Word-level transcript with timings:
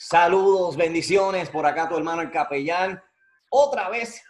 Saludos, 0.00 0.76
bendiciones 0.76 1.50
por 1.50 1.66
acá 1.66 1.88
tu 1.88 1.96
hermano 1.96 2.22
el 2.22 2.30
capellán. 2.30 3.02
Otra 3.50 3.88
vez, 3.88 4.22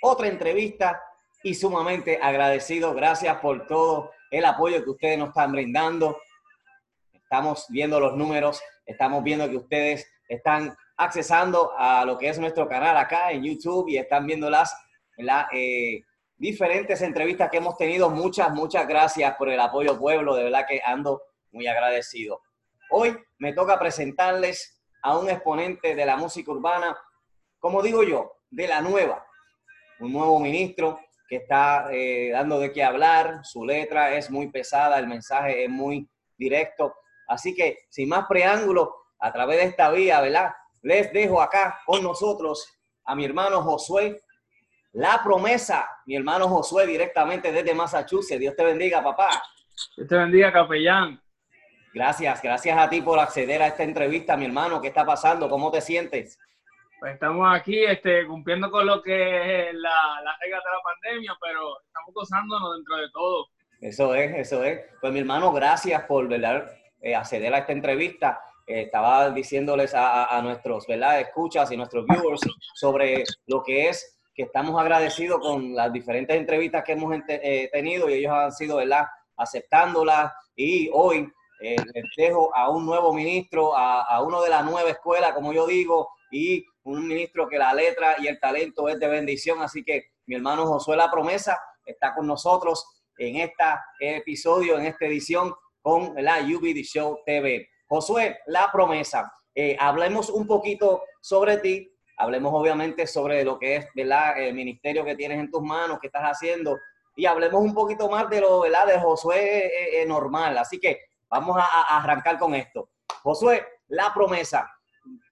otra 0.00 0.28
entrevista 0.28 1.02
y 1.42 1.56
sumamente 1.56 2.20
agradecido. 2.22 2.94
Gracias 2.94 3.36
por 3.38 3.66
todo 3.66 4.12
el 4.30 4.44
apoyo 4.44 4.84
que 4.84 4.90
ustedes 4.90 5.18
nos 5.18 5.30
están 5.30 5.50
brindando. 5.50 6.20
Estamos 7.12 7.66
viendo 7.68 7.98
los 7.98 8.14
números, 8.14 8.62
estamos 8.86 9.24
viendo 9.24 9.50
que 9.50 9.56
ustedes 9.56 10.08
están 10.28 10.76
accesando 10.96 11.72
a 11.76 12.04
lo 12.04 12.16
que 12.16 12.28
es 12.28 12.38
nuestro 12.38 12.68
canal 12.68 12.96
acá 12.96 13.32
en 13.32 13.42
YouTube 13.42 13.88
y 13.88 13.96
están 13.96 14.24
viendo 14.24 14.48
las 14.48 14.72
eh, 15.52 16.04
diferentes 16.36 17.02
entrevistas 17.02 17.50
que 17.50 17.56
hemos 17.56 17.76
tenido. 17.76 18.08
Muchas, 18.08 18.52
muchas 18.52 18.86
gracias 18.86 19.34
por 19.34 19.48
el 19.48 19.58
apoyo 19.58 19.98
pueblo. 19.98 20.36
De 20.36 20.44
verdad 20.44 20.64
que 20.64 20.80
ando 20.84 21.22
muy 21.50 21.66
agradecido. 21.66 22.40
Hoy 22.90 23.18
me 23.38 23.52
toca 23.52 23.80
presentarles 23.80 24.77
a 25.02 25.18
un 25.18 25.28
exponente 25.28 25.94
de 25.94 26.06
la 26.06 26.16
música 26.16 26.50
urbana, 26.50 26.96
como 27.58 27.82
digo 27.82 28.02
yo, 28.02 28.32
de 28.50 28.66
la 28.68 28.80
nueva, 28.80 29.24
un 30.00 30.12
nuevo 30.12 30.38
ministro 30.40 31.00
que 31.28 31.36
está 31.36 31.88
eh, 31.92 32.30
dando 32.32 32.58
de 32.58 32.72
qué 32.72 32.82
hablar, 32.82 33.44
su 33.44 33.64
letra 33.64 34.14
es 34.14 34.30
muy 34.30 34.50
pesada, 34.50 34.98
el 34.98 35.06
mensaje 35.06 35.64
es 35.64 35.70
muy 35.70 36.08
directo, 36.36 36.94
así 37.28 37.54
que 37.54 37.80
sin 37.90 38.08
más 38.08 38.26
preámbulo, 38.26 38.94
a 39.20 39.32
través 39.32 39.58
de 39.58 39.64
esta 39.64 39.90
vía, 39.90 40.20
¿verdad? 40.20 40.52
Les 40.82 41.12
dejo 41.12 41.42
acá 41.42 41.80
con 41.84 42.02
nosotros 42.02 42.72
a 43.04 43.14
mi 43.14 43.24
hermano 43.24 43.62
Josué, 43.62 44.22
la 44.92 45.20
promesa, 45.22 45.88
mi 46.06 46.16
hermano 46.16 46.48
Josué 46.48 46.86
directamente 46.86 47.52
desde 47.52 47.74
Massachusetts. 47.74 48.40
Dios 48.40 48.54
te 48.54 48.64
bendiga, 48.64 49.02
papá. 49.02 49.28
Dios 49.96 50.08
te 50.08 50.16
bendiga, 50.16 50.52
capellán. 50.52 51.20
Gracias, 51.98 52.40
gracias 52.40 52.78
a 52.78 52.88
ti 52.88 53.00
por 53.02 53.18
acceder 53.18 53.60
a 53.60 53.66
esta 53.66 53.82
entrevista, 53.82 54.36
mi 54.36 54.44
hermano. 54.44 54.80
¿Qué 54.80 54.86
está 54.86 55.04
pasando? 55.04 55.50
¿Cómo 55.50 55.72
te 55.72 55.80
sientes? 55.80 56.38
Pues 57.00 57.14
estamos 57.14 57.52
aquí 57.52 57.82
este, 57.82 58.24
cumpliendo 58.24 58.70
con 58.70 58.86
lo 58.86 59.02
que 59.02 59.68
es 59.68 59.74
la, 59.74 60.20
la 60.22 60.36
regla 60.40 60.58
de 60.58 60.70
la 60.70 60.82
pandemia, 60.84 61.36
pero 61.40 61.80
estamos 61.84 62.14
gozándonos 62.14 62.76
dentro 62.76 62.96
de 62.98 63.10
todo. 63.10 63.46
Eso 63.80 64.14
es, 64.14 64.32
eso 64.36 64.62
es. 64.62 64.80
Pues 65.00 65.12
mi 65.12 65.18
hermano, 65.18 65.52
gracias 65.52 66.04
por 66.04 66.28
¿verdad? 66.28 66.70
Eh, 67.02 67.16
acceder 67.16 67.52
a 67.52 67.58
esta 67.58 67.72
entrevista. 67.72 68.42
Eh, 68.64 68.82
estaba 68.82 69.30
diciéndoles 69.30 69.92
a, 69.92 70.40
nuestros 70.40 70.86
¿verdad? 70.86 71.18
escuchas 71.18 71.72
y 71.72 71.76
nuestros 71.76 72.06
viewers 72.06 72.42
sobre 72.74 73.24
lo 73.48 73.60
que 73.64 73.88
es 73.88 74.20
que 74.36 74.44
estamos 74.44 74.80
agradecidos 74.80 75.40
con 75.40 75.74
las 75.74 75.92
diferentes 75.92 76.36
entrevistas 76.36 76.84
que 76.84 76.92
hemos 76.92 77.12
eh, 77.26 77.68
tenido 77.72 78.08
y 78.08 78.12
ellos 78.12 78.32
han 78.32 78.52
sido 78.52 78.76
¿verdad? 78.76 79.04
aceptándolas 79.36 80.32
y 80.54 80.88
hoy 80.92 81.28
eh, 81.60 81.76
les 81.92 82.04
dejo 82.16 82.54
a 82.54 82.70
un 82.70 82.86
nuevo 82.86 83.12
ministro, 83.12 83.76
a, 83.76 84.22
uno 84.22 84.40
de 84.42 84.50
la 84.50 84.62
nueva 84.62 84.90
escuela, 84.90 85.34
como 85.34 85.52
yo 85.52 85.66
digo, 85.66 86.08
y 86.30 86.64
un 86.84 87.08
ministro 87.08 87.48
que 87.48 87.58
la 87.58 87.74
letra 87.74 88.16
y 88.18 88.28
el 88.28 88.38
talento 88.38 88.88
es 88.88 88.98
de 88.98 89.08
bendición. 89.08 89.60
Así 89.62 89.82
que 89.84 90.10
mi 90.26 90.36
hermano 90.36 90.66
Josué 90.66 90.96
La 90.96 91.10
Promesa 91.10 91.58
está 91.84 92.14
con 92.14 92.26
nosotros 92.26 93.02
en 93.18 93.36
este 93.36 93.64
episodio, 93.98 94.78
en 94.78 94.86
esta 94.86 95.06
edición 95.06 95.52
con 95.82 96.14
la 96.16 96.40
UBD 96.40 96.82
Show 96.82 97.20
TV. 97.26 97.68
Josué 97.88 98.38
La 98.46 98.70
Promesa, 98.70 99.32
eh, 99.54 99.76
hablemos 99.80 100.30
un 100.30 100.46
poquito 100.46 101.02
sobre 101.20 101.56
ti, 101.58 101.90
hablemos 102.18 102.52
obviamente 102.54 103.06
sobre 103.06 103.42
lo 103.42 103.58
que 103.58 103.76
es 103.76 103.86
¿verdad? 103.94 104.38
el 104.40 104.54
ministerio 104.54 105.04
que 105.04 105.16
tienes 105.16 105.38
en 105.38 105.50
tus 105.50 105.62
manos, 105.62 105.98
que 105.98 106.08
estás 106.08 106.24
haciendo, 106.24 106.76
y 107.16 107.26
hablemos 107.26 107.60
un 107.60 107.74
poquito 107.74 108.08
más 108.08 108.30
de 108.30 108.40
lo 108.40 108.60
¿verdad? 108.60 108.86
de 108.86 109.00
Josué 109.00 110.00
eh, 110.00 110.06
normal. 110.06 110.56
Así 110.58 110.78
que 110.78 111.07
Vamos 111.30 111.56
a, 111.58 111.98
arrancar 111.98 112.38
con 112.38 112.54
esto. 112.54 112.90
Josué, 113.22 113.66
la 113.88 114.12
promesa. 114.14 114.70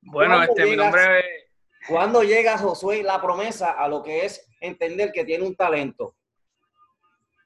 Bueno, 0.02 0.42
este, 0.42 0.64
mi 0.64 0.76
nombre 0.76 1.18
es... 1.20 1.24
¿Cuándo 1.88 2.22
llega 2.22 2.58
Josué 2.58 3.02
la 3.02 3.20
promesa 3.20 3.72
a 3.72 3.88
lo 3.88 4.02
que 4.02 4.24
es 4.24 4.48
entender 4.60 5.12
que 5.12 5.24
tiene 5.24 5.44
un 5.44 5.54
talento? 5.54 6.16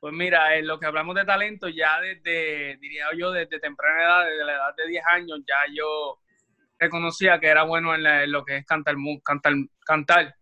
Pues 0.01 0.15
mira, 0.15 0.57
en 0.57 0.67
lo 0.67 0.81
que 0.81 0.87
hablamos 0.87 1.15
de 1.15 1.27
talento, 1.27 1.69
ya 1.69 2.01
desde, 2.01 2.79
diría 2.79 3.07
yo, 3.15 3.33
desde 3.33 3.61
temprana 3.61 4.03
edad, 4.03 4.25
desde 4.25 4.45
la 4.45 4.53
edad 4.55 4.75
de 4.75 4.89
10 4.89 5.05
años, 5.07 5.41
ya 5.47 5.57
yo 5.75 6.19
reconocía 6.79 7.39
que 7.39 7.49
era 7.49 7.65
bueno 7.65 7.95
en, 7.95 8.33
lo 8.33 8.43
que 8.43 8.57
es 8.57 8.65
cantar, 8.65 8.95
cantar, 9.23 9.53
cantar. 9.85 10.35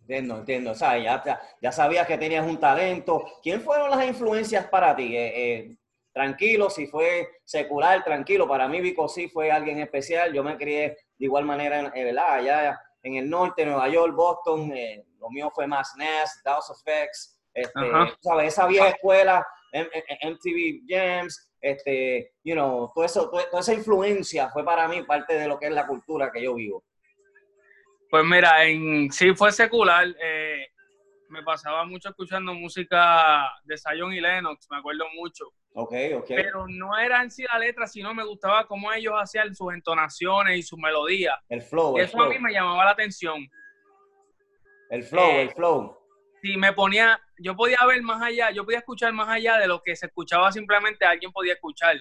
Entiendo, 0.00 0.38
entiendo. 0.38 0.70
O 0.70 0.74
sea, 0.74 0.96
ya, 0.96 1.22
ya, 1.60 1.70
sabías 1.70 2.06
que 2.06 2.16
tenías 2.16 2.46
un 2.46 2.58
talento. 2.58 3.22
¿Quién 3.42 3.60
fueron 3.60 3.90
las 3.90 4.06
influencias 4.06 4.64
para 4.68 4.96
ti? 4.96 5.14
Eh, 5.14 5.32
eh, 5.36 5.77
tranquilo, 6.18 6.68
si 6.68 6.88
fue 6.88 7.28
secular, 7.44 8.02
tranquilo. 8.02 8.48
Para 8.48 8.66
mí 8.66 8.80
Vico 8.80 9.08
sí 9.08 9.28
fue 9.28 9.52
alguien 9.52 9.78
especial. 9.78 10.32
Yo 10.32 10.42
me 10.42 10.56
crié 10.56 10.96
de 11.16 11.24
igual 11.24 11.44
manera, 11.44 11.92
eh, 11.94 12.02
¿verdad? 12.02 12.34
Allá 12.34 12.80
en 13.04 13.14
el 13.14 13.30
norte, 13.30 13.64
Nueva 13.64 13.88
York, 13.88 14.16
Boston. 14.16 14.72
Eh, 14.74 15.04
lo 15.20 15.30
mío 15.30 15.48
fue 15.54 15.68
más 15.68 15.94
Ness, 15.96 16.42
House 16.44 16.70
of 16.70 16.80
X, 16.84 17.40
este, 17.54 17.80
¿sabes? 18.20 18.48
Esa 18.48 18.66
vieja 18.66 18.88
escuela, 18.88 19.46
MTV 19.72 20.82
Jams, 20.88 21.52
este, 21.60 22.32
you 22.42 22.54
know, 22.54 22.90
todo 22.92 23.04
eso, 23.04 23.30
toda 23.30 23.60
esa 23.60 23.74
influencia 23.74 24.48
fue 24.50 24.64
para 24.64 24.88
mí 24.88 25.04
parte 25.04 25.38
de 25.38 25.46
lo 25.46 25.56
que 25.56 25.66
es 25.66 25.72
la 25.72 25.86
cultura 25.86 26.32
que 26.32 26.42
yo 26.42 26.54
vivo. 26.54 26.82
Pues 28.10 28.24
mira, 28.24 28.64
en 28.64 29.12
sí 29.12 29.36
fue 29.36 29.52
secular. 29.52 30.04
Eh, 30.20 30.66
me 31.28 31.42
pasaba 31.42 31.84
mucho 31.84 32.08
escuchando 32.08 32.54
música 32.54 33.50
de 33.64 33.76
Zion 33.76 34.12
y 34.12 34.20
Lennox, 34.20 34.66
me 34.70 34.78
acuerdo 34.78 35.04
mucho. 35.14 35.46
Ok, 35.74 35.92
ok. 36.16 36.26
Pero 36.28 36.66
no 36.68 36.98
era 36.98 37.22
en 37.22 37.30
sí 37.30 37.44
la 37.52 37.58
letra, 37.58 37.86
sino 37.86 38.14
me 38.14 38.24
gustaba 38.24 38.66
cómo 38.66 38.92
ellos 38.92 39.14
hacían 39.16 39.54
sus 39.54 39.72
entonaciones 39.72 40.58
y 40.58 40.62
sus 40.62 40.78
melodías. 40.78 41.36
El 41.48 41.62
flow. 41.62 41.98
Y 41.98 42.02
eso 42.02 42.20
a 42.20 42.28
mí 42.28 42.38
me 42.38 42.52
llamaba 42.52 42.84
la 42.84 42.90
atención. 42.92 43.46
El 44.90 45.02
flow, 45.02 45.30
el 45.30 45.50
flow. 45.50 45.98
Sí, 46.42 46.56
me 46.56 46.72
ponía, 46.72 47.20
yo 47.38 47.54
podía 47.56 47.78
ver 47.86 48.00
más 48.02 48.22
allá, 48.22 48.50
yo 48.50 48.64
podía 48.64 48.78
escuchar 48.78 49.12
más 49.12 49.28
allá 49.28 49.58
de 49.58 49.66
lo 49.66 49.82
que 49.82 49.96
se 49.96 50.06
escuchaba 50.06 50.52
simplemente 50.52 51.04
alguien 51.04 51.32
podía 51.32 51.54
escuchar. 51.54 51.96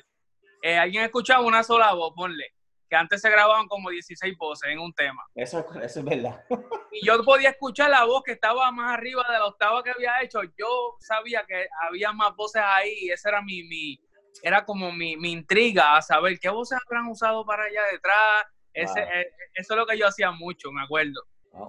Eh, 0.61 0.77
alguien 0.77 1.03
escuchaba 1.03 1.43
una 1.43 1.63
sola 1.63 1.93
voz, 1.93 2.13
ponle 2.15 2.56
que 2.89 2.95
antes 2.95 3.21
se 3.21 3.29
grababan 3.29 3.67
como 3.67 3.89
16 3.89 4.37
voces 4.37 4.69
en 4.69 4.79
un 4.79 4.93
tema. 4.93 5.23
Eso, 5.35 5.65
eso 5.81 5.99
es 5.99 6.05
verdad. 6.05 6.43
Y 6.91 7.05
yo 7.05 7.23
podía 7.23 7.49
escuchar 7.49 7.91
la 7.91 8.05
voz 8.05 8.23
que 8.23 8.31
estaba 8.31 8.71
más 8.71 8.93
arriba 8.93 9.23
de 9.29 9.37
la 9.37 9.45
octava 9.45 9.83
que 9.83 9.91
había 9.91 10.21
hecho. 10.23 10.41
Yo 10.57 10.95
sabía 10.99 11.45
que 11.47 11.67
había 11.81 12.11
más 12.11 12.35
voces 12.35 12.63
ahí 12.65 12.91
y 13.01 13.11
esa 13.11 13.29
era 13.29 13.41
mi, 13.41 13.63
mi 13.63 13.99
era 14.41 14.65
como 14.65 14.91
mi, 14.91 15.17
mi, 15.17 15.31
intriga 15.31 15.97
a 15.97 16.01
saber 16.01 16.39
qué 16.39 16.49
voces 16.49 16.79
habrán 16.85 17.07
usado 17.07 17.45
para 17.45 17.63
allá 17.63 17.81
detrás. 17.91 18.45
Ese, 18.73 19.01
eh, 19.01 19.31
eso 19.53 19.73
es 19.73 19.77
lo 19.77 19.85
que 19.85 19.97
yo 19.97 20.07
hacía 20.07 20.31
mucho, 20.31 20.71
me 20.71 20.83
acuerdo. 20.83 21.21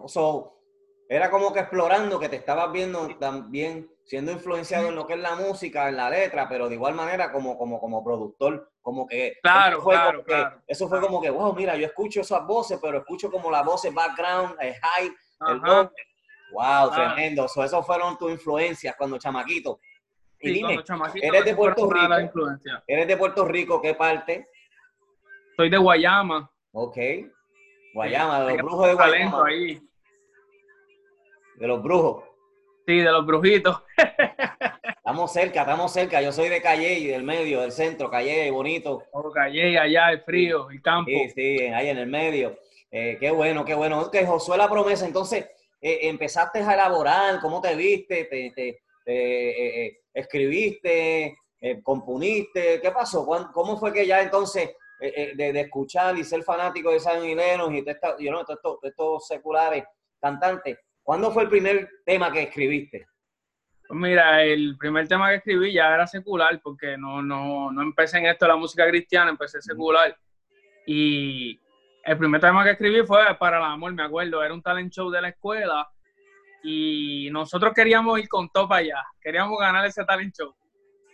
So, 0.06 0.58
era 1.08 1.30
como 1.30 1.52
que 1.52 1.60
explorando 1.60 2.18
que 2.18 2.28
te 2.28 2.36
estabas 2.36 2.70
viendo 2.70 3.08
también 3.18 3.90
siendo 4.08 4.32
influenciado 4.32 4.88
en 4.88 4.94
lo 4.94 5.06
que 5.06 5.12
es 5.12 5.20
la 5.20 5.36
música, 5.36 5.86
en 5.86 5.96
la 5.96 6.08
letra, 6.08 6.48
pero 6.48 6.66
de 6.66 6.76
igual 6.76 6.94
manera 6.94 7.30
como, 7.30 7.58
como, 7.58 7.78
como 7.78 8.02
productor, 8.02 8.72
como 8.80 9.06
que... 9.06 9.34
Claro, 9.42 9.82
fue 9.82 9.94
claro, 9.94 10.24
claro, 10.24 10.62
Eso 10.66 10.88
fue 10.88 10.98
como 11.02 11.20
que, 11.20 11.28
wow, 11.28 11.54
mira, 11.54 11.76
yo 11.76 11.86
escucho 11.86 12.22
esas 12.22 12.46
voces, 12.46 12.78
pero 12.80 12.98
escucho 12.98 13.30
como 13.30 13.50
las 13.50 13.66
voces 13.66 13.92
background, 13.92 14.56
el 14.60 14.74
high, 14.74 15.12
el 15.50 15.60
Wow, 16.52 16.90
tremendo. 16.90 17.46
So, 17.48 17.62
esos 17.62 17.84
fueron 17.86 18.16
tus 18.16 18.30
influencias 18.30 18.96
cuando 18.96 19.18
chamaquito. 19.18 19.78
Y 20.40 20.52
dime, 20.52 20.82
eres 21.20 21.44
de 21.44 21.54
Puerto 21.54 21.90
Rico. 21.90 22.48
Eres 22.86 23.08
de 23.08 23.16
Puerto 23.18 23.44
Rico, 23.44 23.82
¿qué 23.82 23.92
parte? 23.92 24.48
Soy 25.54 25.68
de 25.68 25.76
Guayama. 25.76 26.50
Ok. 26.72 26.96
Guayama, 27.92 28.44
de 28.44 28.56
los 28.56 28.62
brujos 28.62 28.86
de 28.86 28.94
Guayama. 28.94 29.44
Ahí. 29.46 29.82
De 31.56 31.66
los 31.66 31.82
brujos. 31.82 32.27
Sí, 32.88 32.96
de 32.96 33.12
los 33.12 33.26
brujitos. 33.26 33.82
estamos 34.96 35.30
cerca, 35.30 35.60
estamos 35.60 35.92
cerca. 35.92 36.22
Yo 36.22 36.32
soy 36.32 36.48
de 36.48 36.62
Calle 36.62 36.94
y 36.94 37.08
del 37.08 37.22
medio, 37.22 37.60
del 37.60 37.70
centro, 37.70 38.10
Calle, 38.10 38.50
bonito. 38.50 39.02
Oh, 39.12 39.30
Calle, 39.30 39.78
allá, 39.78 40.10
el 40.10 40.22
frío, 40.22 40.70
el 40.70 40.80
campo. 40.80 41.10
Sí, 41.10 41.28
sí, 41.34 41.58
ahí 41.66 41.90
en 41.90 41.98
el 41.98 42.06
medio. 42.06 42.58
Eh, 42.90 43.18
qué 43.20 43.30
bueno, 43.30 43.62
qué 43.66 43.74
bueno. 43.74 44.10
Que 44.10 44.24
Josué 44.24 44.56
la 44.56 44.70
promesa, 44.70 45.04
entonces, 45.04 45.44
eh, 45.82 45.98
empezaste 46.04 46.60
a 46.60 46.72
elaborar, 46.72 47.40
¿cómo 47.40 47.60
te 47.60 47.76
viste? 47.76 48.24
¿Te, 48.24 48.52
te, 48.56 48.80
eh, 49.04 49.98
escribiste? 50.14 51.36
¿Compuniste? 51.82 52.80
¿Qué 52.80 52.90
pasó? 52.90 53.26
¿Cómo 53.52 53.76
fue 53.76 53.92
que 53.92 54.06
ya 54.06 54.22
entonces, 54.22 54.70
de, 54.98 55.60
escuchar 55.60 56.16
y 56.16 56.24
ser 56.24 56.42
fanático 56.42 56.90
de 56.90 57.00
San 57.00 57.20
Milenos 57.20 57.70
y 57.70 57.82
de 57.82 57.98
estos 58.82 59.26
seculares 59.26 59.84
cantantes, 60.18 60.78
¿Cuándo 61.08 61.32
fue 61.32 61.44
el 61.44 61.48
primer 61.48 61.88
tema 62.04 62.30
que 62.30 62.42
escribiste? 62.42 63.06
Pues 63.88 63.98
mira, 63.98 64.44
el 64.44 64.76
primer 64.76 65.08
tema 65.08 65.30
que 65.30 65.36
escribí 65.36 65.72
ya 65.72 65.94
era 65.94 66.06
secular, 66.06 66.60
porque 66.62 66.98
no, 66.98 67.22
no, 67.22 67.72
no 67.72 67.80
empecé 67.80 68.18
en 68.18 68.26
esto 68.26 68.46
la 68.46 68.56
música 68.56 68.86
cristiana, 68.86 69.30
empecé 69.30 69.62
secular. 69.62 70.14
Y 70.86 71.58
el 72.04 72.18
primer 72.18 72.42
tema 72.42 72.62
que 72.62 72.72
escribí 72.72 73.06
fue 73.06 73.22
Para 73.38 73.56
el 73.56 73.64
Amor, 73.64 73.94
me 73.94 74.02
acuerdo, 74.02 74.44
era 74.44 74.52
un 74.52 74.60
talent 74.60 74.92
show 74.92 75.08
de 75.08 75.22
la 75.22 75.30
escuela 75.30 75.88
y 76.62 77.30
nosotros 77.32 77.72
queríamos 77.72 78.18
ir 78.18 78.28
con 78.28 78.50
todo 78.50 78.68
para 78.68 78.80
allá, 78.80 79.02
queríamos 79.22 79.58
ganar 79.58 79.86
ese 79.86 80.04
talent 80.04 80.36
show. 80.36 80.54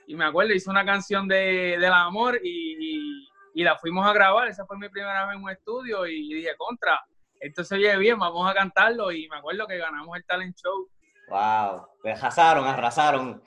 Y 0.08 0.17
me 0.17 0.25
acuerdo, 0.25 0.55
hice 0.55 0.70
una 0.70 0.85
canción 0.85 1.29
de, 1.29 1.76
del 1.79 1.93
amor 1.93 2.41
y, 2.43 3.29
y 3.55 3.62
la 3.62 3.79
fuimos 3.79 4.05
a 4.05 4.12
grabar. 4.12 4.49
Esa 4.49 4.67
fue 4.67 4.76
mi 4.76 4.88
primera 4.88 5.25
vez 5.26 5.37
en 5.37 5.43
un 5.44 5.50
estudio 5.50 6.05
y 6.05 6.35
dije, 6.35 6.56
contra, 6.58 7.00
esto 7.44 7.64
se 7.64 7.76
oye 7.76 7.96
bien, 7.99 8.19
vamos 8.19 8.50
a 8.50 8.55
cantarlo. 8.55 9.12
Y 9.12 9.29
me 9.29 9.37
acuerdo 9.37 9.67
que 9.67 9.79
ganamos 9.79 10.17
el 10.17 10.25
talent 10.25 10.56
show. 10.56 10.88
Wow, 11.29 11.87
arrasaron, 12.05 12.67
arrasaron. 12.67 13.43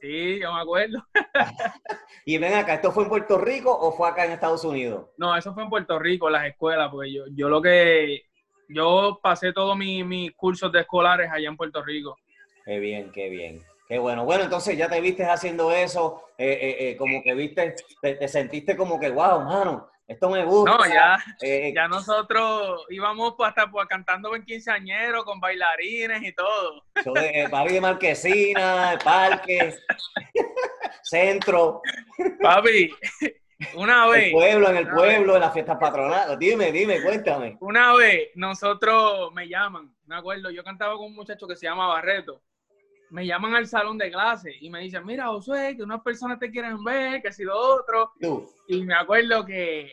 Sí, 0.00 0.40
yo 0.40 0.52
me 0.52 0.60
acuerdo. 0.60 1.02
y 2.24 2.38
ven 2.38 2.54
acá, 2.54 2.74
¿esto 2.74 2.92
fue 2.92 3.04
en 3.04 3.08
Puerto 3.08 3.38
Rico 3.38 3.70
o 3.70 3.92
fue 3.92 4.08
acá 4.08 4.24
en 4.24 4.32
Estados 4.32 4.64
Unidos? 4.64 5.08
No, 5.16 5.36
eso 5.36 5.54
fue 5.54 5.62
en 5.62 5.70
Puerto 5.70 5.98
Rico, 5.98 6.28
las 6.28 6.46
escuelas, 6.46 6.90
porque 6.90 7.12
yo, 7.12 7.24
yo 7.32 7.48
lo 7.48 7.60
que, 7.62 8.22
yo 8.68 9.20
pasé 9.22 9.52
todos 9.52 9.76
mis 9.76 10.32
cursos 10.32 10.70
de 10.72 10.80
escolares 10.80 11.30
allá 11.30 11.48
en 11.48 11.56
Puerto 11.56 11.82
Rico. 11.82 12.16
Qué 12.64 12.78
bien, 12.78 13.12
qué 13.12 13.28
bien. 13.28 13.62
Qué 13.88 13.98
bueno. 13.98 14.24
Bueno, 14.24 14.44
entonces 14.44 14.76
ya 14.76 14.88
te 14.88 15.00
viste 15.00 15.24
haciendo 15.24 15.70
eso, 15.70 16.24
eh, 16.38 16.58
eh, 16.60 16.76
eh, 16.90 16.96
como 16.96 17.22
que 17.22 17.34
viste, 17.34 17.74
te, 18.00 18.26
sentiste 18.28 18.76
como 18.76 18.98
que, 18.98 19.10
wow, 19.10 19.40
mano, 19.40 19.90
esto 20.06 20.28
me 20.28 20.44
gusta. 20.44 20.76
No, 20.76 20.86
ya, 20.86 21.18
ya 21.74 21.88
nosotros 21.88 22.84
íbamos 22.90 23.34
hasta 23.38 23.70
pues, 23.70 23.86
cantando 23.88 24.34
en 24.36 24.44
quinceañero 24.44 25.24
con 25.24 25.40
bailarines 25.40 26.22
y 26.22 26.32
todo. 26.34 26.84
Yo 27.04 27.12
de, 27.12 27.48
de 27.48 27.80
Marquesina, 27.80 28.98
parque, 29.02 29.74
centro. 31.02 31.80
Papi, 32.42 32.94
una 33.74 34.06
vez. 34.08 34.24
El 34.24 34.32
pueblo, 34.32 34.68
en 34.68 34.76
el 34.76 34.88
pueblo, 34.88 35.34
en 35.36 35.40
las 35.40 35.52
fiestas 35.52 35.78
patronales. 35.78 36.38
Dime, 36.38 36.70
dime, 36.70 37.00
cuéntame. 37.02 37.56
Una 37.60 37.94
vez 37.94 38.28
nosotros 38.34 39.32
me 39.32 39.48
llaman, 39.48 39.94
me 40.06 40.16
acuerdo, 40.16 40.50
yo 40.50 40.62
cantaba 40.62 40.96
con 40.96 41.06
un 41.06 41.14
muchacho 41.14 41.48
que 41.48 41.56
se 41.56 41.66
llama 41.66 41.86
Barreto 41.86 42.42
me 43.14 43.24
llaman 43.24 43.54
al 43.54 43.68
salón 43.68 43.96
de 43.96 44.10
clase 44.10 44.50
y 44.60 44.68
me 44.68 44.80
dicen, 44.80 45.06
mira, 45.06 45.28
Josué, 45.28 45.76
que 45.76 45.84
unas 45.84 46.02
personas 46.02 46.36
te 46.40 46.50
quieren 46.50 46.82
ver, 46.82 47.22
que 47.22 47.28
ha 47.28 47.32
sido 47.32 47.56
otro. 47.56 48.12
Y 48.66 48.82
me 48.82 48.94
acuerdo 48.94 49.46
que 49.46 49.92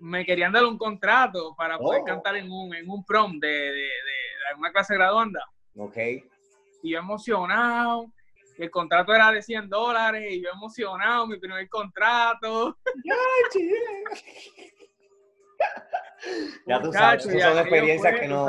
me 0.00 0.24
querían 0.24 0.50
dar 0.50 0.64
un 0.64 0.78
contrato 0.78 1.54
para 1.58 1.76
poder 1.76 2.00
oh. 2.00 2.04
cantar 2.06 2.36
en 2.36 2.50
un, 2.50 2.74
en 2.74 2.88
un 2.88 3.04
prom 3.04 3.38
de, 3.38 3.48
de, 3.48 3.72
de, 3.74 3.90
una 4.56 4.72
clase 4.72 4.94
graduanda. 4.94 5.44
Ok. 5.76 5.98
Y 6.82 6.92
yo 6.92 7.00
emocionado. 7.00 8.06
El 8.56 8.70
contrato 8.70 9.14
era 9.14 9.30
de 9.30 9.42
100 9.42 9.68
dólares 9.68 10.32
y 10.32 10.42
yo 10.42 10.48
emocionado, 10.48 11.26
mi 11.26 11.38
primer 11.38 11.68
contrato. 11.68 12.78
ya 16.66 16.80
tú 16.80 16.90
sabes, 16.94 17.24
son 17.24 17.58
experiencias 17.58 18.20
que 18.20 18.26
no, 18.26 18.48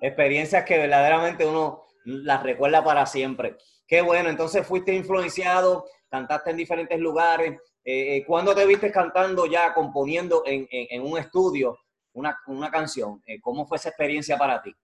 experiencias 0.00 0.64
que 0.64 0.78
verdaderamente 0.78 1.44
uno 1.44 1.87
las 2.08 2.42
recuerda 2.42 2.82
para 2.82 3.06
siempre. 3.06 3.56
Qué 3.86 4.00
bueno, 4.00 4.28
entonces 4.28 4.66
fuiste 4.66 4.94
influenciado, 4.94 5.86
cantaste 6.10 6.50
en 6.50 6.56
diferentes 6.56 6.98
lugares. 6.98 7.52
Eh, 7.84 8.16
eh, 8.16 8.24
¿Cuándo 8.26 8.54
te 8.54 8.66
viste 8.66 8.90
cantando 8.90 9.46
ya, 9.46 9.72
componiendo 9.74 10.42
en, 10.46 11.02
un 11.02 11.18
estudio 11.18 11.78
una, 12.12 12.36
canción? 12.70 13.22
Eh, 13.26 13.40
¿Cómo 13.40 13.66
fue 13.66 13.76
esa 13.76 13.90
experiencia 13.90 14.36
para 14.36 14.60
ti? 14.62 14.74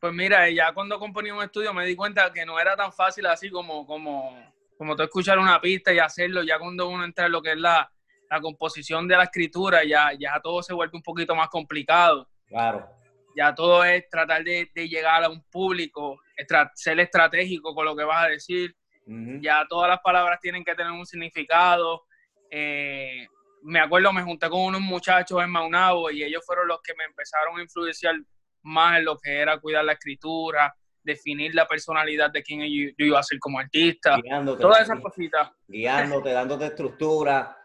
Pues 0.00 0.12
mira, 0.12 0.48
ya 0.50 0.72
cuando 0.72 0.98
componía 0.98 1.34
un 1.34 1.42
estudio 1.42 1.74
me 1.74 1.84
di 1.84 1.94
cuenta 1.94 2.32
que 2.32 2.44
no 2.46 2.58
era 2.58 2.74
tan 2.74 2.92
fácil 2.92 3.26
así 3.26 3.50
como, 3.50 3.86
como, 3.86 4.34
como 4.78 4.96
tú 4.96 5.02
escuchar 5.02 5.38
una 5.38 5.60
pista 5.60 5.92
y 5.92 5.98
hacerlo. 5.98 6.42
Ya 6.42 6.58
cuando 6.58 6.88
uno 6.88 7.04
entra 7.04 7.26
en 7.26 7.32
lo 7.32 7.42
que 7.42 7.52
es 7.52 7.58
la, 7.58 7.90
composición 8.40 9.08
de 9.08 9.16
la 9.16 9.24
escritura, 9.24 9.84
ya, 9.84 10.12
ya 10.18 10.40
todo 10.40 10.62
se 10.62 10.72
vuelve 10.72 10.96
un 10.96 11.02
poquito 11.02 11.34
más 11.34 11.48
complicado. 11.48 12.28
Claro. 12.46 12.99
Ya 13.36 13.54
todo 13.54 13.84
es 13.84 14.08
tratar 14.08 14.42
de, 14.42 14.70
de 14.74 14.88
llegar 14.88 15.22
a 15.24 15.28
un 15.28 15.42
público 15.44 16.20
ser 16.74 17.00
estratégico 17.00 17.74
con 17.74 17.84
lo 17.84 17.96
que 17.96 18.04
vas 18.04 18.26
a 18.26 18.28
decir. 18.28 18.74
Ya 19.40 19.66
todas 19.68 19.88
las 19.88 20.00
palabras 20.00 20.38
tienen 20.40 20.64
que 20.64 20.74
tener 20.74 20.92
un 20.92 21.04
significado. 21.04 22.04
Eh, 22.48 23.26
me 23.62 23.80
acuerdo, 23.80 24.12
me 24.12 24.22
junté 24.22 24.48
con 24.48 24.60
unos 24.60 24.80
muchachos 24.80 25.42
en 25.42 25.50
Maunabo 25.50 26.12
y 26.12 26.22
ellos 26.22 26.44
fueron 26.46 26.68
los 26.68 26.80
que 26.80 26.94
me 26.96 27.04
empezaron 27.04 27.58
a 27.58 27.62
influenciar 27.62 28.14
más 28.62 28.98
en 28.98 29.06
lo 29.06 29.18
que 29.18 29.38
era 29.38 29.58
cuidar 29.58 29.84
la 29.84 29.94
escritura, 29.94 30.72
definir 31.02 31.54
la 31.56 31.66
personalidad 31.66 32.30
de 32.30 32.42
quién 32.42 32.60
yo, 32.60 32.90
iba 32.98 33.18
a 33.18 33.22
ser 33.24 33.40
como 33.40 33.58
artista. 33.58 34.16
Guiándote, 34.22 34.62
todas 34.62 34.82
esas 34.82 35.00
cositas. 35.00 35.50
Guiándote, 35.66 36.30
dándote 36.30 36.66
estructura. 36.66 37.58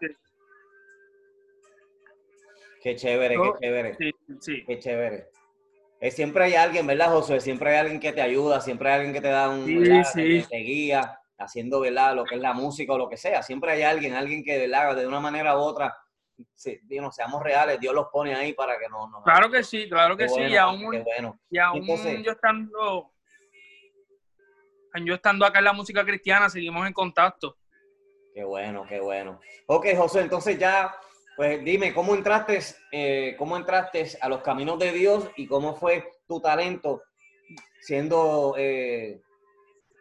Qué 2.81 2.95
chévere, 2.95 3.35
qué 3.35 3.51
chévere. 3.61 3.95
Sí, 3.97 4.11
sí. 4.39 4.63
Qué 4.65 4.79
chévere 4.79 5.34
siempre 6.11 6.45
hay 6.45 6.55
alguien, 6.55 6.85
¿verdad, 6.85 7.11
José? 7.11 7.39
Siempre 7.39 7.71
hay 7.71 7.77
alguien 7.77 7.99
que 7.99 8.13
te 8.13 8.21
ayuda, 8.21 8.61
siempre 8.61 8.89
hay 8.89 8.95
alguien 8.95 9.13
que 9.13 9.21
te 9.21 9.29
da 9.29 9.49
un, 9.49 9.65
sí, 9.65 10.45
te 10.49 10.57
guía, 10.57 11.19
haciendo, 11.37 11.79
¿verdad? 11.79 12.15
Lo 12.15 12.25
que 12.25 12.35
es 12.35 12.41
la 12.41 12.53
música 12.53 12.93
o 12.93 12.97
lo 12.97 13.09
que 13.09 13.17
sea. 13.17 13.41
Siempre 13.43 13.71
hay 13.71 13.83
alguien, 13.83 14.13
alguien 14.13 14.43
que, 14.43 14.57
¿verdad? 14.57 14.95
De 14.95 15.07
una 15.07 15.19
manera 15.19 15.57
u 15.57 15.61
otra, 15.61 15.95
sí, 16.53 16.79
seamos 17.11 17.41
reales, 17.41 17.79
Dios 17.79 17.93
los 17.93 18.07
pone 18.07 18.35
ahí 18.35 18.53
para 18.53 18.77
que 18.77 18.89
no... 18.89 19.09
claro 19.23 19.49
que 19.49 19.63
sí, 19.63 19.87
claro 19.89 20.17
que 20.17 20.27
sí. 20.27 20.41
y 20.41 20.55
aún, 20.55 21.03
y 21.49 21.57
aún 21.57 21.85
yo 22.23 22.31
estando... 22.31 23.11
Yo 25.03 25.15
estando 25.15 25.45
acá 25.45 25.59
en 25.59 25.65
la 25.65 25.73
música 25.73 26.05
cristiana, 26.05 26.49
seguimos 26.49 26.87
en 26.87 26.93
contacto. 26.93 27.57
Qué 28.33 28.45
bueno, 28.45 28.85
qué 28.87 29.01
bueno. 29.01 29.41
Ok, 29.67 29.87
José, 29.97 30.21
entonces 30.21 30.57
ya 30.57 30.95
pues 31.35 31.63
dime, 31.63 31.93
¿cómo 31.93 32.15
entraste, 32.15 32.59
eh, 32.91 33.35
¿cómo 33.37 33.57
entraste 33.57 34.07
a 34.21 34.29
los 34.29 34.41
caminos 34.41 34.79
de 34.79 34.91
Dios 34.93 35.29
y 35.35 35.47
cómo 35.47 35.75
fue 35.75 36.09
tu 36.27 36.39
talento 36.39 37.03
siendo 37.81 38.55
eh, 38.57 39.21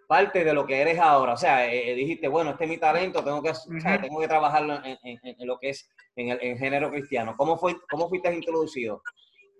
parte 0.07 0.45
de 0.45 0.55
lo 0.55 0.65
que 0.65 0.81
eres 0.81 0.99
ahora? 0.99 1.33
O 1.33 1.37
sea, 1.37 1.73
eh, 1.73 1.95
dijiste, 1.95 2.29
bueno, 2.29 2.51
este 2.51 2.65
es 2.65 2.71
mi 2.71 2.79
talento, 2.79 3.25
tengo 3.25 3.43
que, 3.43 3.53
tengo 4.01 4.21
que 4.21 4.29
trabajarlo 4.29 4.81
en, 4.85 5.19
lo 5.41 5.59
que 5.59 5.71
es 5.71 5.91
en 6.15 6.29
el 6.29 6.57
género 6.57 6.91
cristiano. 6.91 7.35
¿Cómo, 7.37 7.59
fue, 7.59 7.75
¿Cómo 7.91 8.09
fuiste 8.09 8.33
introducido? 8.33 9.03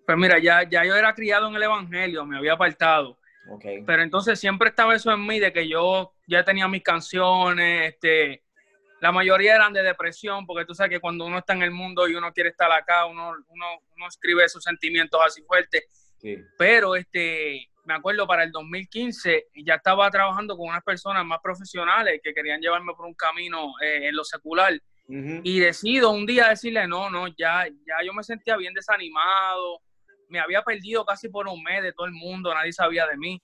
Pues 0.07 0.17
mira, 0.17 0.39
ya, 0.39 0.63
ya 0.69 0.85
yo 0.85 0.95
era 0.95 1.13
criado 1.13 1.49
en 1.49 1.57
el 1.57 1.63
Evangelio, 1.65 2.25
me 2.25 2.39
había 2.39 2.53
apartado. 2.53 3.19
Okay. 3.57 3.83
Pero 3.83 4.03
entonces 4.03 4.39
siempre 4.39 4.69
estaba 4.69 4.95
eso 4.95 5.13
en 5.13 5.27
mí 5.27 5.41
de 5.41 5.53
que 5.53 5.69
yo 5.69 6.13
ya 6.27 6.45
tenía 6.45 6.69
mis 6.69 6.83
canciones, 6.83 7.95
este, 7.95 8.44
la 9.05 9.13
mayoría 9.13 9.57
eran 9.57 9.75
de 9.75 9.83
depresión, 9.83 10.47
porque 10.47 10.65
tú 10.65 10.75
sabes 10.75 10.89
que 10.89 10.99
cuando 10.99 11.27
uno 11.27 11.37
está 11.37 11.53
en 11.53 11.63
el 11.63 11.71
mundo 11.71 12.09
y 12.09 12.15
uno 12.15 12.33
quiere 12.33 12.49
estar 12.49 12.73
acá, 12.73 13.05
uno, 13.05 13.35
uno, 13.49 13.67
uno 13.95 14.09
escribe 14.09 14.43
esos 14.43 14.65
sentimientos 14.65 15.21
así 15.23 15.43
fuertes. 15.43 15.85
Pero 16.57 16.97
este, 16.97 17.69
me 17.85 17.93
acuerdo 17.93 18.27
para 18.27 18.45
el 18.45 18.51
2015 18.51 19.49
ya 19.57 19.75
estaba 19.75 20.11
trabajando 20.11 20.57
con 20.57 20.71
unas 20.71 20.83
personas 20.83 21.23
más 21.27 21.39
profesionales 21.43 22.19
que 22.25 22.33
querían 22.33 22.63
llevarme 22.63 22.95
por 22.97 23.05
un 23.05 23.13
camino 23.13 23.75
eh, 23.83 24.09
en 24.09 24.17
lo 24.17 24.25
secular. 24.25 24.73
Y 25.07 25.61
decido 25.61 26.09
un 26.09 26.25
día 26.25 26.49
decirle, 26.49 26.89
no, 26.89 27.11
no, 27.11 27.29
ya, 27.29 27.67
ya 27.67 27.97
yo 28.07 28.15
me 28.15 28.23
sentía 28.23 28.57
bien 28.57 28.73
desanimado, 28.73 29.83
me 30.31 30.41
había 30.41 30.63
perdido 30.63 31.05
casi 31.05 31.29
por 31.29 31.47
un 31.47 31.63
mes 31.63 31.83
de 31.83 31.93
todo 31.93 32.07
el 32.07 32.13
mundo, 32.13 32.55
nadie 32.55 32.73
sabía 32.73 33.07
de 33.07 33.19
mí. 33.19 33.43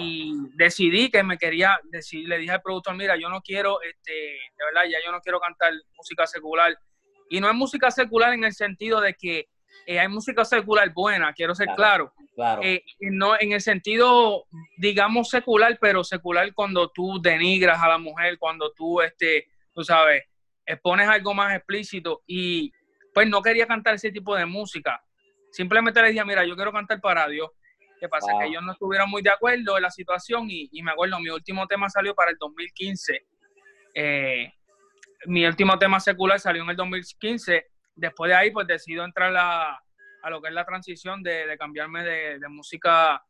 Y 0.00 0.32
decidí 0.54 1.10
que 1.10 1.22
me 1.22 1.38
quería, 1.38 1.78
decir, 1.84 2.28
le 2.28 2.38
dije 2.38 2.52
al 2.52 2.62
productor, 2.62 2.96
mira, 2.96 3.16
yo 3.16 3.28
no 3.28 3.40
quiero, 3.40 3.80
este, 3.82 4.12
de 4.12 4.64
verdad, 4.64 4.88
ya 4.90 4.98
yo 5.04 5.12
no 5.12 5.20
quiero 5.20 5.40
cantar 5.40 5.72
música 5.96 6.26
secular. 6.26 6.76
Y 7.28 7.40
no 7.40 7.48
es 7.48 7.54
música 7.54 7.90
secular 7.90 8.32
en 8.32 8.44
el 8.44 8.52
sentido 8.52 9.00
de 9.00 9.14
que 9.14 9.48
eh, 9.86 9.98
hay 9.98 10.08
música 10.08 10.44
secular 10.44 10.92
buena, 10.92 11.32
quiero 11.32 11.54
ser 11.54 11.68
claro. 11.76 12.12
claro. 12.34 12.62
Eh, 12.64 12.82
no 13.00 13.38
en 13.38 13.52
el 13.52 13.60
sentido, 13.60 14.46
digamos, 14.78 15.28
secular, 15.28 15.78
pero 15.80 16.04
secular 16.04 16.52
cuando 16.54 16.90
tú 16.90 17.20
denigras 17.20 17.80
a 17.80 17.88
la 17.88 17.98
mujer, 17.98 18.38
cuando 18.38 18.72
tú, 18.72 19.00
este, 19.00 19.46
tú 19.72 19.84
sabes, 19.84 20.24
expones 20.66 21.08
algo 21.08 21.34
más 21.34 21.54
explícito. 21.54 22.22
Y 22.26 22.72
pues 23.14 23.28
no 23.28 23.42
quería 23.42 23.66
cantar 23.66 23.94
ese 23.94 24.10
tipo 24.10 24.34
de 24.34 24.46
música. 24.46 25.02
Simplemente 25.50 26.00
le 26.02 26.10
dije, 26.10 26.24
mira, 26.24 26.44
yo 26.44 26.54
quiero 26.54 26.72
cantar 26.72 27.00
para 27.00 27.28
Dios. 27.28 27.50
¿Qué 28.00 28.08
pasa? 28.08 28.32
Que 28.40 28.46
ellos 28.46 28.62
no 28.62 28.72
estuvieron 28.72 29.10
muy 29.10 29.20
de 29.20 29.28
acuerdo 29.28 29.76
en 29.76 29.82
la 29.82 29.90
situación 29.90 30.46
y, 30.48 30.82
me 30.82 30.92
acuerdo, 30.92 31.20
mi 31.20 31.28
último 31.28 31.66
tema 31.66 31.90
salió 31.90 32.14
para 32.14 32.30
el 32.30 32.38
2015. 32.38 33.26
Eh, 33.94 34.52
mi 35.26 35.44
último 35.44 35.78
tema 35.78 36.00
secular 36.00 36.40
salió 36.40 36.62
en 36.62 36.70
el 36.70 36.76
2015. 36.76 37.66
Después 37.94 38.30
de 38.30 38.34
ahí, 38.34 38.50
pues 38.52 38.66
decido 38.66 39.04
entrar 39.04 39.36
a, 39.36 39.78
a 40.22 40.30
lo 40.30 40.40
que 40.40 40.48
es 40.48 40.54
la 40.54 40.64
transición 40.64 41.22
de, 41.22 41.54
cambiarme 41.58 42.02
de, 42.02 42.48
música 42.48 43.22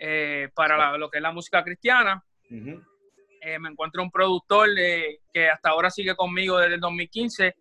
eh, 0.00 0.48
para 0.52 0.98
lo 0.98 1.08
que 1.08 1.18
es 1.18 1.22
la 1.22 1.30
música 1.30 1.62
cristiana. 1.62 2.20
Eh, 2.50 3.58
me 3.60 3.68
encuentro 3.68 4.02
un 4.02 4.10
productor 4.10 4.68
que 5.32 5.48
hasta 5.48 5.68
ahora 5.68 5.90
sigue 5.90 6.16
conmigo 6.16 6.58
desde 6.58 6.74
el 6.74 6.80
2015, 6.80 7.54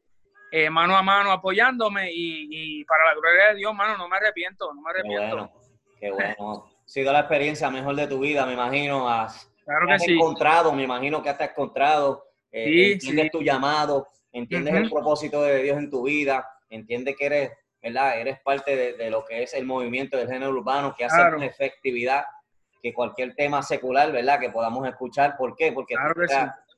mano 0.72 0.98
a 0.98 1.04
mano 1.04 1.32
apoyándome 1.32 2.10
y, 2.12 2.84
para 2.86 3.06
la 3.06 3.14
gloria 3.14 3.50
de 3.50 3.58
Dios, 3.58 3.76
mano, 3.76 3.96
no 3.96 4.10
me 4.10 4.18
arrepiento, 4.18 4.74
no 4.74 4.82
me 4.82 4.90
arrepiento. 4.90 5.67
Qué 6.00 6.12
bueno. 6.12 6.66
Ha 6.66 6.90
sido 6.90 7.12
la 7.12 7.20
experiencia 7.20 7.70
mejor 7.70 7.96
de 7.96 8.08
tu 8.08 8.20
vida, 8.20 8.46
me 8.46 8.54
imagino. 8.54 9.10
Has, 9.10 9.52
claro 9.66 9.88
que 9.88 10.00
sí. 10.00 10.14
encontrado, 10.14 10.72
me 10.74 10.84
imagino 10.84 11.22
que 11.22 11.30
has 11.30 11.40
encontrado. 11.42 12.24
Eh, 12.52 12.94
entiendes 12.94 13.32
tu 13.32 13.42
llamado, 13.42 14.08
entiendes 14.32 14.74
el 14.74 14.90
propósito 14.90 15.42
de 15.44 15.64
Dios 15.64 15.78
en 15.78 15.90
tu 15.90 16.04
vida, 16.04 16.48
entiendes 16.70 17.16
que 17.18 17.26
eres, 17.26 17.52
¿verdad? 17.82 18.20
Eres 18.20 18.40
parte 18.40 18.94
de, 18.94 19.10
lo 19.10 19.26
que 19.26 19.44
es 19.44 19.54
el 19.54 19.66
movimiento 19.66 20.18
del 20.18 20.28
género 20.28 20.52
urbano, 20.52 20.96
que 20.96 21.06
hace 21.06 21.22
una 21.36 21.46
efectividad 21.46 22.26
que 22.82 22.94
cualquier 22.94 23.36
tema 23.36 23.62
secular, 23.64 24.12
¿verdad? 24.12 24.40
Que 24.40 24.50
podamos 24.50 24.88
escuchar. 24.88 25.36
¿Por 25.38 25.56
qué? 25.56 25.72
Porque 25.72 25.96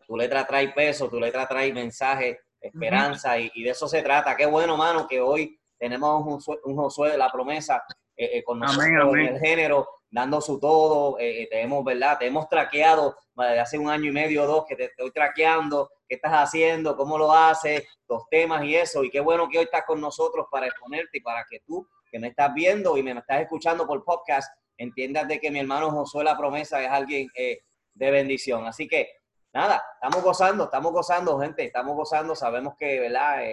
tu, 0.08 0.18
letra, 0.18 0.46
trae 0.46 0.70
peso, 0.70 1.10
tu 1.10 1.20
letra 1.20 1.48
trae 1.48 1.72
mensaje 1.72 2.40
esperanza, 2.62 3.38
y, 3.40 3.64
de 3.64 3.70
eso 3.70 3.88
se 3.88 4.02
trata. 4.02 4.36
Qué 4.36 4.46
bueno, 4.46 4.76
mano, 4.76 5.08
que 5.08 5.22
hoy 5.22 5.58
tenemos 5.78 6.44
un, 6.64 6.76
Josué 6.76 7.12
de 7.12 7.18
la 7.18 7.32
promesa 7.32 7.84
eh, 8.22 8.40
eh, 8.40 8.44
con 8.44 8.60
nosotros 8.60 9.14
en 9.14 9.28
el 9.28 9.40
género, 9.40 9.88
dando 10.12 10.42
su 10.42 10.60
todo. 10.60 11.18
Eh, 11.20 11.48
te 11.50 11.62
hemos, 11.62 11.86
¿verdad? 11.86 12.18
Te 12.18 12.26
hemos 12.26 12.50
traqueado 12.50 13.16
desde 13.34 13.60
hace 13.62 13.78
un 13.78 13.90
año 13.90 14.10
y 14.10 14.12
medio 14.12 14.44
o 14.44 14.46
dos 14.46 14.66
que 14.68 14.76
te 14.76 14.86
estoy 14.88 15.10
traqueando, 15.12 15.90
qué 16.06 16.16
estás 16.16 16.34
haciendo, 16.34 16.98
cómo 16.98 17.18
lo 17.18 17.32
haces, 17.32 17.88
los 18.10 18.28
temas 18.30 18.66
y 18.66 18.76
eso. 18.76 19.06
Y 19.06 19.10
qué 19.10 19.22
bueno 19.22 19.48
que 19.48 19.60
hoy 19.60 19.64
estás 19.64 19.86
con 19.86 20.02
nosotros 20.02 20.48
para 20.52 20.68
exponerte 20.68 21.20
y 21.20 21.22
para 21.22 21.46
que 21.50 21.62
tú, 21.62 21.88
que 22.12 22.20
me 22.20 22.28
estás 22.28 22.54
viendo 22.54 22.98
y 22.98 23.04
me 23.04 23.12
estás 23.12 23.40
escuchando 23.40 23.88
por 23.88 24.04
podcast, 24.04 24.54
entiendas 24.76 25.26
de 25.30 25.40
que 25.40 25.50
mi 25.50 25.60
hermano 25.60 25.90
Josué 25.90 26.26
La 26.26 26.38
Promesa 26.38 26.84
es 26.84 26.90
alguien 26.90 27.30
de 27.34 28.12
bendición. 28.12 28.68
Así 28.68 28.86
que, 28.86 29.14
nada, 29.54 29.82
estamos 29.94 30.22
gozando, 30.22 30.66
estamos 30.66 30.92
gozando, 30.92 31.40
gente, 31.40 31.64
estamos 31.64 31.96
gozando. 31.96 32.36
Sabemos 32.36 32.74
que, 32.78 33.00
¿verdad? 33.00 33.46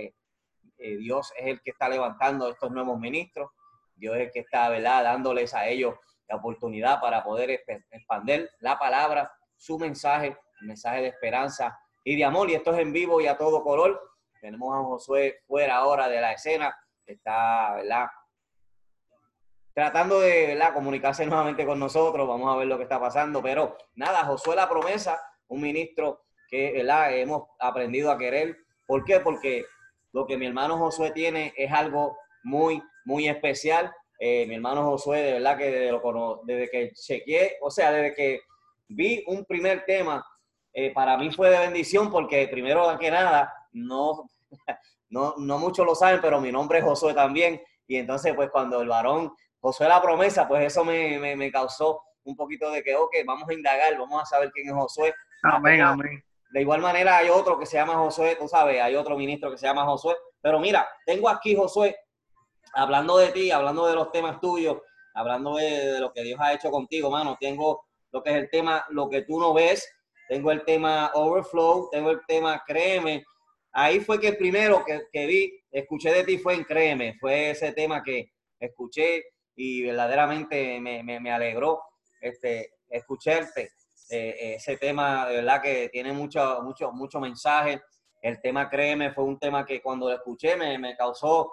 Dios 0.76 1.32
es 1.36 1.46
el 1.46 1.60
que 1.62 1.70
está 1.70 1.88
levantando 1.88 2.48
estos 2.48 2.72
nuevos 2.72 2.98
ministros. 2.98 3.48
Dios 3.96 4.16
es 4.16 4.22
el 4.22 4.30
que 4.30 4.40
está, 4.40 4.68
¿verdad? 4.68 5.04
Dándoles 5.04 5.54
a 5.54 5.66
ellos 5.66 5.94
la 6.28 6.36
oportunidad 6.36 7.00
para 7.00 7.22
poder 7.22 7.62
expandir 7.90 8.50
la 8.60 8.78
palabra, 8.78 9.32
su 9.56 9.78
mensaje, 9.78 10.36
el 10.60 10.66
mensaje 10.66 11.02
de 11.02 11.08
esperanza 11.08 11.78
y 12.04 12.16
de 12.16 12.24
amor. 12.24 12.50
Y 12.50 12.54
esto 12.54 12.72
es 12.74 12.80
en 12.80 12.92
vivo 12.92 13.20
y 13.20 13.26
a 13.26 13.36
todo 13.36 13.62
color. 13.62 14.00
Tenemos 14.40 14.74
a 14.74 14.82
Josué 14.82 15.40
fuera 15.46 15.76
ahora 15.76 16.08
de 16.08 16.20
la 16.20 16.32
escena, 16.32 16.76
está, 17.06 17.74
¿verdad? 17.76 18.06
Tratando 19.72 20.20
de 20.20 20.48
¿verdad? 20.48 20.72
comunicarse 20.72 21.26
nuevamente 21.26 21.66
con 21.66 21.78
nosotros. 21.78 22.26
Vamos 22.26 22.52
a 22.52 22.56
ver 22.56 22.66
lo 22.66 22.76
que 22.76 22.84
está 22.84 22.98
pasando. 22.98 23.42
Pero 23.42 23.76
nada, 23.94 24.24
Josué 24.24 24.56
la 24.56 24.68
promesa, 24.68 25.20
un 25.48 25.60
ministro 25.60 26.24
que 26.48 26.72
¿verdad? 26.72 27.14
hemos 27.16 27.44
aprendido 27.58 28.10
a 28.10 28.18
querer. 28.18 28.56
¿Por 28.86 29.04
qué? 29.04 29.20
Porque 29.20 29.64
lo 30.12 30.26
que 30.26 30.38
mi 30.38 30.46
hermano 30.46 30.78
Josué 30.78 31.10
tiene 31.10 31.52
es 31.56 31.70
algo 31.72 32.16
muy, 32.42 32.82
muy 33.06 33.28
especial 33.28 33.90
eh, 34.18 34.46
mi 34.46 34.54
hermano 34.54 34.84
Josué, 34.84 35.20
de 35.20 35.32
verdad 35.34 35.58
que 35.58 35.70
desde, 35.70 35.92
lo, 35.92 36.40
desde 36.44 36.70
que 36.70 36.92
chequeé, 36.92 37.58
o 37.60 37.70
sea, 37.70 37.92
desde 37.92 38.14
que 38.14 38.40
vi 38.88 39.22
un 39.26 39.44
primer 39.44 39.84
tema, 39.84 40.24
eh, 40.72 40.92
para 40.92 41.16
mí 41.18 41.30
fue 41.30 41.50
de 41.50 41.58
bendición 41.58 42.10
porque 42.10 42.48
primero 42.48 42.98
que 42.98 43.10
nada, 43.10 43.52
no, 43.72 44.28
no, 45.10 45.34
no 45.36 45.58
muchos 45.58 45.84
lo 45.84 45.94
saben, 45.94 46.20
pero 46.20 46.40
mi 46.40 46.50
nombre 46.50 46.78
es 46.78 46.84
Josué 46.84 47.12
también. 47.12 47.60
Y 47.86 47.96
entonces, 47.96 48.34
pues 48.34 48.50
cuando 48.50 48.80
el 48.80 48.88
varón 48.88 49.32
Josué 49.60 49.88
la 49.88 50.00
promesa, 50.00 50.48
pues 50.48 50.64
eso 50.64 50.84
me, 50.84 51.18
me, 51.18 51.36
me 51.36 51.52
causó 51.52 52.02
un 52.24 52.36
poquito 52.36 52.70
de 52.70 52.82
que, 52.82 52.96
ok, 52.96 53.14
vamos 53.26 53.48
a 53.48 53.54
indagar, 53.54 53.96
vamos 53.98 54.22
a 54.22 54.26
saber 54.26 54.50
quién 54.50 54.68
es 54.68 54.74
Josué. 54.74 55.14
Amén, 55.42 55.80
amén. 55.82 56.22
De 56.50 56.60
igual 56.62 56.80
manera 56.80 57.18
hay 57.18 57.28
otro 57.28 57.58
que 57.58 57.66
se 57.66 57.76
llama 57.76 57.94
Josué, 57.94 58.36
tú 58.36 58.48
sabes, 58.48 58.80
hay 58.80 58.94
otro 58.94 59.16
ministro 59.16 59.50
que 59.50 59.58
se 59.58 59.66
llama 59.66 59.84
Josué. 59.84 60.16
Pero 60.40 60.58
mira, 60.58 60.88
tengo 61.04 61.28
aquí 61.28 61.54
Josué 61.54 61.94
hablando 62.72 63.16
de 63.18 63.28
ti, 63.28 63.50
hablando 63.50 63.86
de 63.86 63.94
los 63.94 64.12
temas 64.12 64.40
tuyos, 64.40 64.78
hablando 65.14 65.56
de, 65.56 65.98
lo 65.98 66.12
que 66.12 66.22
Dios 66.22 66.38
ha 66.40 66.52
hecho 66.52 66.70
contigo, 66.70 67.10
mano, 67.10 67.36
tengo 67.40 67.86
lo 68.12 68.22
que 68.22 68.30
es 68.30 68.36
el 68.36 68.50
tema, 68.50 68.84
lo 68.90 69.08
que 69.08 69.22
tú 69.22 69.40
no 69.40 69.54
ves, 69.54 69.88
tengo 70.28 70.50
el 70.50 70.64
tema 70.64 71.10
Overflow, 71.14 71.88
tengo 71.90 72.10
el 72.10 72.20
tema 72.26 72.62
Créeme. 72.66 73.24
Ahí 73.72 74.00
fue 74.00 74.20
que 74.20 74.28
el 74.28 74.36
primero 74.36 74.84
que, 74.84 75.26
vi, 75.26 75.52
escuché 75.70 76.12
de 76.12 76.24
ti 76.24 76.38
fue 76.38 76.54
en 76.54 76.64
Créeme, 76.64 77.14
fue 77.20 77.50
ese 77.50 77.72
tema 77.72 78.02
que 78.02 78.32
escuché 78.58 79.24
y 79.54 79.82
verdaderamente 79.82 80.80
me, 80.80 81.32
alegró 81.32 81.80
este, 82.20 82.74
escucharte. 82.88 83.70
Eh, 84.10 84.54
ese 84.56 84.76
tema 84.76 85.26
de 85.26 85.36
verdad 85.36 85.60
que 85.60 85.88
tiene 85.88 86.12
mucho, 86.12 86.62
mucho, 86.62 86.92
mucho 86.92 87.20
mensaje. 87.20 87.82
El 88.22 88.40
tema 88.40 88.68
Créeme 88.68 89.12
fue 89.12 89.24
un 89.24 89.38
tema 89.38 89.64
que 89.64 89.82
cuando 89.82 90.08
lo 90.08 90.14
escuché 90.14 90.56
me, 90.56 90.78
me 90.78 90.96
causó 90.96 91.52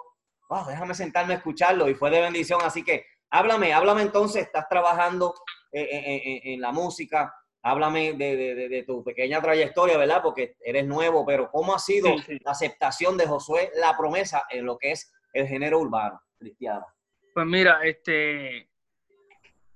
déjame 0.62 0.94
sentarme 0.94 1.34
a 1.34 1.36
escucharlo 1.38 1.88
y 1.88 1.94
fue 1.94 2.10
de 2.10 2.20
bendición. 2.20 2.60
Así 2.62 2.84
que 2.84 3.06
háblame, 3.30 3.72
háblame 3.72 4.02
entonces, 4.02 4.42
estás 4.42 4.68
trabajando 4.68 5.34
eh, 5.72 5.82
eh, 5.82 6.16
eh, 6.16 6.40
en, 6.54 6.60
la 6.60 6.70
música, 6.70 7.34
háblame 7.62 8.12
de, 8.12 8.84
tu 8.86 9.02
pequeña 9.02 9.42
trayectoria, 9.42 9.98
¿verdad? 9.98 10.22
Porque 10.22 10.56
eres 10.60 10.86
nuevo, 10.86 11.26
pero 11.26 11.50
¿cómo 11.50 11.74
ha 11.74 11.78
sido 11.78 12.14
la 12.28 12.52
aceptación 12.52 13.16
de 13.16 13.26
Josué 13.26 13.70
la 13.74 13.96
promesa 13.96 14.44
en 14.50 14.64
lo 14.64 14.78
que 14.78 14.92
es 14.92 15.12
el 15.32 15.48
género 15.48 15.80
urbano 15.80 16.20
cristiano? 16.38 16.86
Pues 17.32 17.46
mira, 17.46 17.80
este, 17.82 18.68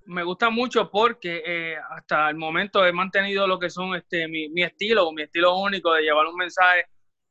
me 0.04 0.22
gusta 0.22 0.50
mucho 0.50 0.88
porque 0.88 1.76
hasta 1.90 2.30
el 2.30 2.36
momento 2.36 2.86
he 2.86 2.92
mantenido 2.92 3.46
lo 3.48 3.58
que 3.58 3.70
son 3.70 3.96
este, 3.96 4.28
mi, 4.28 4.48
mi 4.50 4.62
estilo, 4.62 5.10
mi 5.10 5.22
estilo 5.22 5.58
único 5.58 5.92
de 5.94 6.02
llevar 6.02 6.26
un 6.26 6.36
mensaje 6.36 6.84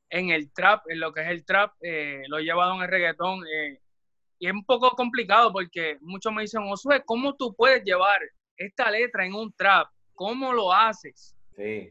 en 0.10 0.30
el 0.30 0.52
trap, 0.54 0.84
en 0.90 1.00
lo 1.00 1.14
que 1.14 1.22
es 1.22 1.28
el 1.28 1.46
trap, 1.46 1.74
eh, 1.82 2.24
lo 2.28 2.38
he 2.38 2.44
llevado 2.44 2.76
en 2.76 2.82
el 2.82 2.88
reggaetón. 2.88 3.44
Eh, 3.48 3.80
y 4.40 4.48
es 4.48 4.54
un 4.54 4.66
poco 4.66 4.90
complicado 4.92 5.52
porque 5.52 5.98
muchos 6.02 6.32
me 6.32 6.44
dicen, 6.44 6.68
Josué, 6.68 7.04
¿cómo 7.06 7.36
tú 7.36 7.56
puedes 7.56 7.84
llevar 7.84 8.20
esta 8.56 8.92
letra 8.92 9.26
en 9.26 9.34
un 9.34 9.52
trap? 9.54 9.88
¿Cómo 10.14 10.54
lo 10.54 10.72
haces? 10.74 11.36
Sí. 11.56 11.90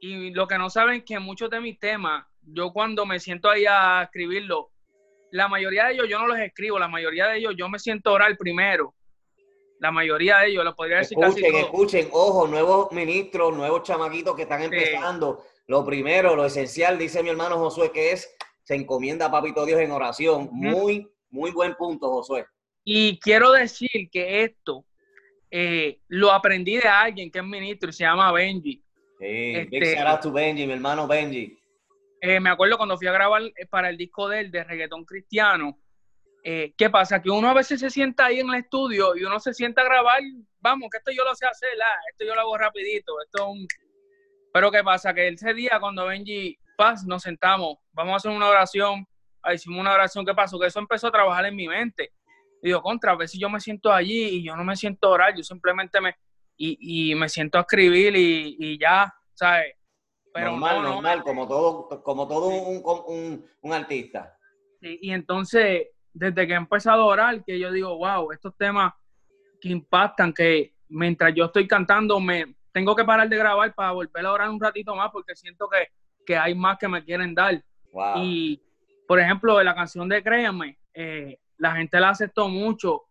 y 0.00 0.30
lo 0.30 0.46
que 0.46 0.56
no 0.56 0.70
saben 0.70 0.98
es 0.98 1.04
que 1.04 1.18
muchos 1.18 1.50
de 1.50 1.60
mis 1.60 1.80
temas, 1.80 2.24
yo 2.42 2.72
cuando 2.72 3.04
me 3.04 3.18
siento 3.18 3.50
ahí 3.50 3.64
a 3.68 4.02
escribirlo, 4.04 4.70
la 5.32 5.48
mayoría 5.48 5.86
de 5.86 5.94
ellos 5.94 6.06
yo 6.08 6.18
no 6.18 6.28
los 6.28 6.38
escribo, 6.38 6.78
la 6.78 6.88
mayoría 6.88 7.26
de 7.26 7.38
ellos 7.38 7.54
yo 7.56 7.68
me 7.68 7.78
siento 7.78 8.10
a 8.10 8.12
orar 8.12 8.36
primero. 8.36 8.94
La 9.80 9.90
mayoría 9.90 10.38
de 10.38 10.50
ellos, 10.50 10.64
lo 10.64 10.76
podría 10.76 10.98
decir 10.98 11.18
escuchen, 11.18 11.42
casi 11.42 11.64
Escuchen, 11.64 12.08
ojo, 12.12 12.46
nuevos 12.46 12.92
ministros, 12.92 13.56
nuevos 13.56 13.82
chamaquitos 13.82 14.36
que 14.36 14.42
están 14.42 14.62
empezando. 14.62 15.44
Lo 15.72 15.86
primero, 15.86 16.36
lo 16.36 16.44
esencial, 16.44 16.98
dice 16.98 17.22
mi 17.22 17.30
hermano 17.30 17.56
Josué, 17.56 17.90
que 17.92 18.12
es, 18.12 18.30
se 18.62 18.74
encomienda 18.74 19.24
a 19.24 19.30
Papito 19.30 19.64
Dios 19.64 19.80
en 19.80 19.90
oración. 19.90 20.50
Muy, 20.52 21.10
muy 21.30 21.50
buen 21.50 21.74
punto, 21.76 22.10
Josué. 22.10 22.44
Y 22.84 23.18
quiero 23.20 23.52
decir 23.52 24.10
que 24.12 24.44
esto 24.44 24.84
eh, 25.50 26.00
lo 26.08 26.30
aprendí 26.30 26.76
de 26.76 26.86
alguien 26.86 27.30
que 27.30 27.38
es 27.38 27.44
ministro 27.46 27.88
y 27.88 27.94
se 27.94 28.04
llama 28.04 28.30
Benji. 28.32 28.84
Sí, 29.18 29.52
este, 29.54 29.80
big 29.80 29.96
shout 29.96 30.30
Benji, 30.30 30.66
mi 30.66 30.74
hermano 30.74 31.08
Benji. 31.08 31.58
Eh, 32.20 32.38
me 32.38 32.50
acuerdo 32.50 32.76
cuando 32.76 32.98
fui 32.98 33.06
a 33.06 33.12
grabar 33.12 33.40
eh, 33.40 33.64
para 33.64 33.88
el 33.88 33.96
disco 33.96 34.28
de 34.28 34.40
él, 34.40 34.50
de 34.50 34.64
reggaetón 34.64 35.06
cristiano, 35.06 35.78
¿qué 36.44 36.90
pasa? 36.90 37.22
Que 37.22 37.30
uno 37.30 37.48
a 37.48 37.54
veces 37.54 37.80
se 37.80 37.88
sienta 37.88 38.26
ahí 38.26 38.40
en 38.40 38.50
el 38.50 38.56
estudio 38.56 39.16
y 39.16 39.24
uno 39.24 39.40
se 39.40 39.54
sienta 39.54 39.80
a 39.80 39.84
grabar, 39.86 40.20
vamos, 40.60 40.90
que 40.90 40.98
esto 40.98 41.12
yo 41.12 41.24
lo 41.24 41.34
sé 41.34 41.46
hacer, 41.46 41.70
esto 42.10 42.26
yo 42.26 42.34
lo 42.34 42.42
hago 42.42 42.58
rapidito, 42.58 43.14
esto 43.22 43.44
es 43.44 43.48
un, 43.48 43.66
pero 44.52 44.70
¿qué 44.70 44.84
pasa? 44.84 45.14
Que 45.14 45.28
ese 45.28 45.54
día 45.54 45.78
cuando 45.80 46.06
Benji 46.06 46.58
Paz 46.76 47.04
nos 47.06 47.22
sentamos, 47.22 47.78
vamos 47.92 48.12
a 48.12 48.16
hacer 48.16 48.30
una 48.30 48.48
oración, 48.48 49.06
hicimos 49.52 49.80
una 49.80 49.94
oración, 49.94 50.26
¿qué 50.26 50.34
pasó? 50.34 50.58
Que 50.58 50.66
eso 50.66 50.78
empezó 50.78 51.08
a 51.08 51.12
trabajar 51.12 51.46
en 51.46 51.56
mi 51.56 51.68
mente. 51.68 52.12
Y 52.62 52.68
digo, 52.68 52.82
contra, 52.82 53.12
a 53.12 53.16
ver 53.16 53.28
si 53.28 53.40
yo 53.40 53.48
me 53.48 53.60
siento 53.60 53.92
allí 53.92 54.24
y 54.24 54.44
yo 54.44 54.54
no 54.54 54.64
me 54.64 54.76
siento 54.76 55.08
a 55.08 55.10
orar, 55.10 55.34
yo 55.34 55.42
simplemente 55.42 56.00
me, 56.00 56.14
y, 56.56 57.14
me 57.14 57.28
siento 57.28 57.58
a 57.58 57.62
escribir 57.62 58.14
y, 58.14 58.78
ya, 58.78 59.12
¿sabes? 59.34 59.74
Pero 60.32 60.52
normal, 60.52 60.82
normal, 60.82 61.22
como 61.22 61.46
todo, 61.48 62.02
como 62.02 62.28
todo 62.28 62.48
un, 62.48 63.44
un, 63.60 63.72
artista. 63.72 64.38
y 64.80 65.10
entonces, 65.10 65.88
desde 66.12 66.46
que 66.46 66.52
he 66.52 66.56
empezado 66.56 67.02
a 67.02 67.06
orar, 67.06 67.44
que 67.44 67.58
yo 67.58 67.70
digo, 67.70 67.96
wow, 67.98 68.32
estos 68.32 68.56
temas 68.56 68.94
que 69.60 69.68
impactan, 69.70 70.32
que 70.32 70.74
mientras 70.88 71.34
yo 71.34 71.46
estoy 71.46 71.66
cantando 71.66 72.18
me, 72.20 72.54
tengo 72.72 72.96
que 72.96 73.04
parar 73.04 73.28
de 73.28 73.36
grabar 73.36 73.72
para 73.74 73.92
volver 73.92 74.26
a 74.26 74.32
orar 74.32 74.50
un 74.50 74.60
ratito 74.60 74.94
más 74.96 75.10
porque 75.12 75.36
siento 75.36 75.68
que, 76.26 76.36
hay 76.36 76.54
más 76.54 76.78
que 76.78 76.88
me 76.88 77.04
quieren 77.04 77.34
dar. 77.34 77.62
Y, 78.16 78.60
por 79.06 79.20
ejemplo, 79.20 79.58
de 79.58 79.64
la 79.64 79.74
canción 79.74 80.08
de 80.08 80.22
Créanme, 80.22 80.78
eh, 80.94 81.38
la 81.58 81.72
gente 81.72 82.00
la 82.00 82.10
aceptó 82.10 82.48
mucho. 82.48 83.02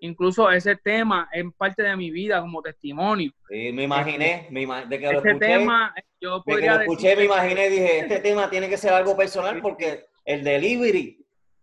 Incluso 0.00 0.50
ese 0.50 0.76
tema 0.76 1.28
es 1.32 1.44
parte 1.56 1.82
de 1.82 1.96
mi 1.96 2.10
vida 2.10 2.40
como 2.40 2.62
testimonio. 2.62 3.32
Sí, 3.48 3.72
me 3.72 3.84
imaginé, 3.84 4.46
me 4.50 4.60
de 4.60 4.98
que 4.98 5.12
lo 5.12 5.18
escuché, 5.18 5.34
tema, 5.38 5.92
yo 6.20 6.42
podría 6.44 6.74
de 6.74 6.78
que 6.78 6.84
lo 6.84 6.92
escuché, 6.92 7.16
me 7.16 7.24
imaginé, 7.24 7.68
dije, 7.68 7.98
este 8.00 8.20
tema 8.20 8.48
tiene 8.48 8.68
que 8.68 8.76
ser 8.76 8.92
algo 8.92 9.16
personal 9.16 9.60
porque 9.60 10.04
el 10.24 10.44
delivery 10.44 11.18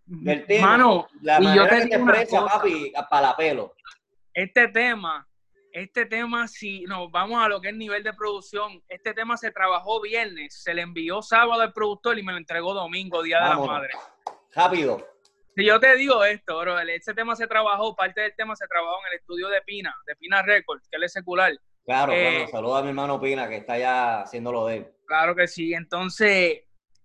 del 0.05 0.45
tema, 0.45 1.07
la 1.21 1.39
manera 1.39 1.55
yo 1.55 1.69
te 1.69 1.83
que 1.83 1.87
te 1.87 1.95
expresa, 1.95 2.45
papi, 2.45 2.93
para 3.09 3.27
la 3.27 3.37
pelo. 3.37 3.73
Este 4.33 4.67
tema 4.67 5.25
este 5.75 6.05
tema, 6.05 6.47
si 6.47 6.83
nos 6.83 7.11
vamos 7.11 7.43
a 7.43 7.49
lo 7.49 7.59
que 7.59 7.67
es 7.67 7.75
nivel 7.75 8.01
de 8.01 8.13
producción, 8.13 8.81
este 8.87 9.13
tema 9.13 9.35
se 9.35 9.51
trabajó 9.51 10.01
viernes, 10.01 10.63
se 10.63 10.73
le 10.73 10.81
envió 10.81 11.21
sábado 11.21 11.61
al 11.61 11.73
productor 11.73 12.17
y 12.17 12.23
me 12.23 12.31
lo 12.31 12.37
entregó 12.37 12.73
domingo, 12.73 13.21
Día 13.21 13.41
de 13.41 13.49
la 13.49 13.57
Madre. 13.57 13.89
Rápido. 14.53 15.05
Si 15.53 15.65
yo 15.65 15.77
te 15.77 15.97
digo 15.97 16.23
esto, 16.23 16.59
bro, 16.61 16.79
este 16.79 17.13
tema 17.13 17.35
se 17.35 17.45
trabajó, 17.45 17.93
parte 17.93 18.21
del 18.21 18.33
tema 18.37 18.55
se 18.55 18.65
trabajó 18.67 18.99
en 19.01 19.11
el 19.11 19.19
estudio 19.19 19.49
de 19.49 19.61
Pina, 19.63 19.93
de 20.07 20.15
Pina 20.15 20.41
Records, 20.43 20.87
que 20.89 20.95
él 20.95 21.03
es 21.03 21.11
secular. 21.11 21.51
Claro, 21.83 22.13
eh, 22.13 22.47
saluda 22.49 22.79
a 22.79 22.81
mi 22.81 22.89
hermano 22.89 23.19
Pina, 23.19 23.49
que 23.49 23.57
está 23.57 23.77
ya 23.77 24.21
haciéndolo 24.21 24.67
de 24.67 24.77
él. 24.77 24.87
Claro 25.05 25.35
que 25.35 25.45
sí. 25.45 25.73
Entonces, 25.73 26.61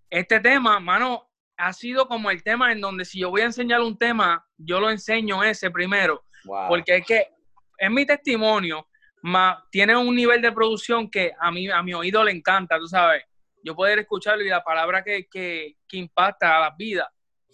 este 0.09 0.39
tema, 0.39 0.79
mano, 0.79 1.29
ha 1.57 1.73
sido 1.73 2.07
como 2.07 2.31
el 2.31 2.41
tema 2.41 2.71
en 2.71 2.79
donde 2.79 3.03
si 3.03 3.19
yo 3.19 3.31
voy 3.31 3.41
a 3.41 3.45
enseñar 3.45 3.81
un 3.81 3.97
tema, 3.97 4.47
yo 4.55 4.79
lo 4.79 4.89
enseño 4.89 5.43
ese 5.43 5.69
primero. 5.71 6.23
Porque 6.69 6.97
es 6.97 7.05
que 7.05 7.27
es 7.81 7.89
mi 7.89 8.05
testimonio, 8.05 8.87
más 9.23 9.57
tiene 9.71 9.97
un 9.97 10.15
nivel 10.15 10.39
de 10.39 10.51
producción 10.51 11.09
que 11.09 11.33
a 11.39 11.51
mí, 11.51 11.67
a 11.67 11.81
mi 11.81 11.95
oído 11.95 12.23
le 12.23 12.31
encanta, 12.31 12.77
tú 12.77 12.87
sabes. 12.87 13.23
yo 13.63 13.75
poder 13.75 13.97
escucharlo 13.97 14.43
y 14.43 14.49
la 14.49 14.63
palabra 14.63 15.03
que, 15.03 15.27
que, 15.27 15.77
que 15.87 15.97
impacta 15.97 16.57
a 16.57 16.59
las 16.61 16.77
vidas. 16.77 17.07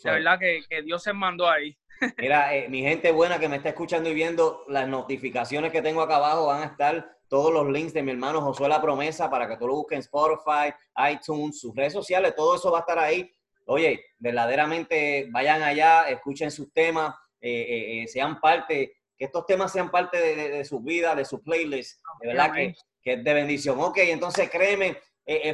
De 0.04 0.12
verdad 0.12 0.38
que, 0.38 0.64
que, 0.70 0.82
Dios 0.82 1.02
se 1.02 1.14
mandó 1.14 1.50
ahí. 1.50 1.76
Mira, 2.18 2.54
eh, 2.54 2.68
mi 2.68 2.82
gente 2.82 3.12
buena 3.12 3.40
que 3.40 3.48
me 3.48 3.56
está 3.56 3.70
escuchando 3.70 4.10
y 4.10 4.14
viendo, 4.14 4.66
las 4.68 4.88
notificaciones 4.88 5.72
que 5.72 5.82
tengo 5.82 6.02
acá 6.02 6.18
abajo 6.18 6.48
van 6.48 6.62
a 6.62 6.66
estar 6.66 7.18
todos 7.30 7.54
los 7.54 7.68
links 7.70 7.94
de 7.94 8.04
mi 8.04 8.12
hermano 8.12 8.42
Josué 8.42 8.68
La 8.68 8.82
Promesa 8.82 9.30
para 9.30 9.48
que 9.48 9.56
tú 9.56 9.66
lo 9.66 9.76
busques 9.76 9.96
en 9.96 10.02
Spotify, 10.02 10.74
iTunes, 11.10 11.60
sus 11.60 11.74
redes 11.74 11.94
sociales, 11.94 12.36
todo 12.36 12.56
eso 12.56 12.70
va 12.70 12.80
a 12.80 12.82
estar 12.82 13.00
ahí. 13.00 13.32
Oye, 13.66 14.04
verdaderamente 14.20 15.28
vayan 15.32 15.64
allá, 15.64 16.10
escuchen 16.10 16.52
sus 16.52 16.72
temas, 16.74 17.16
eh, 17.40 18.04
eh, 18.04 18.08
sean 18.08 18.40
parte, 18.40 18.98
que 19.18 19.26
estos 19.26 19.46
temas 19.46 19.72
sean 19.72 19.90
parte 19.90 20.18
de, 20.18 20.50
de, 20.50 20.66
su 20.66 20.80
vida, 20.80 21.16
de 21.16 21.26
su 21.26 21.42
playlist, 21.42 22.00
de 22.22 22.28
verdad 22.28 22.54
que, 22.54 22.76
que, 23.02 23.14
es 23.14 23.24
de 23.24 23.34
bendición. 23.34 23.80
Ok, 23.80 23.98
entonces 23.98 24.50
créeme, 24.50 24.98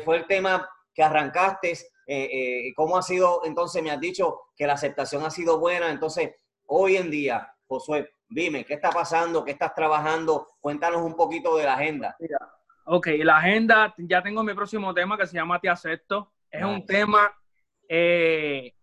fue 0.03 0.17
el 0.17 0.27
tema 0.27 0.69
que 0.93 1.01
arrancaste, 1.01 1.73
¿cómo 2.75 2.97
ha 2.97 3.01
sido? 3.01 3.41
Entonces 3.45 3.81
me 3.81 3.91
has 3.91 3.99
dicho 3.99 4.41
que 4.55 4.67
la 4.67 4.73
aceptación 4.73 5.25
ha 5.25 5.29
sido 5.29 5.59
buena, 5.59 5.89
entonces 5.89 6.31
hoy 6.65 6.97
en 6.97 7.09
día, 7.09 7.53
Josué, 7.67 8.11
dime, 8.33 8.65
¿qué 8.65 8.73
está 8.73 8.89
pasando? 8.89 9.43
¿Qué 9.43 9.51
estás 9.51 9.73
trabajando? 9.73 10.47
Cuéntanos 10.59 11.01
un 11.01 11.15
poquito 11.15 11.55
de 11.57 11.65
la 11.65 11.75
agenda. 11.75 12.15
Ok, 12.85 13.07
la 13.19 13.37
agenda, 13.37 13.93
ya 13.97 14.21
tengo 14.21 14.43
mi 14.43 14.53
próximo 14.53 14.93
tema 14.93 15.17
que 15.17 15.27
se 15.27 15.35
llama 15.35 15.59
Te 15.59 15.69
acepto. 15.69 16.33
Es 16.49 16.61
nice. 16.61 16.73
un 16.73 16.85
tema, 16.85 17.33
eh, 17.87 18.73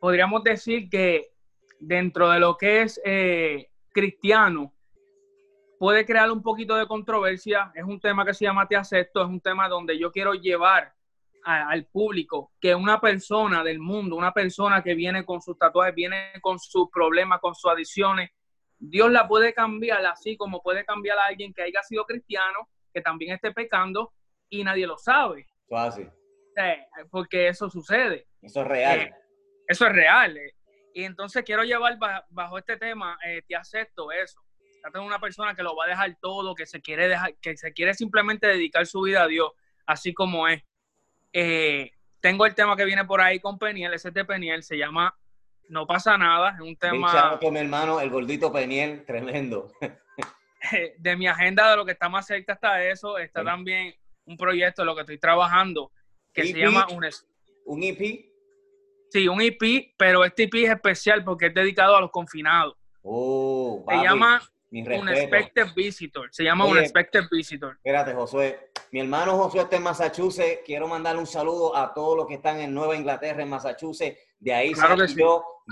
podríamos 0.00 0.42
decir 0.42 0.88
que 0.88 1.32
dentro 1.78 2.30
de 2.30 2.40
lo 2.40 2.56
que 2.56 2.82
es 2.82 3.00
eh, 3.04 3.70
cristiano, 3.94 4.74
puede 5.78 6.04
crear 6.04 6.30
un 6.30 6.42
poquito 6.42 6.76
de 6.76 6.86
controversia. 6.86 7.72
Es 7.74 7.84
un 7.84 8.00
tema 8.00 8.26
que 8.26 8.34
se 8.34 8.44
llama 8.44 8.68
Te 8.68 8.76
acepto, 8.76 9.22
es 9.22 9.28
un 9.28 9.40
tema 9.40 9.68
donde 9.68 9.98
yo 9.98 10.12
quiero 10.12 10.34
llevar 10.34 10.92
a, 11.44 11.68
al 11.68 11.86
público 11.86 12.52
que 12.60 12.74
una 12.74 13.00
persona 13.00 13.62
del 13.62 13.78
mundo, 13.78 14.16
una 14.16 14.32
persona 14.32 14.82
que 14.82 14.94
viene 14.94 15.24
con 15.24 15.40
sus 15.40 15.56
tatuajes, 15.56 15.94
viene 15.94 16.32
con 16.42 16.58
sus 16.58 16.90
problemas, 16.90 17.40
con 17.40 17.54
sus 17.54 17.70
adicciones, 17.70 18.30
Dios 18.78 19.10
la 19.10 19.26
puede 19.26 19.54
cambiar 19.54 20.04
así 20.06 20.36
como 20.36 20.62
puede 20.62 20.84
cambiar 20.84 21.18
a 21.18 21.26
alguien 21.26 21.54
que 21.54 21.62
haya 21.62 21.82
sido 21.82 22.04
cristiano, 22.04 22.68
que 22.92 23.00
también 23.00 23.34
esté 23.34 23.52
pecando 23.52 24.12
y 24.48 24.64
nadie 24.64 24.86
lo 24.86 24.98
sabe. 24.98 25.46
Fácil. 25.68 26.10
Eh, 26.56 26.86
porque 27.10 27.48
eso 27.48 27.70
sucede. 27.70 28.26
Eso 28.42 28.60
es 28.60 28.68
real. 28.68 29.00
Eh, 29.00 29.14
eso 29.66 29.86
es 29.86 29.92
real. 29.92 30.38
Eh. 30.94 31.00
Y 31.00 31.04
entonces 31.04 31.42
quiero 31.44 31.64
llevar 31.64 31.98
bajo, 32.30 32.58
este 32.58 32.76
tema, 32.76 33.18
eh, 33.26 33.42
te 33.46 33.56
acepto 33.56 34.12
eso. 34.12 34.40
Trata 34.80 34.98
de 34.98 35.04
una 35.04 35.18
persona 35.18 35.54
que 35.54 35.62
lo 35.62 35.74
va 35.74 35.86
a 35.86 35.88
dejar 35.88 36.16
todo, 36.20 36.54
que 36.54 36.66
se 36.66 36.80
quiere 36.80 37.08
dejar, 37.08 37.34
que 37.40 37.56
se 37.56 37.72
quiere 37.72 37.94
simplemente 37.94 38.46
dedicar 38.46 38.86
su 38.86 39.02
vida 39.02 39.22
a 39.22 39.26
Dios, 39.26 39.50
así 39.86 40.12
como 40.12 40.46
es. 40.48 40.62
tengo 42.20 42.46
el 42.46 42.54
tema 42.54 42.76
que 42.76 42.84
viene 42.84 43.04
por 43.04 43.20
ahí 43.20 43.40
con 43.40 43.58
Peniel, 43.58 43.94
ese 43.94 44.10
de 44.10 44.24
Peniel 44.24 44.62
se 44.62 44.76
llama 44.76 45.14
no 45.68 45.86
pasa 45.86 46.16
nada, 46.18 46.50
es 46.50 46.60
un 46.60 46.76
tema... 46.76 47.38
con 47.40 47.54
mi 47.54 47.60
hermano, 47.60 48.00
el 48.00 48.10
gordito 48.10 48.52
Peniel, 48.52 49.04
tremendo. 49.04 49.72
De 50.98 51.14
mi 51.14 51.26
agenda, 51.26 51.70
de 51.70 51.76
lo 51.76 51.84
que 51.84 51.92
está 51.92 52.08
más 52.08 52.26
cerca 52.26 52.54
está 52.54 52.82
eso, 52.82 53.18
está 53.18 53.40
sí. 53.40 53.46
también 53.46 53.94
un 54.24 54.38
proyecto 54.38 54.80
de 54.80 54.86
lo 54.86 54.94
que 54.94 55.02
estoy 55.02 55.18
trabajando, 55.18 55.92
que 56.32 56.40
EP, 56.40 56.52
se 56.52 56.58
llama 56.58 56.86
un... 56.90 57.04
¿Un 57.66 57.82
EP? 57.82 58.24
Sí, 59.14 59.28
un 59.28 59.40
EP, 59.40 59.94
pero 59.96 60.24
este 60.24 60.42
EP 60.42 60.54
es 60.64 60.70
especial 60.70 61.22
porque 61.22 61.46
es 61.46 61.54
dedicado 61.54 61.94
a 61.94 62.00
los 62.00 62.10
confinados. 62.10 62.74
Oh, 63.04 63.84
se 63.88 63.94
llama 64.02 64.42
Unexpected 64.72 65.68
Visitor. 65.76 66.28
Se 66.32 66.42
llama 66.42 66.64
Oye, 66.64 66.72
Unexpected 66.78 67.22
Visitor. 67.30 67.76
Espérate, 67.76 68.12
Josué. 68.12 68.72
Mi 68.90 68.98
hermano 68.98 69.36
Josué 69.36 69.60
está 69.60 69.76
en 69.76 69.84
Massachusetts. 69.84 70.62
Quiero 70.66 70.88
mandarle 70.88 71.20
un 71.20 71.28
saludo 71.28 71.76
a 71.76 71.94
todos 71.94 72.16
los 72.16 72.26
que 72.26 72.34
están 72.34 72.58
en 72.58 72.74
Nueva 72.74 72.96
Inglaterra, 72.96 73.40
en 73.40 73.50
Massachusetts. 73.50 74.18
De 74.40 74.52
ahí 74.52 74.72
claro 74.72 74.96
que 74.96 75.06
sí. 75.06 75.22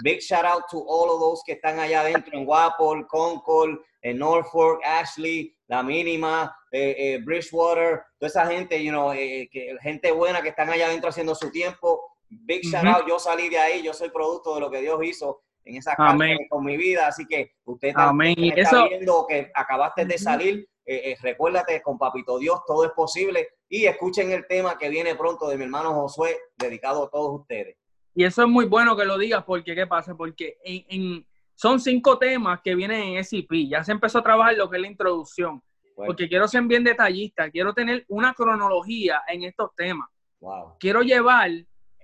Big 0.04 0.20
shout 0.20 0.44
out 0.44 0.62
to 0.70 0.78
all 0.78 1.10
of 1.10 1.18
those 1.18 1.42
que 1.44 1.54
están 1.54 1.80
allá 1.80 2.02
adentro 2.02 2.38
en 2.38 2.46
Wapol, 2.46 3.08
Concord, 3.08 3.80
en 4.02 4.18
Norfolk, 4.18 4.80
Ashley, 4.84 5.52
La 5.66 5.82
Mínima, 5.82 6.56
eh, 6.70 6.94
eh, 6.96 7.18
Bridgewater, 7.24 8.04
toda 8.20 8.28
esa 8.28 8.46
gente, 8.46 8.80
you 8.80 8.92
know, 8.92 9.12
eh, 9.12 9.48
que, 9.50 9.76
gente 9.82 10.12
buena 10.12 10.42
que 10.42 10.50
están 10.50 10.70
allá 10.70 10.86
adentro 10.86 11.10
haciendo 11.10 11.34
su 11.34 11.50
tiempo. 11.50 12.11
Big 12.44 12.64
shout 12.64 12.84
uh 12.84 12.88
-huh. 12.88 12.96
out, 12.96 13.08
yo 13.08 13.18
salí 13.18 13.48
de 13.48 13.58
ahí, 13.58 13.82
yo 13.82 13.92
soy 13.92 14.10
producto 14.10 14.54
de 14.54 14.60
lo 14.60 14.70
que 14.70 14.80
Dios 14.80 14.98
hizo 15.04 15.42
en 15.64 15.76
esa 15.76 15.94
casa 15.94 16.26
con 16.48 16.64
mi 16.64 16.76
vida, 16.76 17.06
así 17.06 17.26
que 17.26 17.52
usted 17.64 17.92
también 17.92 18.34
está 18.42 18.60
Eso... 18.60 18.88
viendo 18.88 19.26
que 19.28 19.50
acabaste 19.54 20.04
de 20.04 20.18
salir, 20.18 20.68
eh, 20.84 21.16
recuérdate 21.20 21.80
con 21.82 21.98
Papito 21.98 22.38
Dios, 22.38 22.60
todo 22.66 22.84
es 22.84 22.90
posible 22.92 23.48
y 23.68 23.86
escuchen 23.86 24.32
el 24.32 24.46
tema 24.46 24.76
que 24.76 24.88
viene 24.88 25.14
pronto 25.14 25.48
de 25.48 25.56
mi 25.56 25.64
hermano 25.64 25.94
Josué, 25.94 26.36
dedicado 26.56 27.04
a 27.04 27.10
todos 27.10 27.40
ustedes. 27.40 27.76
Y 28.14 28.24
eso 28.24 28.42
es 28.42 28.48
muy 28.48 28.66
bueno 28.66 28.96
que 28.96 29.04
lo 29.04 29.16
digas, 29.16 29.44
porque 29.44 29.74
¿qué 29.74 29.86
pasa? 29.86 30.14
Porque 30.14 30.58
en, 30.64 30.84
en, 30.88 31.26
son 31.54 31.80
cinco 31.80 32.18
temas 32.18 32.60
que 32.60 32.74
vienen 32.74 33.16
en 33.16 33.24
SCP. 33.24 33.68
Ya 33.68 33.84
se 33.84 33.92
empezó 33.92 34.18
a 34.18 34.22
trabajar 34.22 34.56
lo 34.56 34.68
que 34.68 34.76
es 34.76 34.82
la 34.82 34.88
introducción. 34.88 35.62
Bueno. 35.96 36.08
Porque 36.08 36.28
quiero 36.28 36.48
ser 36.48 36.62
bien 36.62 36.84
detallista, 36.84 37.50
quiero 37.50 37.72
tener 37.72 38.04
una 38.08 38.34
cronología 38.34 39.22
en 39.28 39.44
estos 39.44 39.74
temas. 39.76 40.08
Wow. 40.40 40.76
Quiero 40.78 41.02
llevar 41.02 41.50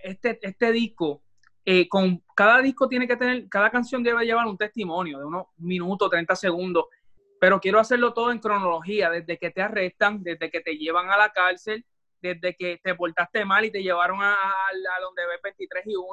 este, 0.03 0.39
este 0.43 0.73
disco, 0.73 1.23
eh, 1.65 1.89
con 1.89 2.23
cada 2.35 2.63
disco 2.63 2.89
tiene 2.89 3.07
que 3.07 3.17
tener, 3.17 3.49
cada 3.49 3.71
canción 3.71 4.03
debe 4.03 4.25
llevar 4.25 4.47
un 4.47 4.57
testimonio 4.57 5.19
de 5.19 5.25
unos 5.25 5.47
minutos, 5.59 6.11
30 6.11 6.35
segundos, 6.37 6.87
pero 7.41 7.61
quiero 7.61 7.79
hacerlo 7.79 8.13
todo 8.13 8.33
en 8.33 8.39
cronología, 8.39 9.11
desde 9.11 9.39
que 9.39 9.51
te 9.51 9.63
arrestan, 9.63 10.23
desde 10.23 10.51
que 10.51 10.61
te 10.61 10.77
llevan 10.77 11.11
a 11.11 11.17
la 11.17 11.31
cárcel, 11.31 11.85
desde 12.21 12.57
que 12.57 12.81
te 12.83 12.95
portaste 12.95 13.45
mal 13.45 13.65
y 13.65 13.71
te 13.71 13.83
llevaron 13.83 14.21
a, 14.23 14.33
a, 14.33 14.35
a 14.35 15.01
donde 15.01 15.27
ves 15.27 15.41
23 15.43 15.87
y 15.87 15.95
1, 15.95 16.07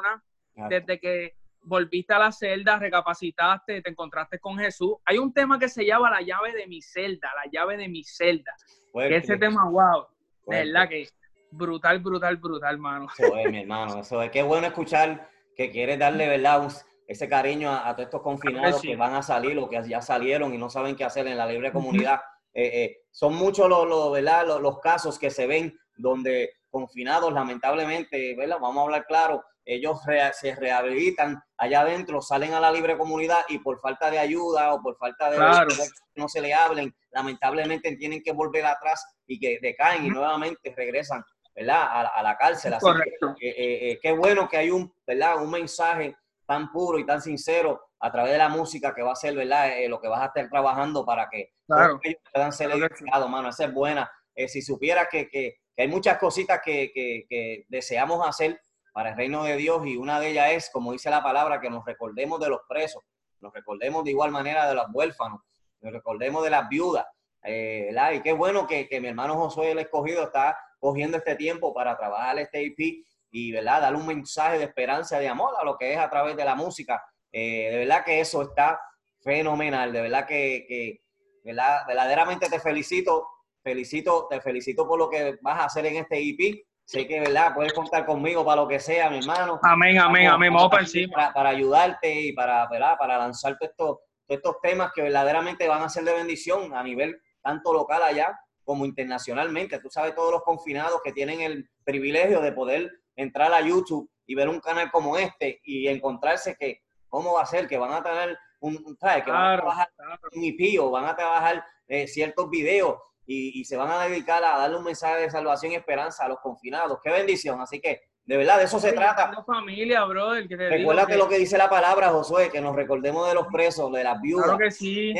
claro. 0.53 0.69
desde 0.69 0.99
que 0.99 1.35
volviste 1.65 2.13
a 2.13 2.19
la 2.19 2.31
celda, 2.31 2.77
recapacitaste, 2.77 3.81
te 3.81 3.89
encontraste 3.89 4.39
con 4.39 4.57
Jesús. 4.57 4.95
Hay 5.05 5.17
un 5.17 5.33
tema 5.33 5.59
que 5.59 5.67
se 5.67 5.85
llama 5.85 6.09
la 6.09 6.21
llave 6.21 6.53
de 6.53 6.67
mi 6.67 6.81
celda, 6.81 7.31
la 7.35 7.49
llave 7.51 7.77
de 7.77 7.89
mi 7.89 8.03
celda. 8.03 8.53
Ese 8.93 9.37
tema, 9.37 9.69
wow, 9.69 10.05
de 10.47 10.65
verdad 10.65 10.87
que 10.87 11.09
brutal, 11.55 11.99
brutal, 11.99 12.37
brutal, 12.37 12.73
hermano. 12.73 13.07
Eso 13.17 13.37
es, 13.37 13.51
mi 13.51 13.61
hermano, 13.61 14.01
eso 14.01 14.21
es. 14.21 14.31
Qué 14.31 14.43
bueno 14.43 14.67
escuchar 14.67 15.29
que 15.55 15.71
quieres 15.71 15.97
darle, 15.99 16.27
¿verdad? 16.27 16.61
Un, 16.61 16.71
ese 17.07 17.29
cariño 17.29 17.69
a, 17.71 17.89
a, 17.89 17.95
todos 17.95 18.07
estos 18.07 18.21
confinados 18.21 18.81
sí. 18.81 18.89
que 18.89 18.95
van 18.95 19.13
a 19.13 19.21
salir 19.21 19.57
o 19.59 19.69
que 19.69 19.81
ya 19.87 20.01
salieron 20.01 20.53
y 20.53 20.57
no 20.57 20.69
saben 20.69 20.95
qué 20.95 21.03
hacer 21.03 21.27
en 21.27 21.37
la 21.37 21.45
libre 21.45 21.71
comunidad. 21.71 22.21
Eh, 22.53 22.83
eh, 22.83 22.97
son 23.11 23.35
muchos 23.35 23.69
los, 23.69 23.87
los, 23.87 24.11
¿verdad? 24.11 24.47
Los, 24.47 24.61
los 24.61 24.79
casos 24.79 25.19
que 25.19 25.29
se 25.29 25.45
ven 25.45 25.77
donde 25.95 26.51
confinados, 26.69 27.31
lamentablemente, 27.31 28.35
¿verdad? 28.35 28.57
Vamos 28.59 28.79
a 28.79 28.83
hablar 28.83 29.05
claro, 29.05 29.43
ellos 29.65 29.99
re 30.05 30.21
se 30.33 30.55
rehabilitan 30.55 31.41
allá 31.57 31.81
adentro, 31.81 32.21
salen 32.21 32.53
a 32.53 32.59
la 32.59 32.71
libre 32.71 32.97
comunidad 32.97 33.39
y 33.49 33.59
por 33.59 33.79
falta 33.79 34.11
de 34.11 34.19
ayuda 34.19 34.73
o 34.73 34.81
por 34.81 34.97
falta 34.97 35.29
de 35.29 35.37
claro. 35.37 35.69
que 35.69 35.83
no 36.15 36.27
se 36.27 36.41
le 36.41 36.53
hablen, 36.53 36.93
lamentablemente 37.11 37.95
tienen 37.95 38.21
que 38.21 38.31
volver 38.31 38.65
atrás 38.65 39.05
y 39.25 39.39
que 39.39 39.59
decaen 39.61 40.05
y 40.05 40.09
nuevamente 40.09 40.73
regresan, 40.75 41.23
¿verdad? 41.55 41.81
A, 41.81 42.01
a 42.07 42.23
la 42.23 42.37
cárcel. 42.37 42.73
Así 42.73 42.85
Correcto. 42.85 43.33
que, 43.39 43.49
eh, 43.49 43.91
eh, 43.91 43.99
qué 44.01 44.11
bueno 44.11 44.49
que 44.49 44.57
hay 44.57 44.69
un, 44.69 44.93
¿verdad? 45.07 45.41
Un 45.41 45.51
mensaje 45.51 46.15
tan 46.45 46.71
puro 46.71 46.99
y 46.99 47.05
tan 47.05 47.21
sincero 47.21 47.81
a 47.99 48.11
través 48.11 48.33
de 48.33 48.37
la 48.37 48.49
música 48.49 48.93
que 48.93 49.01
va 49.01 49.13
a 49.13 49.15
ser, 49.15 49.35
¿verdad? 49.35 49.79
Eh, 49.79 49.89
lo 49.89 49.99
que 49.99 50.07
vas 50.07 50.21
a 50.21 50.25
estar 50.25 50.47
trabajando 50.49 51.05
para 51.05 51.27
que 51.29 51.53
claro. 51.65 51.99
ellos 52.03 52.21
puedan 52.31 52.51
ser 52.51 52.71
edificados, 52.71 53.29
mano. 53.29 53.49
Esa 53.49 53.65
es 53.65 53.73
buena. 53.73 54.11
Eh, 54.35 54.47
si 54.47 54.61
supieras 54.61 55.07
que, 55.09 55.29
que, 55.29 55.55
que, 55.75 55.81
hay 55.81 55.87
muchas 55.87 56.17
cositas 56.17 56.59
que, 56.63 56.91
que, 56.93 57.65
deseamos 57.69 58.27
hacer 58.27 58.61
para 58.93 59.09
el 59.09 59.17
reino 59.17 59.43
de 59.43 59.55
Dios 59.57 59.85
y 59.85 59.97
una 59.97 60.19
de 60.19 60.29
ellas 60.29 60.51
es, 60.51 60.69
como 60.69 60.91
dice 60.91 61.09
la 61.09 61.23
palabra, 61.23 61.59
que 61.59 61.69
nos 61.69 61.85
recordemos 61.85 62.39
de 62.39 62.49
los 62.49 62.61
presos, 62.67 63.01
nos 63.39 63.53
recordemos 63.53 64.03
de 64.03 64.11
igual 64.11 64.31
manera 64.31 64.67
de 64.67 64.75
los 64.75 64.85
huérfanos, 64.93 65.41
nos 65.81 65.93
recordemos 65.93 66.43
de 66.43 66.49
las 66.49 66.69
viudas. 66.69 67.05
Eh, 67.43 67.93
y 68.13 68.21
qué 68.21 68.33
bueno 68.33 68.67
que, 68.67 68.87
que, 68.87 68.99
mi 68.99 69.07
hermano 69.07 69.35
Josué 69.35 69.71
el 69.71 69.79
escogido 69.79 70.23
está 70.23 70.57
cogiendo 70.85 71.17
este 71.17 71.35
tiempo 71.35 71.73
para 71.73 71.97
trabajar 71.97 72.37
este 72.37 72.61
IP 72.61 73.03
y 73.31 73.51
¿verdad? 73.51 73.81
dar 73.81 73.95
un 73.95 74.05
mensaje 74.05 74.59
de 74.59 74.65
esperanza, 74.65 75.17
de 75.17 75.27
amor 75.27 75.55
a 75.59 75.65
lo 75.65 75.77
que 75.77 75.93
es 75.93 75.97
a 75.97 76.07
través 76.11 76.37
de 76.37 76.45
la 76.45 76.53
música. 76.53 77.03
Eh, 77.31 77.69
de 77.71 77.77
verdad 77.79 78.05
que 78.05 78.19
eso 78.19 78.43
está 78.43 78.79
fenomenal, 79.19 79.91
de 79.91 80.01
verdad 80.01 80.27
que, 80.27 80.63
que 80.67 81.01
¿verdad? 81.43 81.79
verdaderamente 81.87 82.49
te 82.49 82.59
felicito 82.59 83.27
felicito, 83.63 84.27
te 84.29 84.39
felicito 84.41 84.87
por 84.87 84.99
lo 84.99 85.09
que 85.09 85.39
vas 85.41 85.59
a 85.59 85.65
hacer 85.65 85.87
en 85.87 85.95
este 85.95 86.19
EP. 86.19 86.63
Sé 86.85 87.07
que, 87.07 87.19
¿verdad? 87.19 87.55
Puedes 87.55 87.73
contar 87.73 88.05
conmigo 88.05 88.45
para 88.45 88.61
lo 88.61 88.67
que 88.67 88.79
sea, 88.79 89.09
mi 89.09 89.17
hermano. 89.17 89.59
Amén, 89.63 89.97
amén, 89.97 90.27
amén. 90.27 90.53
Vamos 90.53 90.69
para 90.69 90.83
encima. 90.83 91.15
Para, 91.15 91.33
para, 91.33 91.49
ayudarte 91.49 92.21
y 92.21 92.33
para, 92.33 92.67
¿verdad? 92.69 92.95
Para 92.99 93.17
lanzar 93.17 93.57
todos 93.57 93.71
estos, 93.71 93.87
todos 94.27 94.37
estos 94.37 94.61
temas 94.61 94.91
que 94.93 95.01
verdaderamente 95.01 95.67
van 95.67 95.81
a 95.81 95.89
ser 95.89 96.03
de 96.03 96.13
bendición 96.13 96.75
a 96.75 96.83
nivel 96.83 97.19
tanto 97.41 97.73
local 97.73 98.03
allá 98.03 98.39
como 98.65 98.85
internacionalmente. 98.85 99.79
Tú 99.79 99.89
sabes, 99.89 100.15
todos 100.15 100.31
los 100.31 100.43
confinados 100.43 100.99
que 101.03 101.13
tienen 101.13 101.41
el 101.41 101.69
privilegio 101.85 102.41
de 102.41 102.51
poder 102.51 102.91
entrar 103.15 103.53
a 103.53 103.61
YouTube 103.61 104.09
y 104.25 104.35
ver 104.35 104.49
un 104.49 104.59
canal 104.59 104.91
como 104.91 105.17
este 105.17 105.61
y 105.63 105.87
encontrarse 105.87 106.57
que, 106.59 106.81
¿cómo 107.07 107.33
va 107.33 107.43
a 107.43 107.45
ser? 107.45 107.67
Que 107.67 107.77
van 107.77 107.93
a 107.93 108.03
tener 108.03 108.37
un, 108.59 108.97
¿sabes? 108.99 109.23
Que 109.23 109.31
claro, 109.31 109.31
van 109.31 109.53
a 109.53 109.57
trabajar 109.57 109.89
claro. 109.95 110.21
un 110.33 110.43
EP 110.43 110.81
o 110.81 110.91
van 110.91 111.05
a 111.05 111.15
trabajar 111.15 111.63
eh, 111.87 112.07
ciertos 112.07 112.49
videos 112.49 112.97
y, 113.27 113.63
se 113.65 113.77
van 113.77 113.89
a 113.89 114.07
dedicar 114.07 114.43
a 114.43 114.57
darle 114.57 114.77
un 114.77 114.83
mensaje 114.83 115.21
de 115.21 115.31
salvación 115.31 115.71
y 115.71 115.75
esperanza 115.75 116.25
a 116.25 116.29
los 116.29 116.39
confinados. 116.39 116.99
Qué 117.03 117.11
bendición. 117.11 117.59
Así 117.59 117.79
que, 117.79 118.01
de 118.25 118.37
verdad, 118.37 118.57
de 118.57 118.63
eso 118.63 118.79
se 118.79 118.91
trata. 118.91 119.43
familia, 119.43 120.03
brother. 120.05 120.47
Que 120.47 120.55
Recuérdate 120.55 121.15
lo 121.15 121.29
que 121.29 121.37
dice 121.37 121.59
la 121.59 121.69
palabra, 121.69 122.09
Josué, 122.09 122.49
que 122.51 122.59
nos 122.59 122.75
recordemos 122.75 123.27
de 123.27 123.35
los 123.35 123.45
presos, 123.47 123.91
de 123.91 124.03
las 124.03 124.19
viudas. 124.19 124.45
Claro 124.45 124.57
que 124.57 124.71
sí. 124.71 125.13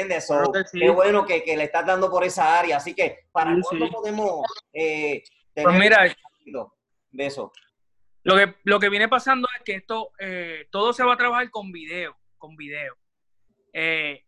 Qué 0.74 0.90
bueno 0.90 1.24
que, 1.24 1.44
le 1.46 1.64
estás 1.64 1.86
dando 1.86 2.10
por 2.10 2.24
esa 2.24 2.58
área. 2.58 2.78
Así 2.78 2.96
que, 2.96 3.28
¿para 3.32 3.56
cuándo 3.62 3.90
podemos 3.90 4.42
eh, 4.74 5.24
tener 5.54 5.70
pues 5.70 5.80
mira, 5.80 6.16
de 7.12 7.26
eso? 7.26 7.52
Lo 8.24 8.36
que, 8.38 8.56
lo 8.64 8.80
que 8.80 8.90
viene 8.90 9.08
pasando 9.08 9.48
es 9.56 9.64
que 9.64 9.76
esto, 9.76 10.12
eh, 10.18 10.68
todo 10.72 10.92
se 10.92 11.04
va 11.04 11.14
a 11.14 11.18
trabajar 11.18 11.52
con 11.52 11.72
video, 11.72 12.18
con 12.40 12.56
video. 12.56 12.96
Eh, 13.72 14.24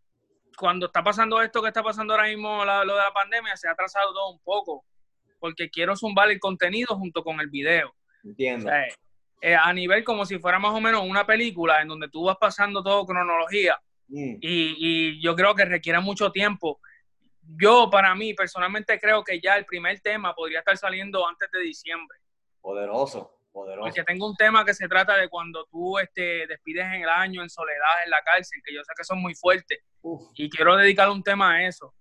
cuando 0.56 0.86
está 0.86 1.04
pasando 1.04 1.42
esto 1.42 1.64
que 1.64 1.70
está 1.70 1.82
pasando 1.82 2.14
ahora 2.14 2.28
mismo, 2.28 2.64
lo 2.64 2.96
de 2.96 3.02
la 3.04 3.12
pandemia, 3.12 3.58
se 3.58 3.68
ha 3.68 3.72
atrasado 3.72 4.14
todo 4.14 4.30
un 4.30 4.40
poco, 4.44 4.86
porque 5.40 5.72
quiero 5.72 5.96
zumbar 5.96 6.30
el 6.30 6.40
contenido 6.40 6.96
junto 6.96 7.24
con 7.24 7.40
el 7.40 7.48
video. 7.48 7.96
Entiendo. 8.24 8.72
Eh, 9.42 9.56
a 9.56 9.72
nivel 9.72 10.04
como 10.04 10.26
si 10.26 10.40
fuera 10.40 10.58
más 10.60 10.74
o 10.74 10.82
menos 10.82 11.04
una 11.06 11.26
película 11.26 11.82
en 11.82 11.88
donde 11.88 12.10
tú 12.10 12.26
vas 12.26 12.38
pasando 12.38 12.82
todo 12.82 13.06
cronología 13.06 13.80
mm. 14.08 14.38
y, 14.42 14.42
y, 14.42 15.22
yo 15.22 15.36
creo 15.36 15.54
que 15.54 15.66
requiere 15.66 16.00
mucho 16.00 16.32
tiempo. 16.32 16.80
Yo, 17.42 17.90
para 17.90 18.14
mí, 18.16 18.34
personalmente 18.34 19.00
creo 19.00 19.24
que 19.24 19.40
ya 19.40 19.56
el 19.56 19.66
primer 19.66 20.00
tema 20.02 20.34
podría 20.34 20.60
estar 20.60 20.76
saliendo 20.76 21.26
antes 21.28 21.50
de 21.52 21.60
diciembre. 21.60 22.18
Poderoso. 22.62 23.38
Porque 23.80 24.04
tengo 24.04 24.28
un 24.28 24.36
tema 24.36 24.64
que 24.64 24.74
se 24.74 24.88
trata 24.88 25.18
de 25.18 25.30
cuando 25.30 25.66
tú 25.66 25.98
este, 25.98 26.46
despides 26.46 26.86
en 26.86 27.02
el 27.04 27.10
año 27.10 27.42
en 27.42 27.50
soledad 27.50 28.04
en 28.04 28.12
la 28.12 28.22
cárcel, 28.24 28.62
que 28.64 28.74
yo 28.74 28.84
sé 28.84 28.92
que 28.96 29.04
son 29.04 29.20
muy 29.20 29.34
fuertes. 29.34 29.80
Y 30.36 30.50
quiero 30.50 30.76
dedicar 30.76 31.10
un 31.10 31.24
tema 31.24 31.56
a 31.56 31.68
eso. 31.68 31.94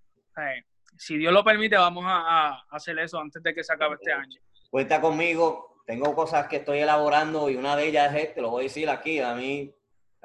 si 0.99 1.17
Dios 1.17 1.33
lo 1.33 1.43
permite, 1.43 1.77
vamos 1.77 2.05
a, 2.07 2.63
hacer 2.71 2.99
eso 2.99 3.19
antes 3.19 3.43
de 3.43 3.55
que 3.55 3.65
se 3.65 3.73
acabe 3.73 3.95
este 3.95 4.13
año. 4.13 4.39
Cuenta 4.71 5.01
conmigo. 5.01 5.76
Tengo 5.87 6.17
cosas 6.17 6.49
que 6.49 6.57
estoy 6.57 6.81
elaborando 6.81 7.49
y 7.49 7.55
una 7.55 7.77
de 7.77 7.87
ellas 7.87 8.13
es 8.15 8.25
este, 8.25 8.43
lo 8.43 8.51
voy 8.51 8.63
a 8.63 8.65
decir 8.65 8.91
aquí, 8.91 9.21
a 9.21 9.35
mí, 9.35 9.73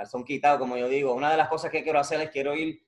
son 0.06 0.24
quitado, 0.24 0.58
como 0.58 0.76
yo 0.76 0.90
digo. 0.90 1.14
Una 1.14 1.30
de 1.30 1.38
las 1.38 1.48
cosas 1.48 1.70
que 1.72 1.84
quiero 1.84 2.00
hacer 2.00 2.20
es 2.20 2.32
quiero 2.32 2.56
ir 2.56 2.84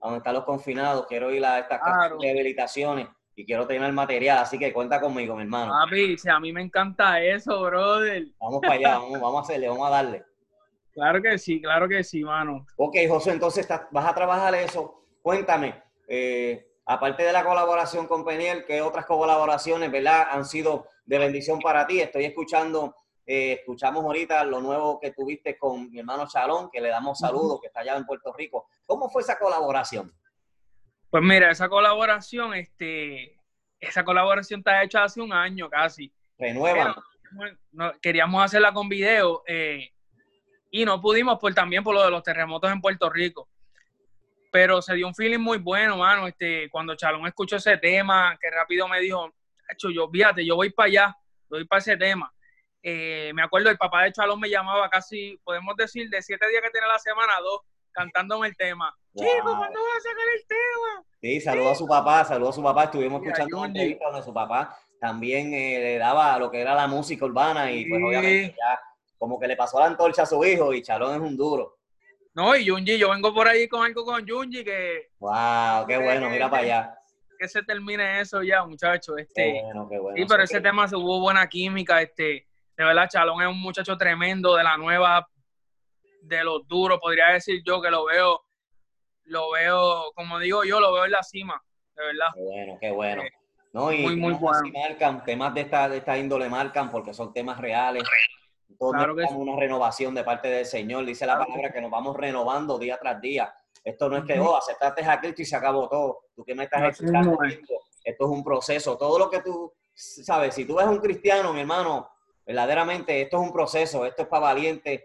a 0.00 0.06
donde 0.06 0.18
están 0.18 0.34
los 0.34 0.44
confinados, 0.44 1.06
quiero 1.06 1.32
ir 1.32 1.42
a 1.44 1.60
estas 1.60 1.80
claro. 1.80 2.18
rehabilitaciones 2.20 3.08
y 3.34 3.46
quiero 3.46 3.66
tener 3.66 3.84
el 3.84 3.94
material, 3.94 4.38
así 4.38 4.58
que 4.58 4.74
cuenta 4.74 5.00
conmigo, 5.00 5.34
mi 5.34 5.42
hermano. 5.42 5.72
Papi, 5.72 6.16
a 6.28 6.38
mí 6.38 6.52
me 6.52 6.60
encanta 6.60 7.18
eso, 7.22 7.62
brother. 7.62 8.26
Vamos 8.38 8.60
para 8.60 8.74
allá, 8.74 8.98
vamos, 8.98 9.36
a 9.36 9.40
hacerle, 9.40 9.68
vamos 9.68 9.86
a 9.86 9.90
darle. 9.90 10.24
Claro 10.92 11.22
que 11.22 11.38
sí, 11.38 11.62
claro 11.62 11.88
que 11.88 12.04
sí, 12.04 12.22
mano. 12.22 12.66
Ok, 12.76 12.96
José, 13.08 13.30
entonces 13.30 13.66
vas 13.90 14.06
a 14.06 14.14
trabajar 14.14 14.54
eso. 14.56 15.06
Cuéntame, 15.22 15.82
eh, 16.06 16.68
aparte 16.84 17.22
de 17.22 17.32
la 17.32 17.42
colaboración 17.42 18.06
con 18.06 18.22
Peniel, 18.22 18.66
¿qué 18.66 18.82
otras 18.82 19.06
colaboraciones, 19.06 19.90
verdad, 19.90 20.26
han 20.30 20.44
sido 20.44 20.88
de 21.04 21.18
bendición 21.18 21.60
para 21.60 21.86
ti? 21.86 22.00
Estoy 22.00 22.24
escuchando, 22.24 22.94
eh, 23.26 23.52
escuchamos 23.60 24.04
ahorita 24.04 24.44
lo 24.44 24.60
nuevo 24.60 24.98
que 25.00 25.12
tuviste 25.12 25.56
con 25.58 25.90
mi 25.90 25.98
hermano 25.98 26.26
Chalón, 26.26 26.70
que 26.70 26.80
le 26.80 26.88
damos 26.88 27.18
saludos, 27.18 27.60
que 27.60 27.68
está 27.68 27.80
allá 27.80 27.96
en 27.96 28.06
Puerto 28.06 28.32
Rico. 28.32 28.68
¿Cómo 28.86 29.08
fue 29.10 29.22
esa 29.22 29.38
colaboración? 29.38 30.12
Pues 31.10 31.22
mira, 31.22 31.50
esa 31.50 31.68
colaboración, 31.68 32.54
este, 32.54 33.38
esa 33.78 34.04
colaboración 34.04 34.60
está 34.60 34.82
hecha 34.82 35.04
hace 35.04 35.20
un 35.20 35.32
año 35.32 35.68
casi. 35.68 36.12
Renueva. 36.38 36.96
queríamos 38.00 38.42
hacerla 38.42 38.72
con 38.72 38.88
video 38.88 39.42
eh, 39.46 39.90
y 40.70 40.84
no 40.84 41.00
pudimos 41.00 41.38
por 41.38 41.52
también 41.52 41.84
por 41.84 41.94
lo 41.94 42.02
de 42.02 42.10
los 42.10 42.22
terremotos 42.22 42.72
en 42.72 42.80
Puerto 42.80 43.10
Rico. 43.10 43.48
Pero 44.50 44.80
se 44.80 44.94
dio 44.94 45.06
un 45.06 45.14
feeling 45.14 45.38
muy 45.38 45.58
bueno, 45.58 45.98
mano. 45.98 46.26
Este, 46.26 46.70
cuando 46.70 46.94
Chalón 46.94 47.26
escuchó 47.26 47.56
ese 47.56 47.76
tema, 47.76 48.38
que 48.40 48.50
rápido 48.50 48.88
me 48.88 49.00
dijo, 49.00 49.34
hecho, 49.68 49.90
yo 49.90 50.08
fíjate, 50.08 50.44
yo 50.44 50.56
voy 50.56 50.70
para 50.70 50.86
allá, 50.88 51.16
voy 51.48 51.64
para 51.66 51.80
ese 51.80 51.96
tema. 51.96 52.32
Eh, 52.82 53.30
me 53.34 53.42
acuerdo, 53.42 53.70
el 53.70 53.78
papá 53.78 54.02
de 54.02 54.12
Chalón 54.12 54.40
me 54.40 54.48
llamaba 54.48 54.88
casi, 54.90 55.38
podemos 55.44 55.76
decir, 55.76 56.08
de 56.10 56.20
siete 56.20 56.48
días 56.48 56.62
que 56.62 56.70
tiene 56.70 56.86
la 56.88 56.98
semana, 56.98 57.34
dos, 57.42 57.60
cantándome 57.92 58.48
el 58.48 58.56
tema. 58.56 58.92
Chico, 59.16 59.42
¿cuándo 59.42 59.80
vas 59.80 59.96
a 59.96 60.00
sacar 60.00 60.26
el 60.34 60.46
tema? 60.46 61.04
Sí, 61.20 61.40
saludó 61.40 61.70
a 61.70 61.74
su 61.74 61.86
papá, 61.86 62.24
saludó 62.24 62.50
a 62.50 62.52
su 62.52 62.62
papá. 62.62 62.84
Estuvimos 62.84 63.22
escuchando 63.22 63.60
un 63.60 63.66
entrevista 63.66 64.06
donde 64.06 64.22
su 64.22 64.32
papá 64.32 64.76
también 64.98 65.52
eh, 65.52 65.78
le 65.80 65.98
daba 65.98 66.38
lo 66.38 66.50
que 66.50 66.60
era 66.60 66.74
la 66.74 66.86
música 66.86 67.24
urbana 67.24 67.70
y 67.70 67.84
pues 67.86 68.02
obviamente 68.02 68.54
ya 68.56 68.80
como 69.18 69.38
que 69.38 69.46
le 69.46 69.56
pasó 69.56 69.78
la 69.78 69.86
antorcha 69.86 70.22
a 70.22 70.26
su 70.26 70.44
hijo 70.44 70.72
y 70.72 70.82
Chalón 70.82 71.14
es 71.14 71.20
un 71.20 71.36
duro. 71.36 71.78
No, 72.34 72.56
y 72.56 72.66
Junji, 72.66 72.98
yo 72.98 73.10
vengo 73.10 73.32
por 73.34 73.46
ahí 73.46 73.68
con 73.68 73.84
algo 73.84 74.04
con 74.04 74.26
Junji 74.26 74.64
que... 74.64 75.10
Wow, 75.18 75.86
qué 75.86 75.98
bueno, 75.98 76.30
mira 76.30 76.50
para 76.50 76.62
allá. 76.62 76.98
Que 77.42 77.48
se 77.48 77.64
termine 77.64 78.20
eso 78.20 78.40
ya, 78.44 78.64
muchachos. 78.64 79.18
Este, 79.18 79.42
qué 79.42 79.62
bueno, 79.64 79.88
qué 79.88 79.98
bueno. 79.98 80.16
Sí, 80.16 80.24
pero 80.28 80.44
ese 80.44 80.60
tema 80.60 80.86
se 80.86 80.94
hubo 80.94 81.18
buena 81.18 81.48
química, 81.48 82.00
este, 82.00 82.46
de 82.76 82.84
verdad, 82.84 83.08
Chalón 83.10 83.42
es 83.42 83.48
un 83.48 83.60
muchacho 83.60 83.96
tremendo 83.96 84.54
de 84.54 84.62
la 84.62 84.76
nueva 84.76 85.26
de 86.20 86.44
los 86.44 86.68
duros, 86.68 87.00
podría 87.00 87.30
decir 87.32 87.60
yo 87.66 87.82
que 87.82 87.90
lo 87.90 88.04
veo, 88.04 88.42
lo 89.24 89.50
veo, 89.50 90.12
como 90.14 90.38
digo 90.38 90.62
yo, 90.62 90.78
lo 90.78 90.92
veo 90.92 91.06
en 91.06 91.10
la 91.10 91.22
cima, 91.24 91.60
de 91.96 92.04
verdad. 92.04 92.28
Qué 92.32 92.42
bueno, 92.42 92.78
qué 92.80 92.90
bueno. 92.92 93.22
Eh, 93.24 93.32
no, 93.72 93.92
y 93.92 94.02
muy, 94.02 94.14
muy 94.14 94.34
bueno. 94.34 94.60
marcan, 94.72 95.24
temas 95.24 95.52
de 95.52 95.62
esta, 95.62 95.88
de 95.88 95.96
esta 95.96 96.16
índole 96.16 96.48
marcan 96.48 96.92
porque 96.92 97.12
son 97.12 97.32
temas 97.32 97.58
reales. 97.58 98.04
Claro 98.78 99.16
que 99.16 99.24
una 99.34 99.56
renovación 99.56 100.14
de 100.14 100.22
parte 100.22 100.46
del 100.46 100.64
Señor. 100.64 101.04
Dice 101.04 101.26
la 101.26 101.40
palabra 101.40 101.72
que 101.72 101.80
nos 101.80 101.90
vamos 101.90 102.16
renovando 102.16 102.78
día 102.78 102.98
tras 102.98 103.20
día. 103.20 103.52
Esto 103.84 104.08
no 104.08 104.18
es 104.18 104.24
que, 104.24 104.38
oh, 104.38 104.56
aceptaste 104.56 105.04
a 105.04 105.20
Cristo 105.20 105.42
y 105.42 105.44
se 105.44 105.56
acabó 105.56 105.88
todo. 105.88 106.26
Tú 106.34 106.44
que 106.44 106.54
me 106.54 106.64
estás 106.64 106.82
escuchando, 106.98 107.36
esto 107.42 108.24
es 108.24 108.30
un 108.30 108.44
proceso. 108.44 108.96
Todo 108.96 109.18
lo 109.18 109.30
que 109.30 109.40
tú, 109.40 109.72
sabes, 109.94 110.54
si 110.54 110.64
tú 110.64 110.76
ves 110.76 110.86
un 110.86 110.98
cristiano, 110.98 111.52
mi 111.52 111.60
hermano, 111.60 112.08
verdaderamente 112.46 113.22
esto 113.22 113.38
es 113.38 113.42
un 113.42 113.52
proceso, 113.52 114.06
esto 114.06 114.22
es 114.22 114.28
para 114.28 114.46
valientes, 114.46 115.02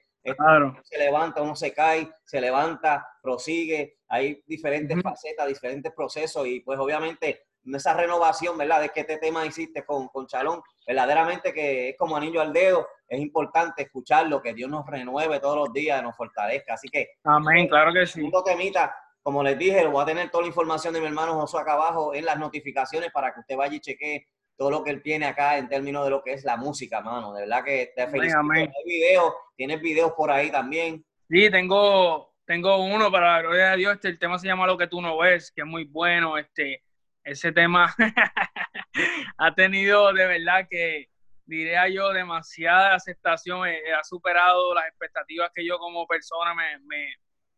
se 0.84 0.98
levanta, 0.98 1.42
uno 1.42 1.56
se 1.56 1.74
cae, 1.74 2.12
se 2.26 2.42
levanta, 2.42 3.08
prosigue, 3.22 4.00
hay 4.10 4.44
diferentes 4.46 5.02
facetas, 5.02 5.48
diferentes 5.48 5.94
procesos 5.94 6.46
y 6.48 6.60
pues 6.60 6.78
obviamente 6.80 7.47
esa 7.75 7.93
renovación, 7.93 8.58
¿verdad? 8.58 8.82
De 8.82 8.89
que 8.89 9.01
este 9.01 9.17
tema 9.17 9.45
hiciste 9.45 9.86
con, 9.86 10.08
con 10.08 10.27
Chalón, 10.27 10.62
verdaderamente 10.86 11.53
que 11.53 11.89
es 11.89 11.97
como 11.97 12.15
anillo 12.15 12.41
al 12.41 12.53
dedo, 12.53 12.88
es 13.08 13.19
importante 13.19 13.84
escucharlo, 13.84 14.41
que 14.41 14.53
Dios 14.53 14.69
nos 14.69 14.86
renueve 14.86 15.39
todos 15.39 15.58
los 15.58 15.73
días, 15.73 16.01
nos 16.03 16.15
fortalezca. 16.15 16.73
Así 16.73 16.89
que... 16.89 17.10
Amén, 17.23 17.67
claro 17.67 17.93
que 17.93 18.06
sí. 18.06 18.30
temita, 18.45 18.95
como 19.21 19.43
les 19.43 19.58
dije, 19.58 19.86
voy 19.88 20.03
a 20.03 20.06
tener 20.06 20.30
toda 20.30 20.43
la 20.43 20.47
información 20.49 20.93
de 20.93 21.01
mi 21.01 21.08
hermano 21.08 21.34
Josué 21.34 21.62
acá 21.62 21.73
abajo 21.73 22.13
en 22.13 22.25
las 22.25 22.38
notificaciones 22.38 23.12
para 23.12 23.34
que 23.34 23.41
usted 23.41 23.58
vaya 23.58 23.75
y 23.75 23.80
chequee 23.80 24.27
todo 24.58 24.71
lo 24.71 24.84
que 24.84 24.89
él 24.89 25.01
tiene 25.03 25.27
acá 25.27 25.58
en 25.58 25.69
términos 25.69 26.03
de 26.03 26.10
lo 26.10 26.23
que 26.23 26.34
es 26.34 26.43
la 26.43 26.58
música, 26.58 27.01
mano. 27.01 27.34
De 27.34 27.41
verdad 27.41 27.63
que 27.63 27.93
te 27.95 28.08
felicito. 28.08 28.39
Tienes 28.51 28.71
videos, 28.86 29.34
tienes 29.56 29.82
videos 29.82 30.13
por 30.13 30.32
ahí 30.32 30.51
también. 30.51 31.06
Sí, 31.30 31.49
tengo, 31.51 32.34
tengo 32.45 32.84
uno 32.84 33.12
para 33.12 33.34
la 33.34 33.41
gloria 33.41 33.71
de 33.71 33.77
Dios. 33.77 33.95
Este, 33.95 34.08
el 34.08 34.19
tema 34.19 34.39
se 34.39 34.47
llama 34.47 34.65
Lo 34.65 34.77
que 34.77 34.88
tú 34.88 35.01
no 35.01 35.17
ves, 35.19 35.51
que 35.51 35.62
es 35.62 35.67
muy 35.67 35.84
bueno. 35.84 36.38
Este, 36.38 36.82
ese 37.28 37.52
tema 37.52 37.94
ha 39.38 39.54
tenido 39.54 40.13
de 40.13 40.26
verdad 40.26 40.68
que 40.70 41.10
diría 41.46 41.88
yo 41.90 42.12
demasiada 42.12 42.96
aceptación. 42.96 43.68
Eh, 43.68 43.94
ha 43.98 44.04
superado 44.04 44.74
las 44.74 44.88
expectativas 44.88 45.52
que 45.54 45.66
yo 45.66 45.78
como 45.78 46.08
persona 46.08 46.54
me, 46.54 46.80
me, 46.86 47.16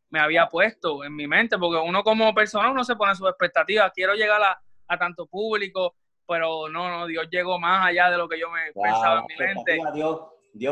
me, 0.09 0.19
había 0.19 0.47
puesto 0.47 1.03
en 1.03 1.15
mi 1.15 1.27
mente, 1.27 1.57
porque 1.57 1.79
uno 1.79 2.03
como 2.03 2.33
persona 2.33 2.71
uno 2.71 2.83
se 2.83 2.95
pone 2.95 3.15
sus 3.15 3.29
expectativas. 3.29 3.91
Quiero 3.93 4.13
llegar 4.15 4.41
a, 4.41 4.59
a 4.87 4.97
tanto 4.97 5.27
público, 5.27 5.95
pero 6.27 6.67
no, 6.67 6.89
no, 6.89 7.07
Dios 7.07 7.27
llegó 7.29 7.59
más 7.59 7.87
allá 7.87 8.09
de 8.09 8.17
lo 8.17 8.27
que 8.27 8.39
yo 8.39 8.49
me 8.49 8.71
pensaba 8.73 9.21
en 9.21 9.25
mi 9.27 9.35
mente. 9.35 9.77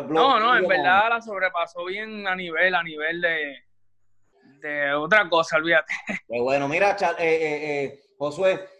no, 0.10 0.40
no, 0.40 0.58
en 0.58 0.68
verdad 0.68 1.10
la 1.10 1.22
sobrepasó 1.22 1.86
bien 1.86 2.28
a 2.28 2.36
nivel, 2.36 2.74
a 2.74 2.84
nivel 2.84 3.22
de, 3.22 3.64
de 4.60 4.94
otra 4.94 5.30
cosa, 5.30 5.58
olvídate. 5.58 5.94
Pues 6.28 6.42
bueno, 6.42 6.68
mira, 6.68 6.92
eh, 6.92 7.16
eh, 7.20 7.84
eh, 7.84 8.00
Josué, 8.18 8.77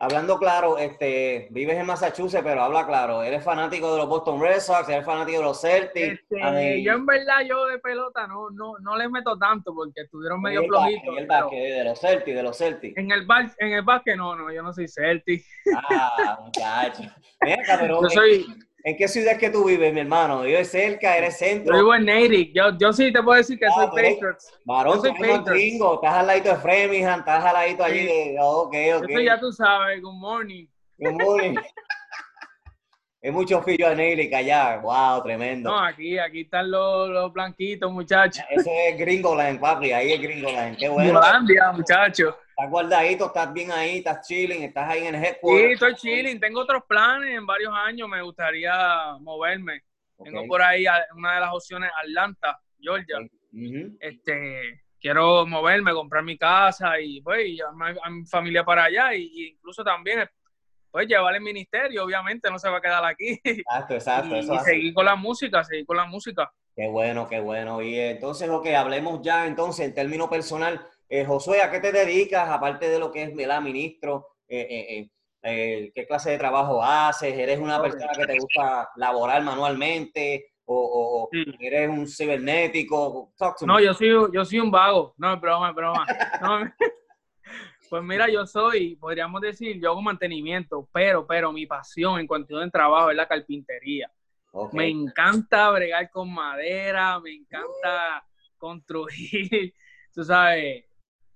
hablando 0.00 0.38
claro, 0.38 0.78
este, 0.78 1.46
vives 1.50 1.76
en 1.76 1.86
Massachusetts, 1.86 2.42
pero 2.42 2.62
habla 2.62 2.86
claro. 2.86 3.22
Eres 3.22 3.44
fanático 3.44 3.92
de 3.92 3.98
los 3.98 4.08
Boston 4.08 4.40
Red 4.40 4.60
Sox, 4.60 4.88
eres 4.88 5.04
fanático 5.04 5.38
de 5.38 5.44
los 5.44 5.60
Celtics. 5.60 6.20
Este, 6.30 6.82
yo 6.82 6.92
en 6.94 7.06
verdad, 7.06 7.42
yo 7.46 7.66
de 7.66 7.78
pelota 7.78 8.26
no, 8.26 8.50
no, 8.50 8.78
no 8.80 8.96
le 8.96 9.08
meto 9.10 9.38
tanto 9.38 9.74
porque 9.74 10.00
estuvieron 10.00 10.40
medio 10.40 10.64
flojitos. 10.64 11.16
En 11.16 11.18
el 11.18 11.26
básquet, 11.26 11.58
de 11.58 11.84
los 11.84 12.00
Celtics, 12.00 12.36
de 12.36 12.42
los 12.42 12.56
Celtics. 12.56 12.96
En 12.96 13.10
el, 13.10 13.26
en 13.58 13.72
el 13.72 13.82
básquet 13.82 14.16
no, 14.16 14.34
no, 14.34 14.50
yo 14.50 14.62
no 14.62 14.72
soy 14.72 14.88
Celtic. 14.88 15.44
Ah, 15.90 16.40
muchacho. 16.42 17.02
Mira, 17.42 17.78
pero, 17.78 18.02
yo 18.02 18.10
soy... 18.10 18.46
¿En 18.82 18.96
qué 18.96 19.08
ciudad 19.08 19.32
es 19.34 19.38
que 19.38 19.50
tú 19.50 19.64
vives, 19.64 19.92
mi 19.92 20.00
hermano? 20.00 20.42
¿Vives 20.42 20.70
cerca? 20.70 21.16
¿Eres 21.16 21.38
centro? 21.38 21.74
Yo 21.74 21.82
vivo 21.82 21.94
en 21.94 22.06
Natick. 22.06 22.52
Yo, 22.54 22.76
yo 22.78 22.92
sí 22.92 23.12
te 23.12 23.22
puedo 23.22 23.36
decir 23.36 23.58
que 23.58 23.66
ah, 23.66 23.72
soy 23.74 23.86
Patriots. 23.88 24.52
Varón, 24.64 25.00
soy 25.00 25.12
Patriots. 25.12 25.94
Estás 25.94 26.14
al 26.14 26.26
ladito 26.26 26.48
de 26.48 26.56
Framingham, 26.56 27.20
estás 27.20 27.44
al 27.44 27.52
ladito 27.52 27.84
allí 27.84 28.04
de... 28.04 28.36
Ok, 28.40 28.74
ok. 28.96 29.10
Eso 29.10 29.20
ya 29.20 29.38
tú 29.38 29.52
sabes. 29.52 30.00
Good 30.00 30.14
morning. 30.14 30.66
Good 30.98 31.12
morning. 31.12 31.54
Es 33.22 33.32
mucho 33.32 33.60
fillo 33.62 33.88
anélica 33.88 34.38
allá. 34.38 34.78
Wow, 34.78 35.22
tremendo. 35.22 35.70
No, 35.70 35.78
aquí, 35.78 36.18
aquí 36.18 36.40
están 36.42 36.70
los, 36.70 37.10
los 37.10 37.30
blanquitos, 37.32 37.92
muchachos. 37.92 38.42
Eso 38.48 38.70
es 38.88 38.98
Gringoland, 38.98 39.60
papi. 39.60 39.92
Ahí 39.92 40.12
es 40.12 40.20
Gringoland. 40.22 40.78
Qué 40.78 40.88
bueno. 40.88 41.18
Holandia, 41.18 41.70
muchachos. 41.72 42.34
Estás 42.48 42.70
guardadito, 42.70 43.26
estás 43.26 43.52
bien 43.52 43.72
ahí, 43.72 43.98
estás 43.98 44.26
chilling, 44.26 44.62
estás 44.62 44.88
ahí 44.88 45.06
en 45.06 45.14
el 45.14 45.20
Sí, 45.22 45.26
headquarters. 45.28 45.72
estoy 45.72 45.94
chilling. 45.96 46.40
Tengo 46.40 46.60
otros 46.60 46.82
planes 46.88 47.36
en 47.36 47.44
varios 47.46 47.72
años. 47.74 48.08
Me 48.08 48.22
gustaría 48.22 48.72
moverme. 49.20 49.82
Tengo 50.24 50.46
por 50.46 50.62
ahí 50.62 50.84
una 51.14 51.34
de 51.34 51.40
las 51.40 51.52
opciones 51.52 51.90
Atlanta, 52.02 52.58
Georgia. 52.78 53.18
Este, 54.00 54.82
quiero 54.98 55.46
moverme, 55.46 55.92
comprar 55.92 56.22
mi 56.22 56.38
casa 56.38 56.98
y 57.00 57.20
pues 57.20 57.46
y 57.48 57.56
llevar 57.56 57.96
a 58.02 58.10
mi 58.10 58.24
familia 58.26 58.64
para 58.64 58.84
allá 58.84 59.14
y, 59.14 59.30
y 59.32 59.46
incluso 59.48 59.82
también 59.84 60.20
pues 60.90 61.06
llevar 61.06 61.34
el 61.34 61.40
ministerio, 61.40 62.04
obviamente 62.04 62.50
no 62.50 62.58
se 62.58 62.68
va 62.68 62.78
a 62.78 62.80
quedar 62.80 63.04
aquí. 63.04 63.38
Exacto, 63.44 63.94
exacto. 63.94 64.34
y, 64.36 64.38
eso 64.40 64.54
y 64.54 64.58
seguir 64.58 64.94
con 64.94 65.04
la 65.04 65.16
música, 65.16 65.62
seguir 65.64 65.86
con 65.86 65.96
la 65.96 66.04
música. 66.06 66.50
Qué 66.74 66.88
bueno, 66.88 67.28
qué 67.28 67.40
bueno. 67.40 67.82
Y 67.82 67.98
entonces, 67.98 68.48
lo 68.48 68.62
que 68.62 68.74
hablemos 68.76 69.20
ya, 69.22 69.46
entonces, 69.46 69.86
en 69.86 69.94
términos 69.94 70.28
personal, 70.28 70.80
eh, 71.08 71.24
Josué, 71.24 71.60
¿a 71.62 71.70
qué 71.70 71.80
te 71.80 71.92
dedicas? 71.92 72.48
Aparte 72.48 72.88
de 72.88 72.98
lo 72.98 73.10
que 73.10 73.24
es, 73.24 73.34
¿verdad? 73.34 73.60
Ministro, 73.60 74.28
eh, 74.48 74.66
eh, 74.70 74.98
eh, 74.98 75.10
eh, 75.42 75.92
¿qué 75.94 76.06
clase 76.06 76.30
de 76.30 76.38
trabajo 76.38 76.82
haces? 76.82 77.36
¿Eres 77.36 77.58
una 77.58 77.80
persona 77.82 78.12
que 78.16 78.26
te 78.26 78.38
gusta 78.38 78.90
laborar 78.96 79.42
manualmente? 79.42 80.46
¿O, 80.72 81.24
o- 81.24 81.28
Sí. 81.32 81.44
eres 81.58 81.88
un 81.88 82.06
cibernético? 82.06 83.32
No, 83.62 83.80
yo 83.80 83.92
soy, 83.92 84.08
yo 84.32 84.44
soy 84.44 84.60
un 84.60 84.70
vago, 84.70 85.14
no 85.18 85.34
es 85.34 85.40
broma, 85.40 85.70
es 85.70 85.74
broma. 85.74 86.06
No, 86.40 86.60
pues 87.90 88.04
mira, 88.04 88.28
yo 88.30 88.46
soy, 88.46 88.94
podríamos 88.94 89.40
decir, 89.40 89.80
yo 89.80 89.90
hago 89.90 90.00
mantenimiento, 90.00 90.88
pero, 90.92 91.26
pero 91.26 91.50
mi 91.50 91.66
pasión 91.66 92.20
en 92.20 92.26
cuanto 92.28 92.56
de 92.56 92.70
trabajo 92.70 93.10
es 93.10 93.16
la 93.16 93.26
carpintería. 93.26 94.08
Me 94.72 94.88
encanta 94.88 95.70
bregar 95.70 96.08
con 96.08 96.32
madera, 96.32 97.18
me 97.18 97.32
encanta 97.34 98.24
construir, 98.56 99.74
tú 100.14 100.22
sabes, 100.22 100.84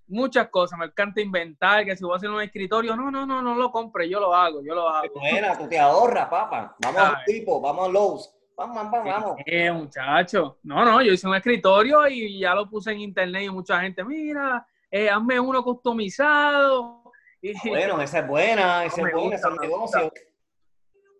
muchas 0.06 0.48
cosas. 0.48 0.78
Me 0.78 0.86
encanta 0.86 1.20
inventar, 1.20 1.84
que 1.84 1.96
si 1.96 2.04
voy 2.04 2.12
a 2.14 2.16
hacer 2.18 2.30
un 2.30 2.40
escritorio, 2.40 2.94
no, 2.94 3.10
no, 3.10 3.26
no, 3.26 3.42
no 3.42 3.56
lo 3.56 3.72
compre, 3.72 4.08
yo 4.08 4.20
lo 4.20 4.32
hago, 4.32 4.62
yo 4.62 4.76
lo 4.76 4.86
Qué 5.02 5.08
hago. 5.08 5.20
buena, 5.20 5.58
tú 5.58 5.68
te 5.68 5.78
ahorras, 5.78 6.28
papá. 6.28 6.76
Vamos 6.78 7.00
a 7.00 7.18
Ay. 7.18 7.24
tipo, 7.26 7.60
vamos 7.60 7.88
a 7.88 7.92
Lowe's. 7.92 8.30
Vamos, 8.56 8.76
vamos, 8.76 9.04
vamos. 9.04 9.36
Eh, 9.46 9.72
muchacho. 9.72 10.58
No, 10.62 10.84
no, 10.84 11.02
yo 11.02 11.12
hice 11.12 11.26
un 11.26 11.34
escritorio 11.34 12.06
y 12.06 12.38
ya 12.38 12.54
lo 12.54 12.70
puse 12.70 12.92
en 12.92 13.00
internet 13.00 13.42
y 13.42 13.50
mucha 13.50 13.80
gente, 13.80 14.04
mira, 14.04 14.64
eh, 14.96 15.10
hazme 15.10 15.40
uno 15.40 15.60
customizado. 15.64 17.02
Y, 17.42 17.52
Bueno, 17.68 18.00
esa 18.00 18.20
es 18.20 18.28
buena, 18.28 18.84
esa 18.84 19.02
es 19.02 19.12
buena, 19.12 19.34
ese 19.36 19.48
es 19.48 19.60
negocio. 19.60 20.12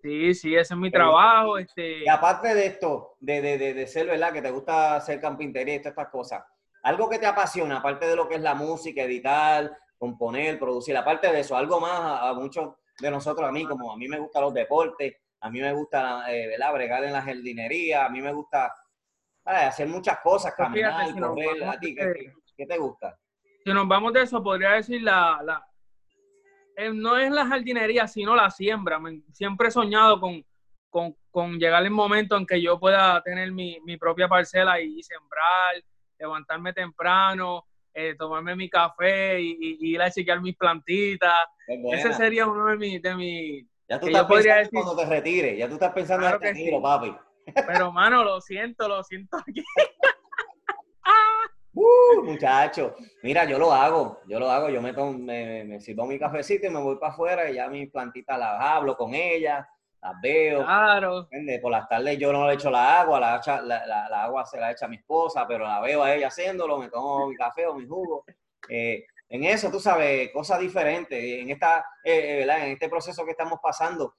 Sí, 0.00 0.34
sí, 0.34 0.54
ese 0.54 0.74
es 0.74 0.78
mi 0.80 0.90
trabajo. 0.92 1.58
Este, 1.58 2.04
Y 2.04 2.08
aparte 2.08 2.54
de 2.54 2.66
esto, 2.66 3.16
de, 3.18 3.40
de, 3.42 3.58
de, 3.58 3.74
de 3.74 3.86
ser, 3.88 4.06
¿verdad? 4.06 4.32
Que 4.32 4.42
te 4.42 4.50
gusta 4.52 4.94
hacer 4.96 5.20
carpintería 5.20 5.74
y 5.74 5.78
todas 5.80 5.92
estas 5.92 6.08
cosas, 6.10 6.44
algo 6.84 7.08
que 7.08 7.18
te 7.18 7.26
apasiona, 7.26 7.78
aparte 7.78 8.06
de 8.06 8.14
lo 8.14 8.28
que 8.28 8.36
es 8.36 8.42
la 8.42 8.54
música, 8.54 9.02
editar, 9.02 9.76
componer, 9.98 10.56
producir, 10.58 10.96
aparte 10.96 11.32
de 11.32 11.40
eso, 11.40 11.56
algo 11.56 11.80
más 11.80 11.98
a, 11.98 12.28
a 12.28 12.34
muchos 12.34 12.74
de 13.00 13.10
nosotros, 13.10 13.48
a 13.48 13.50
mí, 13.52 13.64
como 13.66 13.90
a 13.92 13.96
mí 13.96 14.06
me 14.06 14.18
gustan 14.20 14.42
los 14.42 14.54
deportes, 14.54 15.16
a 15.40 15.50
mí 15.50 15.60
me 15.60 15.72
gusta, 15.72 16.32
eh, 16.32 16.46
¿verdad? 16.46 16.72
Bregar 16.74 17.02
en 17.04 17.12
la 17.12 17.22
jardinería, 17.22 18.04
a 18.04 18.08
mí 18.08 18.20
me 18.20 18.32
gusta 18.32 18.72
hacer 19.44 19.88
muchas 19.88 20.18
cosas, 20.20 20.54
Pues 20.56 20.68
fíjate, 20.70 20.92
caminar, 20.92 21.12
si 21.14 21.20
nos 21.20 21.30
correr, 21.34 21.64
a 21.68 21.78
ti, 21.80 21.94
de- 21.94 22.12
¿qué, 22.14 22.24
qué- 22.24 22.32
qué 22.56 22.66
te 22.66 22.78
gusta? 22.78 23.18
Si 23.64 23.72
nos 23.72 23.88
vamos 23.88 24.12
de 24.12 24.22
eso, 24.22 24.42
podría 24.42 24.72
decir 24.72 25.02
la, 25.02 25.40
la 25.42 25.66
eh, 26.76 26.90
no 26.92 27.16
es 27.16 27.30
la 27.30 27.46
jardinería, 27.46 28.06
sino 28.06 28.34
la 28.34 28.50
siembra. 28.50 28.98
Me- 28.98 29.22
siempre 29.32 29.68
he 29.68 29.70
soñado 29.70 30.20
con, 30.20 30.44
con, 30.90 31.16
con 31.30 31.58
llegar 31.58 31.82
el 31.82 31.90
momento 31.90 32.36
en 32.36 32.46
que 32.46 32.60
yo 32.60 32.78
pueda 32.78 33.22
tener 33.22 33.52
mi, 33.52 33.78
mi 33.84 33.96
propia 33.96 34.28
parcela 34.28 34.80
y, 34.80 35.02
sembrar, 35.02 35.76
levantarme 36.18 36.72
temprano, 36.72 37.64
eh, 37.94 38.14
tomarme 38.18 38.54
mi 38.56 38.68
café 38.68 39.40
y, 39.40 39.56
ir 39.80 40.02
a 40.02 40.10
chequear 40.10 40.40
mis 40.40 40.56
plantitas. 40.56 41.32
Es 41.66 41.80
buena. 41.80 41.98
Ese 42.00 42.12
sería 42.12 42.46
uno 42.46 42.66
de 42.66 42.76
mis, 42.76 43.00
de 43.00 43.14
mis, 43.14 43.64
ya 43.88 43.98
tú 44.00 44.06
estás 44.06 44.26
pensando 44.26 44.54
decir- 44.58 44.70
cuando 44.72 44.96
te 44.96 45.06
retires, 45.06 45.58
ya 45.58 45.68
tú 45.68 45.74
estás 45.74 45.92
pensando 45.92 46.22
Claro 46.26 46.38
en 46.42 46.46
el 46.48 46.54
que 46.54 46.58
retiro, 46.58 46.76
sí. 46.78 46.82
papi. 46.82 47.16
pero 47.66 47.92
mano, 47.92 48.24
lo 48.24 48.40
siento, 48.40 48.88
lo 48.88 49.02
siento 49.04 49.36
aquí. 49.38 49.62
Uh, 51.74 52.22
muchacho, 52.24 52.94
mira, 53.22 53.44
yo 53.44 53.58
lo 53.58 53.72
hago, 53.72 54.20
yo 54.26 54.38
lo 54.38 54.50
hago, 54.50 54.68
yo 54.68 54.80
me, 54.80 54.92
tomo, 54.92 55.12
me, 55.18 55.64
me- 55.64 55.80
sirvo 55.80 56.06
mi 56.06 56.18
cafecito 56.18 56.66
y 56.66 56.70
me 56.70 56.80
voy 56.80 56.96
para 56.96 57.12
afuera 57.12 57.50
y 57.50 57.54
ya 57.54 57.68
mis 57.68 57.90
plantitas 57.90 58.38
las 58.38 58.60
hablo 58.60 58.96
con 58.96 59.14
ellas, 59.14 59.66
las 60.00 60.12
veo. 60.22 60.64
Claro. 60.64 61.20
¿entiendes? 61.22 61.60
Por 61.60 61.72
las 61.72 61.88
tardes 61.88 62.18
yo 62.18 62.32
no 62.32 62.46
le 62.46 62.54
echo 62.54 62.70
la 62.70 63.00
agua, 63.00 63.18
la, 63.18 63.40
la, 63.62 63.86
la- 63.86 64.08
la 64.08 64.24
agua 64.24 64.44
se 64.46 64.60
la 64.60 64.70
echa 64.70 64.86
mi 64.86 64.96
esposa, 64.96 65.46
pero 65.48 65.64
la 65.66 65.80
veo 65.80 66.02
a 66.02 66.14
ella 66.14 66.28
haciéndolo, 66.28 66.78
me 66.78 66.88
tomo 66.88 67.26
mi 67.28 67.34
café 67.36 67.66
o 67.66 67.74
mi 67.74 67.86
jugo. 67.86 68.24
Eh, 68.68 69.04
en 69.28 69.42
eso, 69.44 69.70
tú 69.70 69.80
sabes, 69.80 70.30
cosas 70.32 70.60
diferentes. 70.60 71.18
En, 71.20 71.50
esta, 71.50 71.78
eh, 72.04 72.34
eh, 72.34 72.36
¿verdad? 72.40 72.66
en 72.66 72.72
este 72.72 72.88
proceso 72.88 73.24
que 73.24 73.32
estamos 73.32 73.58
pasando, 73.60 74.14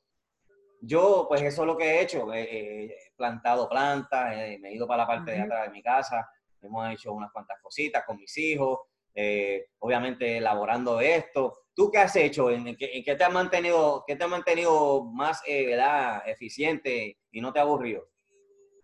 yo, 0.82 1.26
pues 1.30 1.42
eso 1.42 1.62
es 1.62 1.68
lo 1.68 1.78
que 1.78 1.86
he 1.86 2.02
hecho. 2.02 2.28
he 2.34 2.94
plantado 3.16 3.70
plantas, 3.70 4.34
eh, 4.36 4.58
me 4.60 4.70
he 4.70 4.74
ido 4.76 4.86
para 4.88 5.04
la 5.04 5.08
parte 5.08 5.32
de 5.32 5.42
atrás 5.42 5.64
de 5.66 5.70
mi 5.70 5.82
casa, 5.82 6.30
hemos 6.66 6.90
hecho 6.92 7.14
unas 7.14 7.32
cuantas 7.32 7.62
cositas 7.62 8.04
con 8.06 8.18
mis 8.18 8.38
hijos, 8.38 8.80
eh, 9.14 9.68
obviamente 9.80 10.38
elaborando 10.38 11.00
esto. 11.00 11.54
¿Tú 11.74 11.92
qué 11.92 12.00
has 12.00 12.16
hecho? 12.16 12.50
¿En 12.50 12.76
qué, 12.76 12.92
en 12.94 13.04
qué 13.04 13.16
te 13.16 13.24
has 13.24 13.34
mantenido, 13.34 14.04
qué 14.08 14.16
te 14.16 14.24
ha 14.24 14.28
mantenido 14.28 15.04
más 15.06 15.42
eh, 15.48 15.78
eficiente 16.26 17.18
y 17.32 17.42
no 17.42 17.52
te 17.52 17.60
ha 17.60 17.64
aburrido? 17.64 18.08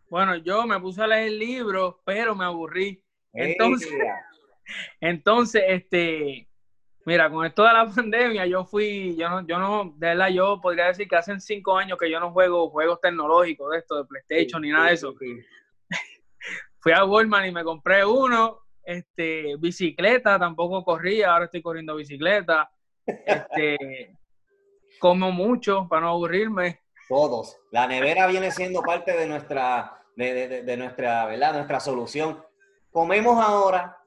Bueno, 0.10 0.36
yo 0.36 0.66
me 0.66 0.80
puse 0.80 1.02
a 1.02 1.08
leer 1.08 1.32
libros, 1.32 1.96
pero 2.04 2.36
me 2.36 2.44
aburrí. 2.44 3.02
Entonces, 3.34 3.90
Entonces, 5.00 5.64
este, 5.68 6.48
mira, 7.06 7.30
con 7.30 7.46
esto 7.46 7.64
de 7.64 7.74
la 7.74 7.90
pandemia, 7.90 8.46
yo 8.46 8.66
fui, 8.66 9.16
yo 9.18 9.30
no, 9.30 9.48
yo 9.48 9.60
no, 9.60 9.94
de 9.98 10.08
verdad, 10.08 10.30
yo 10.30 10.60
podría 10.62 10.88
decir 10.88 11.08
que 11.08 11.16
hace 11.16 11.40
cinco 11.40 11.78
años 11.78 11.98
que 11.98 12.10
yo 12.10 12.20
no 12.20 12.32
juego 12.32 12.70
juegos 12.70 13.00
tecnológicos 13.02 13.72
de 13.72 13.80
esto, 13.80 13.98
de 13.98 14.06
PlayStation, 14.06 14.62
ni 14.62 14.70
nada 14.70 14.88
de 14.88 14.94
eso. 14.94 15.14
sí. 15.20 15.40
Fui 16.82 16.92
a 16.92 17.06
Walmart 17.06 17.46
y 17.48 17.52
me 17.52 17.64
compré 17.64 18.04
uno, 18.06 18.60
este, 18.84 19.56
bicicleta, 19.58 20.38
tampoco 20.40 20.84
corría, 20.84 21.32
ahora 21.34 21.46
estoy 21.46 21.62
corriendo 21.62 21.96
bicicleta. 21.96 22.70
Este, 23.06 24.16
como 25.00 25.32
mucho 25.32 25.88
para 25.88 26.02
no 26.04 26.10
aburrirme. 26.10 26.82
Todos. 27.08 27.58
La 27.72 27.88
nevera 27.88 28.28
viene 28.28 28.52
siendo 28.52 28.82
parte 28.82 29.12
de 29.16 29.28
nuestra, 29.28 29.98
de, 30.16 30.34
de- 30.48 30.64
de- 30.64 30.78
nuestra, 30.78 31.26
¿verdad? 31.26 31.54
Nuestra 31.54 31.80
solución. 31.80 32.44
Comemos 32.92 33.44
ahora, 33.44 33.98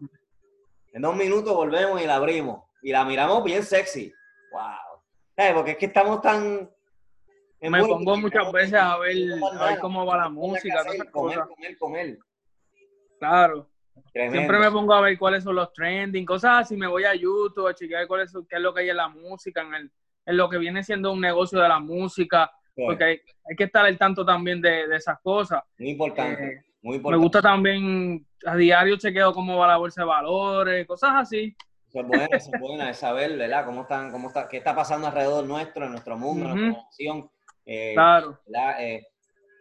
en 0.93 1.03
dos 1.03 1.15
minutos 1.17 1.55
volvemos 1.55 2.01
y 2.03 2.07
la 2.07 2.17
abrimos. 2.17 2.65
Y 2.83 2.93
la 2.93 3.05
miramos 3.05 3.43
bien 3.45 3.63
sexy. 3.63 4.13
Wow. 4.53 5.01
¿Sabes? 5.37 5.53
Porque 5.55 5.71
es 5.73 5.77
que 5.79 5.87
estamos 5.87 6.21
tan... 6.21 6.71
Me 7.61 7.81
pongo 7.83 8.17
muchas 8.19 8.53
veces 8.53 8.75
a 8.75 8.99
ver, 8.99 9.17
a 9.59 9.79
cómo 9.81 10.05
va 10.05 10.19
la 10.19 10.29
música, 10.29 10.81
hacer, 10.81 11.11
Comer, 11.11 11.41
comer, 11.49 11.79
comer. 11.79 12.19
Claro. 13.19 13.69
Tremendo. 14.13 14.39
Siempre 14.39 14.59
me 14.59 14.71
pongo 14.71 14.93
a 14.95 15.01
ver 15.01 15.19
cuáles 15.19 15.45
son 15.45 15.55
los 15.57 15.73
trending, 15.73 16.25
cosas 16.25 16.63
así, 16.63 16.77
me 16.77 16.87
voy 16.87 17.05
a 17.05 17.15
YouTube 17.15 17.67
a 17.69 17.75
chequear 17.75 18.07
cuál 18.07 18.23
es, 18.23 18.33
qué 18.49 18.57
es 18.57 18.63
lo 18.63 18.73
que 18.75 18.83
hay 18.83 18.91
en 18.91 18.97
la 18.97 19.09
música, 19.09 19.63
en, 19.63 19.75
el, 19.75 19.91
en 20.27 20.37
lo 20.37 20.49
que 20.49 20.59
viene 20.59 20.83
siendo 20.83 21.13
un 21.13 21.21
negocio 21.21 21.61
de 21.61 21.69
la 21.69 21.79
música, 21.79 22.51
Sí, 22.77 22.83
porque 22.85 23.05
hay, 23.05 23.21
hay 23.49 23.55
que 23.57 23.65
estar 23.65 23.87
al 23.87 23.97
tanto 23.97 24.25
también 24.25 24.61
de, 24.61 24.89
de 24.89 24.97
esas 24.97 25.21
cosas. 25.21 25.63
Muy 25.79 25.91
importante. 25.91 26.45
Eh, 26.45 26.63
muy 26.83 26.93
Me 26.93 26.97
importante. 26.97 27.23
gusta 27.23 27.43
también 27.43 28.27
a 28.45 28.57
diario 28.57 28.97
chequeo 28.97 29.33
cómo 29.33 29.57
va 29.59 29.69
la 29.69 29.77
bolsa 29.77 30.01
de 30.03 30.09
valores, 30.09 30.85
cosas 30.87 31.11
así. 31.15 31.55
Eso 31.89 32.01
es 32.01 32.07
bueno, 32.09 32.27
eso 32.33 32.51
es 32.53 32.61
bueno, 32.61 32.85
es 32.89 32.97
saber, 32.99 33.39
¿verdad? 33.39 33.65
Cómo 33.65 33.83
están, 33.83 34.11
cómo 34.11 34.27
está, 34.27 34.49
qué 34.49 34.57
está 34.57 34.75
pasando 34.75 35.07
alrededor 35.07 35.47
nuestro, 35.47 35.85
en 35.85 35.93
nuestro 35.93 36.17
mundo, 36.19 36.51
en 36.51 36.55
nuestra 36.57 36.83
nación. 36.83 37.31
Eh, 37.65 37.93
Claro. 37.95 38.41
¿verdad? 38.45 38.83
Eh, 38.83 39.07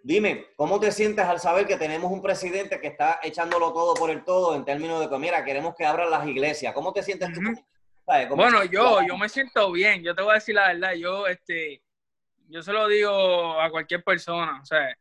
dime, 0.04 0.48
¿cómo 0.56 0.80
te 0.80 0.92
sientes 0.92 1.26
al 1.26 1.40
saber 1.40 1.66
que 1.66 1.78
tenemos 1.78 2.12
un 2.12 2.22
presidente 2.22 2.80
que 2.80 2.88
está 2.88 3.20
echándolo 3.24 3.74
todo 3.74 3.96
por 3.96 4.12
el 4.12 4.24
todo 4.24 4.56
en 4.56 4.66
términos 4.66 5.00
de 5.00 5.10
que, 5.10 5.18
mira, 5.18 5.44
queremos 5.44 5.74
que 5.76 5.86
abran 5.86 6.12
las 6.12 6.28
iglesias? 6.28 6.74
¿Cómo 6.74 6.94
te 6.94 7.02
sientes 7.02 7.32
tú? 7.34 7.42
Bueno, 8.36 8.66
yo, 8.66 9.00
yo 9.08 9.18
me 9.18 9.30
siento 9.30 9.72
bien, 9.72 10.04
yo 10.04 10.14
te 10.14 10.22
voy 10.22 10.32
a 10.32 10.36
decir 10.36 10.56
la 10.56 10.68
verdad, 10.68 10.94
yo, 10.94 11.26
este, 11.26 11.82
yo 12.50 12.62
se 12.62 12.74
lo 12.74 12.88
digo 12.90 13.60
a 13.60 13.72
cualquier 13.72 14.04
persona, 14.04 14.60
o 14.62 14.66
sea, 14.66 14.96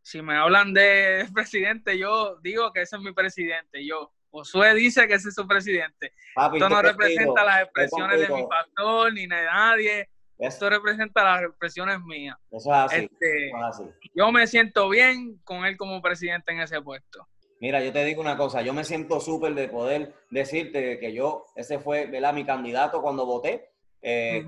si 0.00 0.22
me 0.22 0.36
hablan 0.36 0.72
de 0.72 1.26
presidente, 1.34 1.98
yo 1.98 2.36
digo 2.36 2.72
que 2.72 2.82
ese 2.82 2.96
es 2.96 3.02
mi 3.02 3.12
presidente, 3.12 3.84
yo, 3.84 4.12
Josué 4.30 4.74
dice 4.74 5.08
que 5.08 5.14
ese 5.14 5.30
es 5.30 5.34
su 5.34 5.46
presidente. 5.46 6.12
Papi, 6.34 6.58
Esto 6.58 6.68
no 6.68 6.82
representa 6.82 7.42
las 7.42 7.62
expresiones 7.62 8.20
de 8.20 8.28
mi 8.28 8.46
pastor 8.46 9.12
ni 9.12 9.22
de 9.22 9.44
nadie, 9.44 10.10
esto 10.38 10.68
representa 10.70 11.24
las 11.24 11.42
expresiones 11.42 12.00
mías. 12.00 12.36
Eso 12.50 12.70
es 12.70 12.76
así. 12.76 12.96
Este, 13.04 13.48
eso 13.48 13.56
es 13.56 13.64
así. 13.64 13.84
yo 14.14 14.32
me 14.32 14.46
siento 14.46 14.88
bien 14.88 15.38
con 15.44 15.64
él 15.64 15.76
como 15.76 16.00
presidente 16.02 16.52
en 16.52 16.60
ese 16.60 16.80
puesto. 16.80 17.26
Mira, 17.60 17.82
yo 17.82 17.92
te 17.92 18.04
digo 18.04 18.20
una 18.20 18.36
cosa, 18.36 18.60
yo 18.60 18.74
me 18.74 18.84
siento 18.84 19.18
súper 19.18 19.54
de 19.54 19.68
poder 19.68 20.14
decirte 20.30 20.98
que 20.98 21.14
yo, 21.14 21.46
ese 21.54 21.78
fue, 21.78 22.06
¿verdad? 22.06 22.34
Mi 22.34 22.44
candidato 22.44 23.00
cuando 23.00 23.24
voté. 23.24 23.70
eh, 24.02 24.44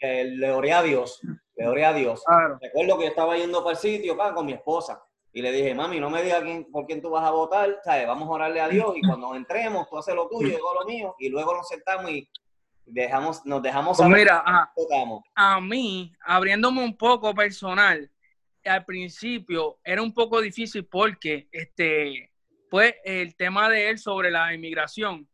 le 0.00 0.50
oré 0.50 0.72
a 0.72 0.82
Dios, 0.82 1.20
le 1.56 1.66
oré 1.66 1.84
a 1.84 1.92
Dios. 1.92 2.22
Recuerdo 2.60 2.98
que 2.98 3.04
yo 3.04 3.10
estaba 3.10 3.36
yendo 3.36 3.62
para 3.62 3.72
el 3.72 3.78
sitio 3.78 4.16
pa, 4.16 4.32
con 4.32 4.46
mi 4.46 4.52
esposa 4.52 5.02
y 5.32 5.40
le 5.40 5.50
dije, 5.50 5.74
mami, 5.74 5.98
no 5.98 6.10
me 6.10 6.22
digas 6.22 6.42
quién, 6.42 6.70
por 6.70 6.86
quién 6.86 7.00
tú 7.00 7.10
vas 7.10 7.24
a 7.24 7.30
votar, 7.30 7.80
¿sabes? 7.84 8.06
Vamos 8.06 8.28
a 8.28 8.32
orarle 8.32 8.60
a 8.60 8.68
Dios 8.68 8.94
y 8.96 9.00
cuando 9.06 9.34
entremos, 9.34 9.88
tú 9.88 9.98
haces 9.98 10.14
lo 10.14 10.28
tuyo, 10.28 10.50
yo 10.50 10.56
hago 10.58 10.80
lo 10.80 10.86
mío 10.86 11.14
y 11.18 11.28
luego 11.28 11.54
nos 11.54 11.68
sentamos 11.68 12.10
y 12.10 12.28
dejamos, 12.92 13.44
nos 13.46 13.62
dejamos 13.62 13.96
pues 13.96 14.08
mira, 14.08 14.42
a, 15.34 15.60
mí, 15.60 16.12
abriéndome 16.24 16.84
un 16.84 16.96
poco 16.96 17.34
personal, 17.34 18.10
al 18.64 18.84
principio 18.84 19.78
era 19.82 20.02
un 20.02 20.12
poco 20.12 20.40
difícil 20.40 20.84
porque 20.84 21.48
este 21.50 22.30
pues 22.70 22.94
el 23.04 23.34
tema 23.36 23.68
de 23.68 23.90
él 23.90 23.98
sobre 23.98 24.30
la 24.30 24.54
inmigración. 24.54 25.28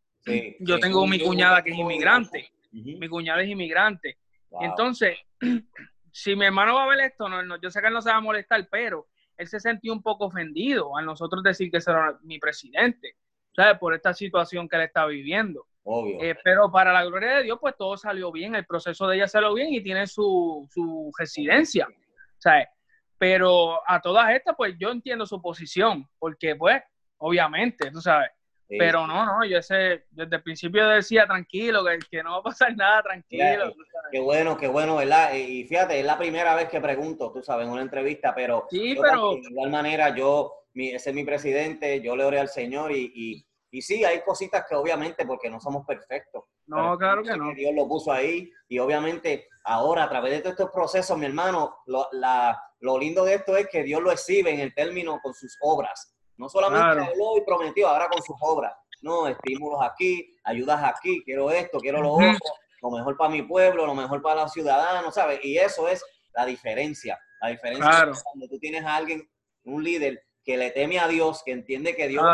yo 0.60 0.80
tengo 0.80 1.06
mi 1.06 1.20
cuñada 1.20 1.62
que 1.62 1.70
es 1.70 1.78
inmigrante. 1.78 2.50
Mi 2.72 3.08
cuñada 3.08 3.42
es 3.42 3.48
inmigrante. 3.48 4.18
Entonces, 4.60 5.18
si 6.12 6.34
mi 6.34 6.46
hermano 6.46 6.74
va 6.74 6.84
a 6.84 6.88
ver 6.88 7.00
esto, 7.00 7.28
no, 7.28 7.60
yo 7.60 7.70
sé 7.70 7.80
que 7.80 7.86
él 7.86 7.92
no 7.92 8.02
se 8.02 8.10
va 8.10 8.16
a 8.16 8.20
molestar, 8.20 8.66
pero 8.68 9.06
él 9.36 9.46
se 9.46 9.60
sentía 9.60 9.92
un 9.92 10.02
poco 10.02 10.26
ofendido 10.26 10.96
a 10.96 11.02
nosotros 11.02 11.44
decir 11.44 11.70
que 11.70 11.80
será 11.80 12.18
mi 12.22 12.40
presidente, 12.40 13.14
¿sabes? 13.54 13.78
Por 13.78 13.94
esta 13.94 14.12
situación 14.12 14.68
que 14.68 14.74
él 14.74 14.82
está 14.82 15.06
viviendo. 15.06 15.67
Obvio. 15.90 16.22
Eh, 16.22 16.36
pero 16.44 16.70
para 16.70 16.92
la 16.92 17.02
gloria 17.02 17.36
de 17.36 17.44
Dios, 17.44 17.58
pues 17.58 17.74
todo 17.74 17.96
salió 17.96 18.30
bien, 18.30 18.54
el 18.54 18.66
proceso 18.66 19.08
de 19.08 19.16
ella 19.16 19.26
salió 19.26 19.54
bien 19.54 19.72
y 19.72 19.82
tiene 19.82 20.06
su, 20.06 20.68
su 20.70 21.10
residencia, 21.18 21.88
¿sabes? 22.36 22.68
Pero 23.16 23.80
a 23.88 23.98
todas 23.98 24.30
estas, 24.32 24.54
pues 24.54 24.74
yo 24.78 24.90
entiendo 24.90 25.24
su 25.24 25.40
posición, 25.40 26.06
porque 26.18 26.54
pues, 26.56 26.82
obviamente, 27.16 27.90
tú 27.90 28.02
sabes, 28.02 28.30
pero 28.68 29.06
no, 29.06 29.24
no, 29.24 29.46
yo 29.46 29.58
ese, 29.58 30.04
desde 30.10 30.36
el 30.36 30.42
principio 30.42 30.86
decía 30.88 31.26
tranquilo, 31.26 31.82
que, 31.82 31.98
que 32.10 32.22
no 32.22 32.32
va 32.32 32.38
a 32.38 32.42
pasar 32.42 32.76
nada, 32.76 33.02
tranquilo. 33.02 33.74
qué 34.12 34.20
bueno, 34.20 34.58
qué 34.58 34.68
bueno, 34.68 34.96
¿verdad? 34.96 35.32
Y 35.32 35.64
fíjate, 35.64 35.98
es 35.98 36.04
la 36.04 36.18
primera 36.18 36.54
vez 36.54 36.68
que 36.68 36.82
pregunto, 36.82 37.32
tú 37.32 37.42
sabes, 37.42 37.66
en 37.66 37.72
una 37.72 37.80
entrevista, 37.80 38.34
pero, 38.34 38.66
sí, 38.68 38.94
pero... 39.00 39.36
de 39.36 39.48
igual 39.48 39.70
manera 39.70 40.14
yo, 40.14 40.66
mi, 40.74 40.90
ese 40.90 41.10
es 41.10 41.16
mi 41.16 41.24
presidente, 41.24 42.02
yo 42.02 42.14
le 42.14 42.24
oré 42.24 42.40
al 42.40 42.48
Señor 42.48 42.92
y, 42.92 43.10
y, 43.14 43.47
y, 43.70 43.82
sí, 43.82 44.04
hay 44.04 44.22
cositas 44.22 44.64
que 44.68 44.74
obviamente, 44.74 45.26
porque 45.26 45.50
no 45.50 45.60
somos 45.60 45.86
perfectos. 45.86 46.44
No, 46.66 46.96
claro 46.96 47.22
que 47.22 47.36
no. 47.36 47.52
Dios 47.54 47.74
lo 47.74 47.88
puso 47.88 48.12
ahí 48.12 48.50
y 48.68 48.78
obviamente 48.78 49.48
ahora 49.64 50.04
a 50.04 50.08
través 50.08 50.32
de 50.32 50.40
todos 50.40 50.52
estos 50.52 50.70
procesos, 50.70 51.16
mi 51.18 51.26
hermano, 51.26 51.78
lo, 51.86 52.08
la, 52.12 52.60
lo 52.80 52.98
lindo 52.98 53.24
de 53.24 53.34
esto 53.34 53.56
es 53.56 53.68
que 53.68 53.82
Dios 53.82 54.02
lo 54.02 54.12
exhibe 54.12 54.50
en 54.50 54.60
el 54.60 54.74
término 54.74 55.20
con 55.22 55.34
sus 55.34 55.56
obras. 55.60 56.14
No 56.36 56.48
solamente 56.48 57.10
habló 57.10 57.36
y 57.36 57.44
prometió, 57.44 57.88
ahora 57.88 58.08
con 58.08 58.22
sus 58.22 58.36
obras. 58.40 58.74
No, 59.02 59.28
estímulos 59.28 59.80
aquí, 59.82 60.36
ayudas 60.44 60.82
aquí, 60.82 61.22
quiero 61.24 61.50
esto, 61.50 61.78
quiero 61.78 62.02
lo 62.02 62.12
otro, 62.12 62.38
lo 62.82 62.90
mejor 62.90 63.16
para 63.16 63.30
mi 63.30 63.42
pueblo, 63.42 63.86
lo 63.86 63.94
mejor 63.94 64.22
para 64.22 64.42
los 64.42 64.52
ciudadanos, 64.52 65.14
¿sabes? 65.14 65.40
Y 65.44 65.58
eso 65.58 65.88
es 65.88 66.04
la 66.34 66.46
diferencia. 66.46 67.18
La 67.40 67.48
diferencia 67.48 68.08
es 68.10 68.22
cuando 68.22 68.48
tú 68.48 68.58
tienes 68.58 68.84
a 68.84 68.96
alguien, 68.96 69.28
un 69.64 69.84
líder, 69.84 70.22
que 70.44 70.56
le 70.56 70.70
teme 70.70 70.98
a 70.98 71.08
Dios, 71.08 71.42
que 71.44 71.52
entiende 71.52 71.94
que 71.94 72.08
Dios 72.08 72.24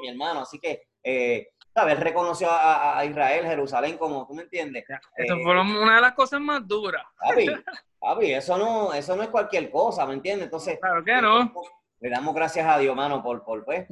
mi 0.00 0.08
hermano. 0.08 0.40
Así 0.40 0.58
que, 0.58 0.82
eh, 1.02 1.48
¿sabes? 1.74 1.98
Reconoció 2.00 2.48
a, 2.50 3.04
Israel, 3.04 3.46
Jerusalén, 3.46 3.98
como 3.98 4.26
tú 4.26 4.34
me 4.34 4.42
entiendes. 4.42 4.84
Eso 5.16 5.34
eh, 5.34 5.42
fue 5.42 5.60
una 5.60 5.96
de 5.96 6.02
las 6.02 6.12
cosas 6.12 6.40
más 6.40 6.66
duras. 6.66 7.04
Papi, 8.00 8.32
eso 8.32 8.56
no, 8.56 8.92
eso 8.92 9.16
no 9.16 9.24
es 9.24 9.28
cualquier 9.28 9.70
cosa, 9.70 10.06
¿me 10.06 10.14
entiendes? 10.14 10.44
Entonces, 10.44 10.78
claro 10.80 11.04
que 11.04 11.20
no 11.20 11.52
le 12.00 12.10
damos 12.10 12.34
gracias 12.34 12.66
a 12.66 12.78
Dios, 12.78 12.94
mano, 12.94 13.22
por, 13.22 13.44
por 13.44 13.64
pues, 13.64 13.86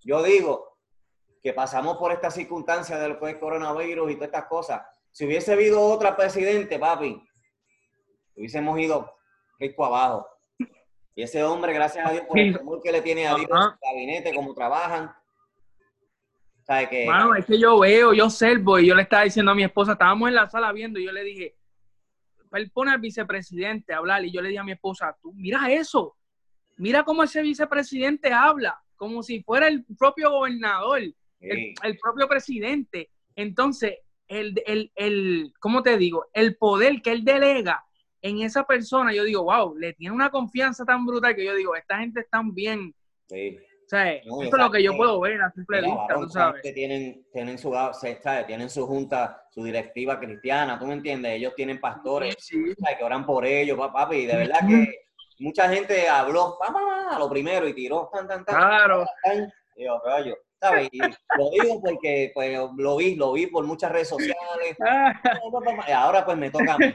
yo 0.00 0.22
digo 0.22 0.76
que 1.42 1.52
pasamos 1.52 1.96
por 1.96 2.12
esta 2.12 2.30
circunstancia 2.30 2.98
del 2.98 3.16
pues, 3.18 3.36
coronavirus 3.36 4.10
y 4.10 4.14
todas 4.14 4.28
estas 4.28 4.46
cosas. 4.46 4.82
Si 5.10 5.24
hubiese 5.24 5.52
habido 5.52 5.82
otra 5.82 6.16
presidente, 6.16 6.78
papi, 6.78 7.22
hubiésemos 8.36 8.78
ido 8.78 9.14
rico 9.58 9.84
abajo. 9.84 10.28
Y 11.14 11.22
ese 11.22 11.42
hombre, 11.42 11.72
gracias 11.72 12.06
a 12.06 12.12
Dios 12.12 12.24
por 12.24 12.38
el 12.38 12.58
amor 12.58 12.80
que 12.82 12.92
le 12.92 13.02
tiene 13.02 13.26
a 13.26 13.34
Dios, 13.34 13.48
su 13.48 13.78
gabinete, 13.82 14.34
cómo 14.34 14.54
trabajan. 14.54 15.12
¿Sabe 16.62 16.88
que, 16.88 17.06
Mano, 17.06 17.34
es 17.34 17.44
que 17.44 17.58
yo 17.58 17.78
veo, 17.80 18.12
yo 18.12 18.26
observo, 18.26 18.78
y 18.78 18.86
yo 18.86 18.94
le 18.94 19.02
estaba 19.02 19.24
diciendo 19.24 19.50
a 19.50 19.54
mi 19.54 19.64
esposa, 19.64 19.92
estábamos 19.92 20.28
en 20.28 20.36
la 20.36 20.48
sala 20.48 20.72
viendo, 20.72 21.00
y 21.00 21.04
yo 21.04 21.12
le 21.12 21.24
dije, 21.24 21.56
él 22.52 22.70
pone 22.70 22.92
al 22.92 23.00
vicepresidente 23.00 23.92
a 23.92 23.98
hablar, 23.98 24.24
y 24.24 24.30
yo 24.30 24.40
le 24.40 24.48
dije 24.48 24.60
a 24.60 24.64
mi 24.64 24.72
esposa, 24.72 25.16
tú 25.20 25.32
mira 25.34 25.70
eso, 25.70 26.16
Mira 26.80 27.04
cómo 27.04 27.22
ese 27.22 27.42
vicepresidente 27.42 28.32
habla, 28.32 28.82
como 28.96 29.22
si 29.22 29.42
fuera 29.42 29.68
el 29.68 29.84
propio 29.98 30.30
gobernador, 30.30 31.02
el, 31.38 31.98
propio 32.00 32.26
presidente. 32.26 33.10
Entonces, 33.36 33.98
el, 34.26 34.54
el, 34.64 34.90
el, 34.94 35.52
¿cómo 35.60 35.82
te 35.82 35.98
digo? 35.98 36.24
El 36.32 36.56
poder 36.56 37.02
que 37.02 37.12
él 37.12 37.22
delega 37.22 37.84
en 38.22 38.42
esa 38.42 38.64
persona, 38.64 39.12
yo 39.12 39.24
digo, 39.24 39.44
wow, 39.44 39.76
le 39.76 39.92
tiene 39.94 40.14
una 40.14 40.30
confianza 40.30 40.84
tan 40.84 41.06
brutal 41.06 41.34
que 41.34 41.44
yo 41.44 41.54
digo, 41.54 41.74
esta 41.74 41.98
gente 41.98 42.20
está 42.20 42.42
bien. 42.44 42.94
Sí. 43.28 43.58
O 43.58 43.88
sea, 43.90 44.12
eso 44.12 44.40
es 44.40 44.52
lo 44.52 44.70
que 44.70 44.84
yo 44.84 44.96
puedo 44.96 45.18
ver 45.18 45.42
a 45.42 45.50
simple 45.50 45.80
vista, 45.80 46.14
tú 46.14 46.28
sabes. 46.28 46.62
Que 46.62 46.72
tienen, 46.72 47.26
tienen, 47.32 47.58
su, 47.58 47.74
tienen 48.46 48.70
su 48.70 48.86
junta, 48.86 49.44
su 49.50 49.64
directiva 49.64 50.20
cristiana, 50.20 50.78
¿tú 50.78 50.86
me 50.86 50.94
entiendes? 50.94 51.32
Ellos 51.32 51.54
tienen 51.56 51.80
pastores 51.80 52.36
que 52.36 53.04
oran 53.04 53.26
por 53.26 53.44
ellos, 53.44 53.76
papi, 53.92 54.16
y 54.16 54.26
de 54.26 54.36
verdad 54.36 54.60
que 54.68 54.94
mucha 55.40 55.68
gente 55.68 56.08
habló 56.08 56.56
a 57.10 57.18
lo 57.18 57.28
primero 57.28 57.66
y 57.66 57.74
tiró 57.74 58.08
tan, 58.12 58.28
tan, 58.28 58.44
tan. 58.44 58.54
Claro. 58.54 59.04
y 59.74 59.84
yo, 59.84 60.00
rayo, 60.04 60.36
¿sabes? 60.60 60.88
Y 60.92 60.98
lo 61.00 61.50
digo 61.50 61.80
porque 61.82 62.30
pues, 62.32 62.56
lo 62.76 62.96
vi, 62.96 63.16
lo 63.16 63.32
vi 63.32 63.48
por 63.48 63.64
muchas 63.64 63.90
redes 63.90 64.08
sociales. 64.08 64.76
y 65.88 65.90
ahora 65.90 66.24
pues 66.24 66.36
me 66.36 66.50
toca 66.50 66.74
a 66.74 66.78
mí. 66.78 66.94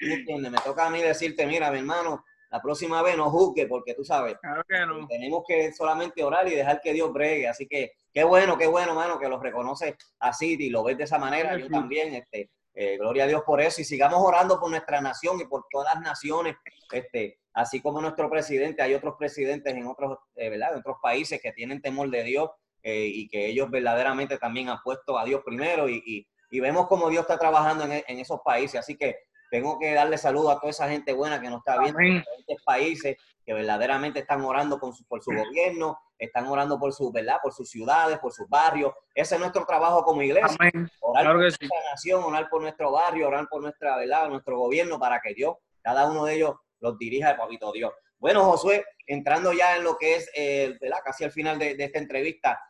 Me 0.00 0.58
toca 0.64 0.86
a 0.86 0.90
mí 0.90 1.00
decirte, 1.02 1.46
mira, 1.46 1.70
mi 1.70 1.78
hermano, 1.78 2.24
la 2.50 2.60
próxima 2.60 3.02
vez 3.02 3.16
no 3.16 3.30
juzgue 3.30 3.66
porque 3.66 3.94
tú 3.94 4.04
sabes. 4.04 4.36
Claro 4.40 4.62
que 4.68 4.86
no. 4.86 5.06
Tenemos 5.06 5.44
que 5.46 5.72
solamente 5.72 6.22
orar 6.22 6.46
y 6.48 6.54
dejar 6.54 6.80
que 6.80 6.92
Dios 6.92 7.12
bregue. 7.12 7.48
Así 7.48 7.66
que 7.66 7.92
qué 8.12 8.24
bueno, 8.24 8.56
qué 8.56 8.66
bueno, 8.66 8.92
hermano, 8.92 9.18
que 9.18 9.28
lo 9.28 9.40
reconoce 9.40 9.96
así 10.20 10.56
y 10.58 10.70
lo 10.70 10.84
ves 10.84 10.98
de 10.98 11.04
esa 11.04 11.18
manera. 11.18 11.56
Yo 11.58 11.68
también, 11.68 12.14
este, 12.14 12.50
eh, 12.74 12.98
gloria 12.98 13.24
a 13.24 13.26
Dios 13.26 13.42
por 13.44 13.60
eso. 13.60 13.80
Y 13.80 13.84
sigamos 13.84 14.20
orando 14.22 14.60
por 14.60 14.70
nuestra 14.70 15.00
nación 15.00 15.40
y 15.40 15.46
por 15.46 15.64
todas 15.70 15.94
las 15.94 16.02
naciones. 16.02 16.56
Este, 16.92 17.38
así 17.54 17.80
como 17.80 18.00
nuestro 18.00 18.30
presidente, 18.30 18.82
hay 18.82 18.94
otros 18.94 19.14
presidentes 19.18 19.74
en 19.74 19.86
otros, 19.86 20.18
eh, 20.36 20.50
¿verdad? 20.50 20.72
En 20.72 20.78
otros 20.78 20.96
países 21.02 21.40
que 21.40 21.52
tienen 21.52 21.80
temor 21.80 22.10
de 22.10 22.22
Dios 22.22 22.50
eh, 22.82 23.06
y 23.06 23.28
que 23.28 23.46
ellos 23.46 23.70
verdaderamente 23.70 24.38
también 24.38 24.68
han 24.68 24.80
puesto 24.82 25.18
a 25.18 25.24
Dios 25.24 25.42
primero 25.44 25.88
y, 25.88 26.28
vemos 26.50 26.86
cómo 26.86 27.10
Dios 27.10 27.22
está 27.22 27.38
trabajando 27.38 27.84
en, 27.84 28.18
esos 28.18 28.40
países. 28.44 28.78
Así 28.80 28.96
que 28.96 29.16
tengo 29.50 29.78
que 29.78 29.92
darle 29.94 30.18
saludo 30.18 30.50
a 30.50 30.60
toda 30.60 30.70
esa 30.70 30.88
gente 30.88 31.12
buena 31.12 31.40
que 31.40 31.48
nos 31.48 31.58
está 31.58 31.78
viendo 31.80 32.00
en 32.00 32.18
diferentes 32.18 32.62
países 32.64 33.16
que 33.44 33.54
verdaderamente 33.54 34.20
están 34.20 34.42
orando 34.42 34.80
por 34.80 35.22
su 35.22 35.30
gobierno, 35.30 35.98
están 36.18 36.46
orando 36.46 36.78
por 36.78 36.92
su, 36.92 37.12
¿verdad? 37.12 37.38
Por 37.42 37.52
sus 37.52 37.70
ciudades, 37.70 38.18
por 38.18 38.32
sus 38.32 38.48
barrios. 38.48 38.92
Ese 39.14 39.36
es 39.36 39.40
nuestro 39.40 39.64
trabajo 39.64 40.02
como 40.02 40.22
iglesia. 40.22 40.56
Orar 41.00 41.26
por 41.26 41.36
nuestra 41.36 41.68
nación, 41.90 42.24
orar 42.24 42.48
por 42.48 42.62
nuestro 42.62 42.90
barrio, 42.90 43.28
orar 43.28 43.46
por 43.48 43.62
nuestra, 43.62 43.96
¿verdad? 43.96 44.28
Nuestro 44.28 44.58
gobierno 44.58 44.98
para 44.98 45.20
que 45.20 45.32
Dios, 45.34 45.56
cada 45.80 46.10
uno 46.10 46.24
de 46.24 46.34
ellos 46.34 46.56
los 46.80 46.98
dirija 46.98 47.30
el 47.30 47.36
papito 47.36 47.70
Dios. 47.72 47.92
Bueno, 48.18 48.44
Josué, 48.44 48.84
entrando 49.06 49.52
ya 49.52 49.76
en 49.76 49.84
lo 49.84 49.96
que 49.96 50.16
es, 50.16 50.30
eh, 50.34 50.76
¿verdad? 50.80 50.98
Casi 51.04 51.24
al 51.24 51.32
final 51.32 51.58
de, 51.58 51.76
esta 51.78 51.98
entrevista, 51.98 52.60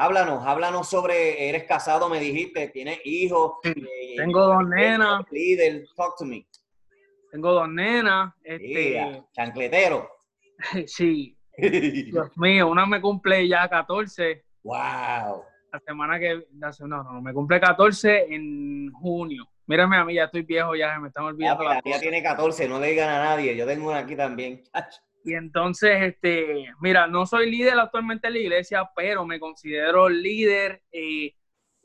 háblanos, 0.00 0.46
háblanos 0.46 0.88
sobre, 0.88 1.48
eres 1.48 1.64
casado, 1.64 2.08
me 2.08 2.18
dijiste, 2.18 2.68
tienes 2.68 3.00
hijos. 3.04 3.54
Eh, 3.64 4.14
tengo 4.16 4.40
dos 4.40 4.66
nenas. 4.66 5.24
Líder, 5.30 5.84
talk 5.94 6.16
to 6.18 6.24
me. 6.24 6.46
Tengo 7.30 7.52
dos 7.52 7.68
nenas. 7.68 8.32
Este... 8.42 9.22
chancletero. 9.32 10.08
sí. 10.86 11.36
Dios 11.56 12.30
mío, 12.36 12.68
una 12.68 12.86
me 12.86 13.00
cumple 13.00 13.46
ya 13.46 13.68
14. 13.68 14.42
Wow. 14.62 15.44
La 15.72 15.80
semana 15.86 16.18
que, 16.18 16.46
no, 16.52 16.70
no, 16.86 17.02
no, 17.04 17.20
me 17.20 17.34
cumple 17.34 17.60
14 17.60 18.34
en 18.34 18.90
junio. 18.92 19.46
Mírame 19.66 19.98
a 19.98 20.04
mí, 20.04 20.14
ya 20.14 20.24
estoy 20.24 20.42
viejo, 20.42 20.74
ya 20.74 20.98
me 20.98 21.08
están 21.08 21.24
olvidando. 21.24 21.62
Ya, 21.62 21.80
la 21.84 22.00
tiene 22.00 22.22
14, 22.22 22.68
no 22.68 22.80
le 22.80 22.88
digan 22.88 23.10
a 23.10 23.22
nadie. 23.22 23.54
Yo 23.54 23.66
tengo 23.66 23.88
una 23.88 23.98
aquí 23.98 24.16
también. 24.16 24.64
Y 25.24 25.34
entonces, 25.34 26.02
este, 26.02 26.72
mira, 26.80 27.06
no 27.06 27.26
soy 27.26 27.50
líder 27.50 27.78
actualmente 27.78 28.28
en 28.28 28.34
la 28.34 28.38
iglesia, 28.38 28.90
pero 28.96 29.26
me 29.26 29.38
considero 29.38 30.08
líder 30.08 30.82
eh, 30.92 31.34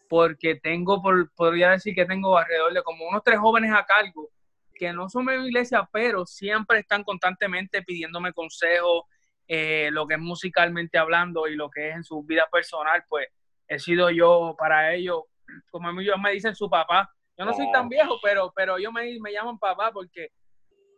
porque 0.08 0.56
tengo, 0.56 1.02
por, 1.02 1.34
podría 1.34 1.71
decir 1.71 1.93
que 1.93 2.06
tengo 2.06 2.38
alrededor 2.38 2.74
de 2.74 2.84
como 2.84 3.08
unos 3.08 3.24
tres 3.24 3.39
jóvenes 3.39 3.71
a 3.74 3.86
cargo 3.86 4.30
que 4.74 4.93
no 4.93 5.10
son 5.10 5.26
de 5.26 5.38
mi 5.38 5.48
iglesia, 5.48 5.88
pero 5.91 6.26
siempre 6.26 6.80
están 6.80 7.03
constantemente 7.03 7.82
pidiéndome 7.82 8.34
consejos, 8.34 9.03
eh, 9.47 9.89
lo 9.91 10.05
que 10.05 10.16
es 10.16 10.20
musicalmente 10.20 10.97
hablando 10.97 11.47
y 11.47 11.55
lo 11.55 11.70
que 11.70 11.89
es 11.89 11.95
en 11.95 12.03
su 12.03 12.24
vida 12.24 12.47
personal, 12.51 13.03
pues 13.07 13.28
he 13.68 13.80
sido 13.80 14.10
yo 14.10 14.55
para 14.57 14.93
ellos, 14.93 15.24
como 15.72 15.89
ellos 15.99 16.18
me 16.22 16.32
dicen 16.32 16.55
su 16.55 16.70
papá, 16.70 17.10
yo 17.38 17.45
no 17.45 17.53
soy 17.53 17.72
tan 17.72 17.89
viejo, 17.89 18.18
pero, 18.22 18.51
pero 18.55 18.78
ellos 18.78 18.93
me, 18.93 19.20
me 19.20 19.32
llaman 19.32 19.60
papá 19.60 19.91
porque 19.91 20.30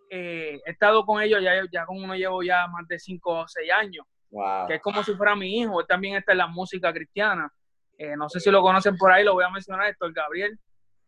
eh, 0.10 0.62
he 0.66 0.72
estado 0.72 1.06
con 1.06 1.22
ellos, 1.22 1.42
ya, 1.42 1.54
ya 1.72 1.86
con 1.86 2.02
uno 2.02 2.16
llevo 2.16 2.44
ya 2.44 2.68
más 2.68 2.88
de 2.88 3.00
5 3.00 3.32
o 3.32 3.48
6 3.48 3.72
años, 3.72 4.06
que 4.68 4.76
es 4.76 4.82
como 4.82 5.04
si 5.04 5.14
fuera 5.16 5.36
mi 5.36 5.60
hijo, 5.60 5.80
él 5.82 5.88
también 5.88 6.16
está 6.16 6.32
en 6.32 6.40
la 6.40 6.48
música 6.48 6.94
cristiana. 6.94 7.52
Eh, 7.98 8.16
no 8.16 8.30
sé 8.30 8.40
si 8.40 8.52
lo 8.52 8.62
conocen 8.62 8.96
por 8.96 9.12
ahí, 9.12 9.24
lo 9.24 9.34
voy 9.34 9.44
a 9.44 9.50
mencionar, 9.50 9.90
esto 9.90 10.06
el 10.06 10.14
Gabriel. 10.14 10.58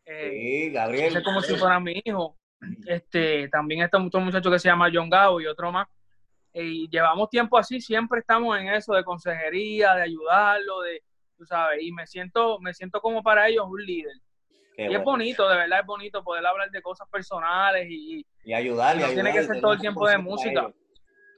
Eh, 0.05 0.31
sí, 0.31 0.71
Gabriel. 0.71 1.15
Es 1.15 1.23
como 1.23 1.41
si 1.41 1.55
fuera 1.55 1.79
mi 1.79 2.01
hijo. 2.03 2.35
Este, 2.85 3.47
también 3.49 3.81
está 3.83 4.01
otro 4.01 4.19
muchacho 4.19 4.49
que 4.49 4.59
se 4.59 4.69
llama 4.69 4.89
John 4.91 5.09
Gao 5.09 5.39
y 5.39 5.45
otro 5.45 5.71
más. 5.71 5.87
Y 6.51 6.89
llevamos 6.89 7.29
tiempo 7.29 7.57
así, 7.57 7.79
siempre 7.79 8.21
estamos 8.21 8.57
en 8.59 8.69
eso 8.69 8.93
de 8.93 9.03
consejería, 9.03 9.93
de 9.93 10.01
ayudarlo, 10.01 10.81
de, 10.81 11.03
tú 11.37 11.45
sabes, 11.45 11.81
y 11.83 11.91
me 11.91 12.07
siento, 12.07 12.59
me 12.59 12.73
siento 12.73 12.99
como 13.01 13.21
para 13.21 13.47
ellos 13.47 13.65
un 13.69 13.85
líder. 13.85 14.15
Y 14.87 14.95
es 14.95 15.03
bonito, 15.03 15.47
de 15.49 15.57
verdad 15.57 15.81
es 15.81 15.85
bonito 15.85 16.23
poder 16.23 16.45
hablar 16.45 16.71
de 16.71 16.81
cosas 16.81 17.07
personales 17.09 17.87
y, 17.89 18.25
y 18.43 18.53
ayudarle. 18.53 19.07
No 19.07 19.13
tiene 19.13 19.33
que 19.33 19.43
ser 19.43 19.59
todo 19.59 19.73
el 19.73 19.79
tiempo 19.79 20.07
de 20.07 20.17
música. 20.17 20.71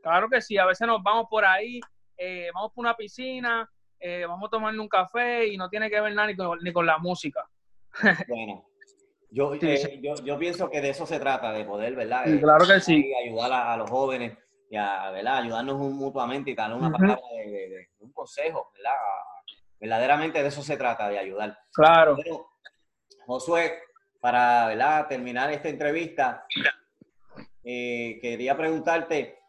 Claro 0.01 0.29
que 0.29 0.41
sí, 0.41 0.57
a 0.57 0.65
veces 0.65 0.87
nos 0.87 1.01
vamos 1.01 1.27
por 1.29 1.45
ahí, 1.45 1.79
eh, 2.17 2.49
vamos 2.53 2.71
por 2.73 2.83
una 2.83 2.95
piscina, 2.95 3.69
eh, 3.99 4.25
vamos 4.27 4.47
a 4.47 4.51
tomarle 4.51 4.79
un 4.79 4.87
café 4.87 5.47
y 5.47 5.57
no 5.57 5.69
tiene 5.69 5.89
que 5.89 6.01
ver 6.01 6.13
nada 6.13 6.27
ni 6.27 6.35
con, 6.35 6.59
ni 6.61 6.71
con 6.71 6.85
la 6.85 6.97
música. 6.97 7.47
Bueno, 8.27 8.65
yo, 9.29 9.53
eh, 9.55 9.99
yo, 10.01 10.15
yo, 10.23 10.37
pienso 10.37 10.69
que 10.69 10.81
de 10.81 10.89
eso 10.89 11.05
se 11.05 11.19
trata, 11.19 11.51
de 11.51 11.65
poder, 11.65 11.95
¿verdad? 11.95 12.25
claro 12.39 12.65
que 12.65 12.79
sí. 12.79 13.11
Ayudar 13.25 13.51
a, 13.53 13.77
los 13.77 13.89
jóvenes 13.89 14.37
y 14.69 14.75
a, 14.75 15.09
¿verdad? 15.11 15.37
Ayudarnos 15.37 15.77
mutuamente 15.77 16.51
y 16.51 16.55
darle 16.55 16.75
una 16.75 16.91
palabra 16.91 17.21
de, 17.45 17.89
un 17.99 18.11
consejo, 18.11 18.71
¿verdad? 18.75 18.91
Verdaderamente 19.79 20.41
de 20.41 20.47
eso 20.49 20.61
se 20.61 20.77
trata, 20.77 21.09
de 21.09 21.17
ayudar. 21.17 21.57
Claro. 21.73 22.17
Josué, 23.25 23.79
para 24.19 25.07
terminar 25.07 25.51
esta 25.51 25.69
entrevista, 25.69 26.45
eh, 27.63 28.19
quería 28.21 28.55
preguntarte, 28.55 29.39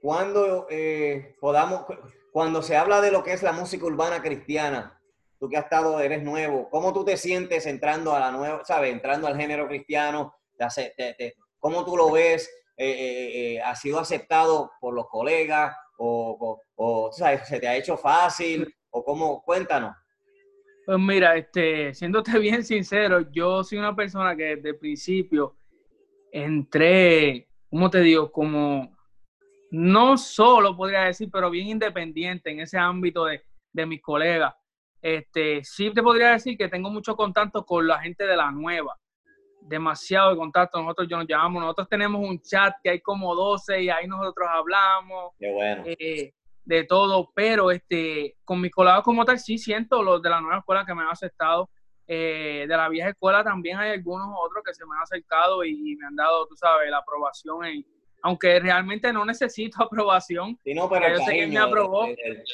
cuando 0.00 0.66
eh, 0.70 1.36
podamos, 1.40 1.84
cuando 2.32 2.62
se 2.62 2.76
habla 2.76 3.00
de 3.00 3.10
lo 3.10 3.22
que 3.22 3.32
es 3.32 3.42
la 3.42 3.52
música 3.52 3.84
urbana 3.84 4.22
cristiana, 4.22 5.00
tú 5.38 5.48
que 5.48 5.56
has 5.56 5.64
estado, 5.64 6.00
eres 6.00 6.22
nuevo, 6.22 6.68
¿cómo 6.70 6.92
tú 6.92 7.04
te 7.04 7.16
sientes 7.16 7.66
entrando 7.66 8.14
a 8.14 8.20
la 8.20 8.30
nueva, 8.30 8.64
sabes, 8.64 8.92
entrando 8.92 9.26
al 9.26 9.36
género 9.36 9.66
cristiano? 9.66 10.34
¿Cómo 11.58 11.84
tú 11.84 11.96
lo 11.96 12.10
ves? 12.10 12.50
Eh, 12.76 13.60
¿Ha 13.64 13.74
sido 13.74 13.98
aceptado 13.98 14.70
por 14.80 14.94
los 14.94 15.08
colegas? 15.08 15.76
¿O, 15.98 16.60
se 17.12 17.60
te 17.60 17.68
ha 17.68 17.76
hecho 17.76 17.96
fácil? 17.96 18.72
¿O 18.90 19.04
cómo? 19.04 19.42
Cuéntanos. 19.42 19.94
Pues 20.88 20.98
mira, 21.00 21.36
este, 21.36 21.92
siéndote 21.92 22.32
bien 22.38 22.64
sincero, 22.64 23.30
yo 23.30 23.62
soy 23.62 23.76
una 23.76 23.94
persona 23.94 24.34
que 24.34 24.56
desde 24.56 24.70
el 24.70 24.78
principio 24.78 25.54
entré, 26.32 27.46
¿cómo 27.68 27.90
te 27.90 28.00
digo? 28.00 28.32
Como 28.32 28.96
no 29.70 30.16
solo 30.16 30.74
podría 30.74 31.02
decir, 31.02 31.28
pero 31.30 31.50
bien 31.50 31.68
independiente 31.68 32.50
en 32.50 32.60
ese 32.60 32.78
ámbito 32.78 33.26
de, 33.26 33.44
mis 33.84 34.00
colegas. 34.00 34.54
Este, 35.02 35.62
sí 35.62 35.92
te 35.92 36.02
podría 36.02 36.30
decir 36.30 36.56
que 36.56 36.68
tengo 36.68 36.88
mucho 36.88 37.14
contacto 37.14 37.66
con 37.66 37.86
la 37.86 37.98
gente 38.00 38.24
de 38.24 38.36
la 38.38 38.50
nueva. 38.50 38.96
Demasiado 39.60 40.30
de 40.30 40.38
contacto. 40.38 40.80
Nosotros 40.80 41.06
yo 41.06 41.18
nos 41.18 41.28
llamamos, 41.28 41.60
nosotros 41.60 41.88
tenemos 41.90 42.26
un 42.26 42.40
chat 42.40 42.72
que 42.82 42.88
hay 42.88 43.00
como 43.02 43.34
12 43.34 43.82
y 43.82 43.90
ahí 43.90 44.06
nosotros 44.06 44.48
hablamos. 44.50 45.34
Eh, 45.38 46.32
de 46.68 46.84
todo, 46.84 47.32
pero 47.34 47.70
este, 47.70 48.36
con 48.44 48.60
mis 48.60 48.70
colegas 48.70 49.02
como 49.02 49.24
tal, 49.24 49.38
sí 49.38 49.56
siento 49.56 50.02
los 50.02 50.20
de 50.20 50.28
la 50.28 50.42
nueva 50.42 50.58
escuela 50.58 50.84
que 50.84 50.94
me 50.94 51.00
han 51.00 51.08
aceptado. 51.08 51.70
Eh, 52.06 52.66
de 52.68 52.76
la 52.76 52.88
vieja 52.90 53.08
escuela 53.08 53.42
también 53.42 53.78
hay 53.78 53.92
algunos 53.92 54.28
otros 54.38 54.62
que 54.64 54.74
se 54.74 54.84
me 54.84 54.94
han 54.94 55.02
acercado 55.02 55.64
y 55.64 55.96
me 55.96 56.06
han 56.06 56.14
dado, 56.14 56.46
tú 56.46 56.56
sabes, 56.56 56.90
la 56.90 56.98
aprobación 56.98 57.64
en, 57.64 57.86
aunque 58.22 58.60
realmente 58.60 59.10
no 59.14 59.24
necesito 59.24 59.78
aprobación. 59.82 60.58
pero 60.62 61.08
yo 61.08 61.24
sé 61.24 61.32
que 61.32 61.46
me 61.46 61.58
aprobó, 61.58 62.06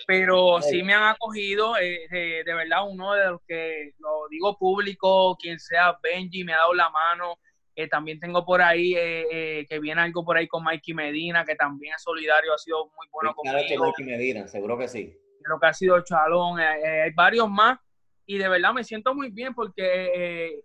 pero 0.06 0.62
sí 0.62 0.84
me 0.84 0.94
han 0.94 1.14
acogido, 1.14 1.76
eh, 1.76 2.06
de 2.46 2.54
verdad, 2.54 2.88
uno 2.88 3.14
de 3.14 3.30
los 3.30 3.40
que, 3.48 3.94
lo 3.98 4.28
digo 4.30 4.56
público, 4.56 5.36
quien 5.40 5.58
sea 5.58 5.98
Benji, 6.00 6.44
me 6.44 6.52
ha 6.52 6.58
dado 6.58 6.74
la 6.74 6.88
mano. 6.90 7.36
Eh, 7.76 7.88
también 7.88 8.20
tengo 8.20 8.44
por 8.44 8.62
ahí 8.62 8.94
eh, 8.96 9.66
que 9.68 9.80
viene 9.80 10.00
algo 10.00 10.24
por 10.24 10.36
ahí 10.36 10.46
con 10.46 10.62
Mikey 10.62 10.94
Medina, 10.94 11.44
que 11.44 11.56
también 11.56 11.94
es 11.96 12.02
solidario, 12.02 12.54
ha 12.54 12.58
sido 12.58 12.86
muy 12.96 13.06
bueno 13.10 13.34
conmigo. 13.34 13.84
Mikey 13.86 14.04
Medina, 14.06 14.46
seguro 14.46 14.78
que 14.78 14.88
sí. 14.88 15.12
Lo 15.40 15.58
que 15.58 15.66
ha 15.66 15.74
sido 15.74 16.00
Chalón, 16.02 16.58
hay 16.58 17.10
varios 17.14 17.50
más, 17.50 17.78
y 18.24 18.38
de 18.38 18.48
verdad 18.48 18.72
me 18.72 18.84
siento 18.84 19.14
muy 19.14 19.30
bien 19.30 19.54
porque 19.54 20.62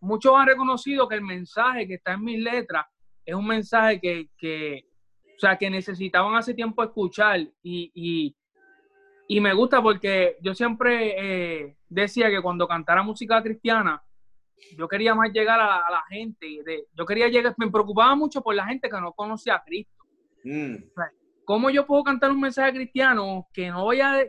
muchos 0.00 0.32
han 0.34 0.46
reconocido 0.46 1.08
que 1.08 1.16
el 1.16 1.22
mensaje 1.22 1.86
que 1.86 1.94
está 1.94 2.12
en 2.12 2.24
mis 2.24 2.38
letras 2.38 2.86
es 3.24 3.34
un 3.34 3.46
mensaje 3.46 4.00
que, 4.00 4.30
que, 4.38 4.86
o 5.36 5.38
sea, 5.38 5.56
que 5.56 5.68
necesitaban 5.68 6.34
hace 6.34 6.54
tiempo 6.54 6.82
escuchar 6.82 7.40
y, 7.62 8.34
y, 9.28 9.40
me 9.40 9.52
gusta 9.52 9.82
porque 9.82 10.38
yo 10.40 10.54
siempre 10.54 11.14
eh, 11.66 11.76
decía 11.88 12.30
que 12.30 12.40
cuando 12.40 12.66
cantara 12.66 13.02
música 13.02 13.42
cristiana, 13.42 14.02
yo 14.76 14.88
quería 14.88 15.14
más 15.14 15.32
llegar 15.32 15.60
a, 15.60 15.90
la 15.90 16.02
gente, 16.08 16.46
de, 16.64 16.86
yo 16.92 17.04
quería 17.04 17.28
llegar, 17.28 17.54
me 17.56 17.70
preocupaba 17.70 18.14
mucho 18.14 18.42
por 18.42 18.54
la 18.54 18.66
gente 18.66 18.88
que 18.88 19.00
no 19.00 19.12
conocía 19.12 19.56
a 19.56 19.64
Cristo. 19.64 20.04
Mm. 20.44 20.76
¿Cómo 21.44 21.70
yo 21.70 21.86
puedo 21.86 22.04
cantar 22.04 22.30
un 22.30 22.40
mensaje 22.40 22.72
cristiano 22.72 23.48
que 23.52 23.70
no 23.70 23.86
vaya, 23.86 24.24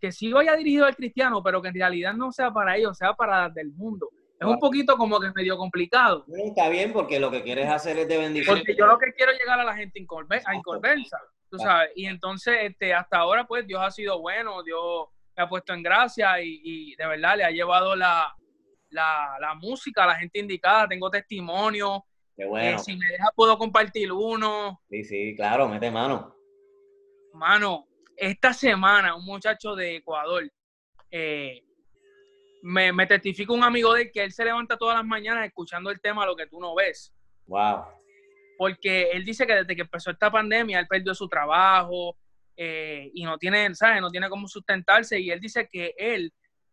que 0.00 0.12
sí 0.12 0.32
vaya 0.32 0.54
dirigido 0.54 0.86
al 0.86 0.96
cristiano, 0.96 1.42
pero 1.42 1.60
que 1.60 1.68
en 1.68 1.74
realidad 1.74 2.14
no 2.14 2.30
sea 2.30 2.52
para 2.52 2.76
ellos, 2.76 2.96
sea 2.96 3.14
para 3.14 3.52
el 3.56 3.72
mundo? 3.72 4.08
Es 4.40 4.46
un 4.46 4.58
poquito 4.58 4.96
como 4.96 5.20
que 5.20 5.30
medio 5.34 5.58
complicado. 5.58 6.24
Está 6.34 6.70
bien 6.70 6.94
porque 6.94 7.20
lo 7.20 7.30
que 7.30 7.42
quieres 7.42 7.68
hacer 7.68 7.98
es 7.98 8.08
de 8.08 8.16
bendición. 8.16 8.56
Porque 8.56 8.74
yo 8.74 8.86
lo 8.86 8.98
que 8.98 9.12
quiero 9.12 9.32
es 9.32 9.38
llegar 9.38 9.60
a 9.60 9.64
la 9.64 9.76
gente 9.76 9.98
a 9.98 10.54
inconversa, 10.54 11.18
tú 11.50 11.58
sabes. 11.58 11.90
Y 11.94 12.06
entonces, 12.06 12.56
este, 12.62 12.94
hasta 12.94 13.18
ahora, 13.18 13.46
pues, 13.46 13.66
Dios 13.66 13.82
ha 13.82 13.90
sido 13.90 14.18
bueno, 14.18 14.62
Dios 14.62 15.08
me 15.36 15.42
ha 15.42 15.48
puesto 15.48 15.74
en 15.74 15.82
gracia 15.82 16.40
y, 16.40 16.94
de 16.96 17.06
verdad 17.06 17.36
le 17.36 17.44
ha 17.44 17.50
llevado 17.50 17.94
la, 17.94 18.34
música 19.60 20.04
a 20.04 20.08
la 20.08 20.16
gente 20.16 20.38
indicada. 20.38 20.88
Tengo 20.88 21.10
testimonio. 21.10 22.04
Qué 22.36 22.44
bueno. 22.44 22.76
Eh, 22.76 22.78
si 22.78 22.96
me 22.96 23.06
deja, 23.06 23.30
puedo 23.34 23.58
compartir 23.58 24.12
uno. 24.12 24.80
Sí, 24.88 25.04
sí, 25.04 25.34
claro, 25.36 25.68
mete 25.68 25.90
mano. 25.90 26.34
Mano, 27.34 27.86
esta 28.16 28.52
semana 28.52 29.14
un 29.14 29.24
muchacho 29.24 29.74
de 29.74 29.96
Ecuador 29.96 30.50
eh, 31.10 31.62
me, 32.62 32.92
me 32.92 33.06
testifica 33.06 33.52
un 33.52 33.64
amigo 33.64 33.94
de 33.94 34.02
él 34.02 34.10
que 34.12 34.22
él 34.22 34.32
se 34.32 34.44
levanta 34.44 34.76
todas 34.76 34.96
las 34.96 35.04
mañanas 35.04 35.46
escuchando 35.46 35.90
el 35.90 36.00
tema 36.00 36.26
Lo 36.26 36.36
que 36.36 36.46
tú 36.46 36.60
no 36.60 36.74
ves. 36.74 37.14
Wow. 37.46 37.84
Porque 38.58 39.10
él 39.12 39.24
dice 39.24 39.46
que 39.46 39.54
desde 39.54 39.74
que 39.74 39.82
empezó 39.82 40.10
esta 40.10 40.30
pandemia, 40.30 40.78
él 40.78 40.86
perdió 40.86 41.14
su 41.14 41.28
trabajo 41.28 42.16
eh, 42.56 43.10
y 43.14 43.24
no 43.24 43.38
tiene, 43.38 43.74
¿sabes? 43.74 44.00
No 44.02 44.10
tiene 44.10 44.28
cómo 44.28 44.46
sustentarse. 44.46 45.18
Y 45.18 45.30
él 45.30 45.40
dice 45.40 45.66
que 45.70 45.94
él 45.96 46.32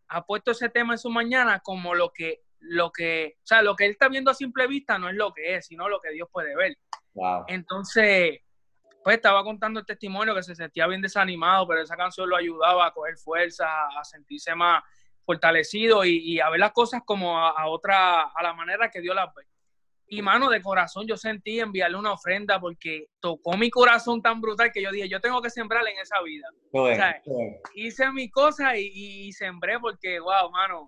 ha 0.10 0.26
puesto 0.26 0.52
ese 0.52 0.70
tema 0.70 0.94
en 0.94 1.00
su 1.00 1.10
mañana 1.10 1.60
como 1.60 1.96
lo 1.96 2.12
que, 2.12 2.42
lo 2.60 2.92
que, 2.92 3.38
o 3.44 3.48
sea, 3.48 3.62
lo 3.62 3.76
que 3.76 3.86
él 3.86 3.92
está 3.92 4.10
viendo 4.10 4.32
a 4.32 4.36
simple 4.36 4.68
vista 4.68 4.98
no 4.98 5.10
es 5.10 5.16
lo 5.16 5.34
que 5.34 5.56
es, 5.56 5.68
sino 5.68 5.90
lo 5.90 6.00
que 6.00 6.12
Dios 6.12 6.30
puede 6.32 6.56
ver. 6.56 6.78
Wow. 7.14 7.46
Entonces, 7.48 8.40
pues 9.04 9.16
estaba 9.16 9.44
contando 9.44 9.80
el 9.80 9.86
testimonio 9.86 10.36
que 10.36 10.44
se 10.44 10.56
sentía 10.56 10.88
bien 10.88 11.02
desanimado, 11.02 11.68
pero 11.68 11.82
esa 11.82 11.96
canción 11.96 12.30
lo 12.30 12.36
ayudaba 12.36 12.88
a 12.88 12.92
coger 12.92 13.18
fuerza, 13.18 13.68
a 13.88 14.04
sentirse 14.04 14.54
más, 14.56 14.84
fortalecido 15.28 16.06
y, 16.06 16.40
a 16.40 16.50
ver 16.50 16.62
las 16.62 16.72
cosas 16.72 17.02
como 17.06 17.38
a, 17.38 17.68
otra, 17.68 18.22
a 18.22 18.44
la 18.44 18.54
manera 18.54 18.90
que 18.90 19.02
Dios 19.02 19.14
las 19.14 19.34
ve. 19.36 19.44
Y 20.10 20.22
mano, 20.22 20.50
de 20.50 20.62
corazón 20.62 21.06
yo 21.06 21.18
sentí 21.18 21.60
enviarle 21.60 21.98
una 21.98 22.14
ofrenda 22.14 22.60
porque 22.60 23.08
tocó 23.20 23.58
mi 23.58 23.70
corazón 23.70 24.22
tan 24.22 24.40
brutal 24.40 24.72
que 24.72 24.82
yo 24.82 24.92
dije, 24.92 25.10
yo 25.10 25.20
tengo 25.20 25.42
que 25.42 25.50
sembrar 25.50 25.84
en 25.88 25.98
esa 26.00 26.22
vida. 26.22 26.48
Hice 27.76 28.12
mi 28.12 28.30
cosa 28.30 28.78
y, 28.78 29.32
sembré 29.34 29.80
porque, 29.80 30.20
wow, 30.20 30.50
mano. 30.52 30.88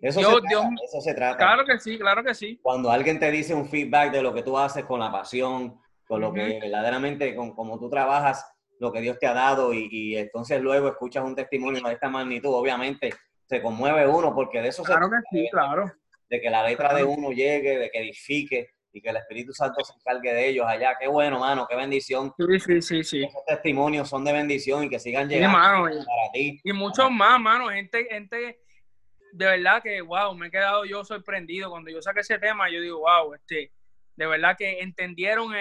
Eso, 0.00 0.20
se 0.20 0.40
trata, 0.40 0.70
eso 0.84 1.00
se 1.00 1.14
trata. 1.14 1.36
Claro 1.36 1.64
que 1.64 1.78
sí, 1.78 1.96
claro 1.98 2.24
que 2.24 2.34
sí. 2.34 2.58
Cuando 2.60 2.90
alguien 2.90 3.20
te 3.20 3.30
dice 3.30 3.54
un 3.54 3.68
feedback 3.68 4.10
de 4.10 4.22
lo 4.22 4.34
que 4.34 4.42
tú 4.42 4.58
haces 4.58 4.84
con 4.84 4.98
la 4.98 5.12
pasión, 5.12 5.78
con 6.08 6.20
lo 6.20 6.32
que 6.32 6.58
verdaderamente, 6.60 7.36
con 7.36 7.54
como 7.54 7.78
tú 7.78 7.88
trabajas, 7.88 8.44
lo 8.80 8.90
que 8.90 9.00
Dios 9.00 9.18
te 9.20 9.28
ha 9.28 9.32
dado 9.32 9.72
y, 9.72 10.16
entonces 10.16 10.60
luego 10.60 10.88
escuchas 10.88 11.24
un 11.24 11.36
testimonio 11.36 11.80
de 11.86 11.92
esta 11.92 12.08
magnitud, 12.08 12.52
obviamente 12.52 13.10
se 13.46 13.62
conmueve 13.62 14.08
uno 14.08 14.34
porque 14.34 14.60
de 14.60 14.68
eso 14.68 14.82
se 14.82 14.92
trata. 14.92 15.08
Que 15.30 15.38
sí, 15.38 15.48
claro. 15.52 15.92
De 16.32 16.40
que 16.40 16.48
la 16.48 16.66
letra 16.66 16.94
de 16.94 17.04
uno 17.04 17.30
llegue, 17.30 17.76
de 17.76 17.90
que 17.90 17.98
edifique 17.98 18.70
y 18.90 19.02
que 19.02 19.10
el 19.10 19.16
Espíritu 19.16 19.52
Santo 19.52 19.84
se 19.84 19.92
encargue 19.92 20.32
de 20.32 20.48
ellos 20.48 20.64
allá. 20.66 20.96
Qué 20.98 21.06
bueno, 21.06 21.38
mano, 21.38 21.66
qué 21.68 21.76
bendición. 21.76 22.32
Sí, 22.38 22.58
sí, 22.58 22.80
sí, 22.80 23.04
sí. 23.04 23.24
Esos 23.24 23.44
testimonios 23.46 24.08
son 24.08 24.24
de 24.24 24.32
bendición 24.32 24.84
y 24.84 24.88
que 24.88 24.98
sigan 24.98 25.28
llegando 25.28 25.58
para 25.58 26.32
ti. 26.32 26.58
Y 26.64 26.72
muchos 26.72 27.10
más, 27.10 27.38
mano, 27.38 27.68
gente, 27.68 28.06
gente 28.10 28.60
de 29.32 29.44
verdad 29.44 29.82
que, 29.82 30.00
wow, 30.00 30.34
me 30.34 30.46
he 30.46 30.50
quedado 30.50 30.86
yo 30.86 31.04
sorprendido. 31.04 31.68
Cuando 31.68 31.90
yo 31.90 32.00
saqué 32.00 32.20
ese 32.20 32.38
tema, 32.38 32.70
yo 32.70 32.80
digo, 32.80 33.00
wow, 33.00 33.34
este, 33.34 33.72
de 34.16 34.26
verdad 34.26 34.56
que 34.58 34.80
entendieron 34.80 35.52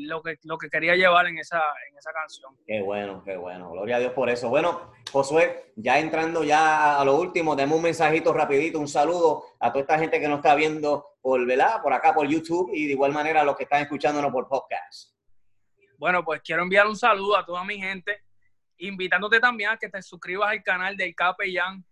lo, 0.00 0.22
que, 0.22 0.38
lo 0.44 0.58
que 0.58 0.68
quería 0.68 0.96
llevar 0.96 1.26
en 1.26 1.38
esa, 1.38 1.62
en 1.90 1.96
esa 1.96 2.10
canción. 2.12 2.56
Qué 2.66 2.80
bueno, 2.80 3.22
qué 3.24 3.36
bueno. 3.36 3.70
Gloria 3.70 3.96
a 3.96 3.98
Dios 3.98 4.12
por 4.12 4.30
eso. 4.30 4.48
Bueno, 4.48 4.92
Josué, 5.12 5.72
ya 5.76 5.98
entrando 5.98 6.42
ya 6.42 6.98
a 6.98 7.04
lo 7.04 7.16
último, 7.16 7.54
demos 7.54 7.76
un 7.76 7.84
mensajito 7.84 8.32
rapidito, 8.32 8.78
un 8.78 8.88
saludo 8.88 9.44
a 9.60 9.70
toda 9.70 9.82
esta 9.82 9.98
gente 9.98 10.20
que 10.20 10.28
nos 10.28 10.38
está 10.38 10.54
viendo 10.54 11.16
por, 11.20 11.44
¿verdad? 11.46 11.82
por 11.82 11.92
acá 11.92 12.14
por 12.14 12.26
YouTube 12.26 12.70
y 12.72 12.86
de 12.86 12.92
igual 12.92 13.12
manera 13.12 13.42
a 13.42 13.44
los 13.44 13.56
que 13.56 13.64
están 13.64 13.82
escuchándonos 13.82 14.32
por 14.32 14.48
podcast. 14.48 15.14
Bueno, 15.98 16.24
pues 16.24 16.40
quiero 16.42 16.62
enviar 16.62 16.86
un 16.86 16.96
saludo 16.96 17.36
a 17.36 17.44
toda 17.44 17.64
mi 17.64 17.78
gente, 17.78 18.22
invitándote 18.78 19.40
también 19.40 19.70
a 19.70 19.76
que 19.76 19.88
te 19.88 20.02
suscribas 20.02 20.50
al 20.50 20.62
canal 20.62 20.96
del 20.96 21.14
Capellán 21.14 21.84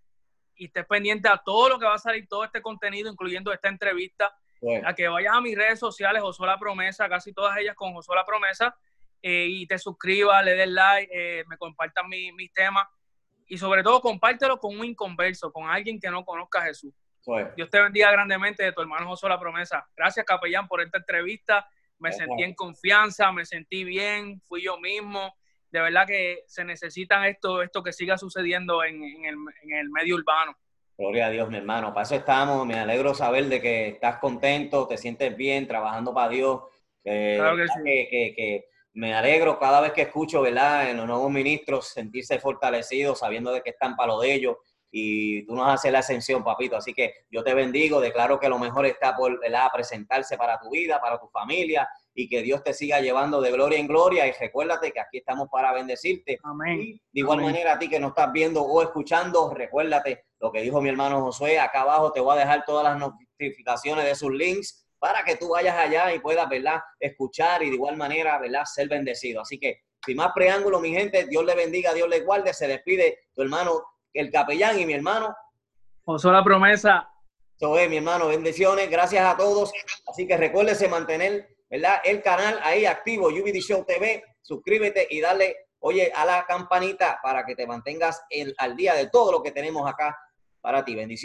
y 0.57 0.67
estés 0.67 0.87
pendiente 0.87 1.29
a 1.29 1.39
todo 1.39 1.71
lo 1.71 1.79
que 1.79 1.87
va 1.87 1.95
a 1.95 1.99
salir, 1.99 2.27
todo 2.29 2.45
este 2.45 2.63
contenido, 2.63 3.11
incluyendo 3.11 3.53
esta 3.53 3.69
entrevista. 3.69 4.35
A 4.85 4.95
que 4.95 5.09
vayas 5.09 5.35
a 5.35 5.41
mis 5.41 5.57
redes 5.57 5.79
sociales, 5.79 6.23
La 6.41 6.59
Promesa, 6.59 7.09
casi 7.09 7.33
todas 7.33 7.57
ellas 7.59 7.75
con 7.75 7.95
La 7.95 8.25
Promesa, 8.25 8.75
eh, 9.23 9.47
y 9.49 9.67
te 9.67 9.79
suscribas, 9.79 10.45
le 10.45 10.55
des 10.55 10.69
like, 10.69 11.11
eh, 11.13 11.45
me 11.47 11.57
compartan 11.57 12.09
mis 12.09 12.53
temas 12.53 12.87
y 13.47 13.59
sobre 13.59 13.83
todo 13.83 14.01
compártelo 14.01 14.59
con 14.59 14.79
un 14.79 14.85
inconverso, 14.85 15.53
con 15.53 15.69
alguien 15.69 16.01
que 16.01 16.11
no 16.11 16.25
conozca 16.25 16.61
a 16.61 16.67
Jesús. 16.67 16.93
Dios 17.57 17.71
te 17.71 17.81
bendiga 17.81 18.11
grandemente 18.11 18.63
de 18.63 18.73
tu 18.73 18.83
hermano 18.83 19.07
José 19.07 19.29
La 19.29 19.41
Promesa. 19.41 19.87
Gracias, 19.97 20.27
capellán, 20.27 20.69
por 20.69 20.83
esta 20.83 20.99
entrevista. 20.99 21.67
Me 21.99 22.13
sentí 22.13 22.43
en 22.43 22.55
confianza, 22.55 23.33
me 23.33 23.47
sentí 23.47 23.83
bien, 23.85 24.41
fui 24.43 24.63
yo 24.63 24.79
mismo. 24.79 25.35
De 25.71 25.81
verdad 25.81 26.07
que 26.07 26.43
se 26.47 26.65
necesita 26.65 27.27
esto, 27.27 27.63
esto 27.63 27.83
que 27.83 27.93
siga 27.93 28.19
sucediendo 28.19 28.85
en, 28.85 29.25
el, 29.25 29.91
medio 29.91 30.17
urbano. 30.17 30.57
Gloria 30.97 31.27
a 31.27 31.31
Dios, 31.31 31.49
mi 31.51 31.57
hermano. 31.57 31.93
Para 31.93 32.05
eso 32.05 32.15
estamos. 32.15 32.67
Me 32.67 32.79
alegro 32.79 33.15
saber 33.15 33.47
de 33.47 33.61
que 33.61 33.89
estás 33.89 34.19
contento, 34.19 34.87
te 34.87 34.97
sientes 34.97 35.37
bien, 35.37 35.67
trabajando 35.67 36.15
para 36.15 36.29
Dios. 36.29 36.63
claro 37.03 37.57
que, 37.57 37.67
sí. 37.69 37.83
que, 37.85 38.67
me 38.95 39.13
alegro 39.13 39.59
cada 39.59 39.81
vez 39.81 39.93
que 39.93 40.03
escucho, 40.03 40.43
¿verdad? 40.43 40.91
En 40.91 40.97
los 40.97 41.07
nuevos 41.07 41.31
ministros 41.31 41.89
sentirse 41.89 42.39
fortalecidos, 42.39 43.19
sabiendo 43.19 43.53
de 43.53 43.63
que 43.63 43.71
están 43.71 43.97
para 43.97 44.13
lo 44.13 44.21
de 44.21 44.35
ellos 44.35 44.57
y 44.97 45.45
tú 45.47 45.57
nos 45.57 45.67
haces 45.75 45.91
la 45.91 45.99
ascensión, 45.99 46.45
papito. 46.45 46.77
Así 46.77 46.95
que 46.95 47.27
yo 47.29 47.43
te 47.43 47.53
bendigo, 47.53 48.01
declaro 48.01 48.39
que 48.39 48.49
lo 48.49 48.61
mejor 48.61 48.87
está 48.87 49.17
por 49.17 49.41
¿verdad? 49.41 49.67
presentarse 49.73 50.39
para 50.39 50.61
tu 50.61 50.71
vida, 50.71 51.01
para 51.01 51.19
tu 51.19 51.29
familia 51.29 51.89
y 52.15 52.29
que 52.29 52.43
Dios 52.43 52.63
te 52.63 52.73
siga 52.73 53.01
llevando 53.01 53.41
de 53.41 53.51
gloria 53.51 53.79
en 53.79 53.89
gloria. 53.89 54.27
Y 54.27 54.33
recuérdate 54.33 54.93
que 54.93 55.01
aquí 55.01 55.19
estamos 55.19 55.49
para 55.51 55.73
bendecirte. 55.73 56.39
Amén. 56.45 56.81
Y 56.81 56.93
de 56.93 57.21
igual 57.21 57.43
manera, 57.43 57.75
a 57.75 57.79
ti 57.79 57.89
que 57.89 57.99
nos 57.99 58.11
estás 58.11 58.33
viendo 58.33 58.63
o 58.63 58.83
escuchando, 58.83 59.53
recuérdate 59.53 60.27
lo 60.39 60.53
que 60.53 60.61
dijo 60.61 60.81
mi 60.81 60.89
hermano 60.89 61.21
Josué. 61.23 61.59
Acá 61.59 61.83
abajo 61.83 62.13
te 62.13 62.21
voy 62.21 62.37
a 62.37 62.41
dejar 62.41 62.65
todas 62.65 62.85
las 62.85 62.99
notificaciones 62.99 64.05
de 64.05 64.15
sus 64.15 64.33
links 64.33 64.87
para 64.99 65.25
que 65.25 65.37
tú 65.37 65.51
vayas 65.51 65.77
allá 65.77 66.15
y 66.15 66.21
puedas, 66.21 66.49
¿verdad? 66.49 66.81
Escuchar 67.01 67.63
y 67.63 67.69
de 67.69 67.75
igual 67.75 67.97
manera, 67.97 68.39
¿verdad? 68.39 68.65
Ser 68.65 68.89
bendecido. 68.89 69.43
Así 69.43 69.59
que, 69.59 69.81
sin 70.07 70.17
más 70.17 70.33
preámbulo, 70.35 70.81
mi 70.81 70.93
gente, 70.93 71.27
Dios 71.27 71.45
le 71.45 71.55
bendiga, 71.55 71.93
Dios 71.93 72.09
le 72.09 72.21
guarde. 72.21 72.55
Se 72.55 72.69
despide 72.69 73.27
tu 73.35 73.43
hermano 73.43 73.83
el 74.13 74.31
capellán 74.31 74.79
y 74.79 74.87
mi 74.87 74.95
hermano. 74.95 75.35
José 76.05 76.29
la 76.29 76.45
promesa. 76.45 77.11
Eso 77.57 77.79
es, 77.79 77.89
mi 77.89 77.97
hermano, 77.97 78.29
bendiciones, 78.29 78.91
gracias 78.91 79.25
a 79.25 79.37
todos. 79.37 79.73
Así 80.07 80.27
que 80.27 80.37
recuérdese 80.37 80.89
mantener 80.89 81.54
¿verdad? 81.75 82.01
el 82.05 82.23
canal 82.23 82.59
ahí 82.63 82.87
activo, 82.87 83.31
Show 83.31 83.85
TV. 83.85 84.23
Suscríbete 84.41 85.09
y 85.11 85.21
dale, 85.21 85.57
oye, 85.81 86.13
a 86.15 86.25
la 86.25 86.47
campanita 86.47 87.19
para 87.21 87.45
que 87.45 87.57
te 87.57 87.67
mantengas 87.67 88.23
el, 88.31 88.55
al 88.59 88.77
día 88.77 88.95
de 88.95 89.09
todo 89.09 89.33
lo 89.33 89.43
que 89.43 89.51
tenemos 89.51 89.91
acá 89.91 90.17
para 90.61 90.85
ti. 90.85 90.95
Bendiciones. 90.95 91.23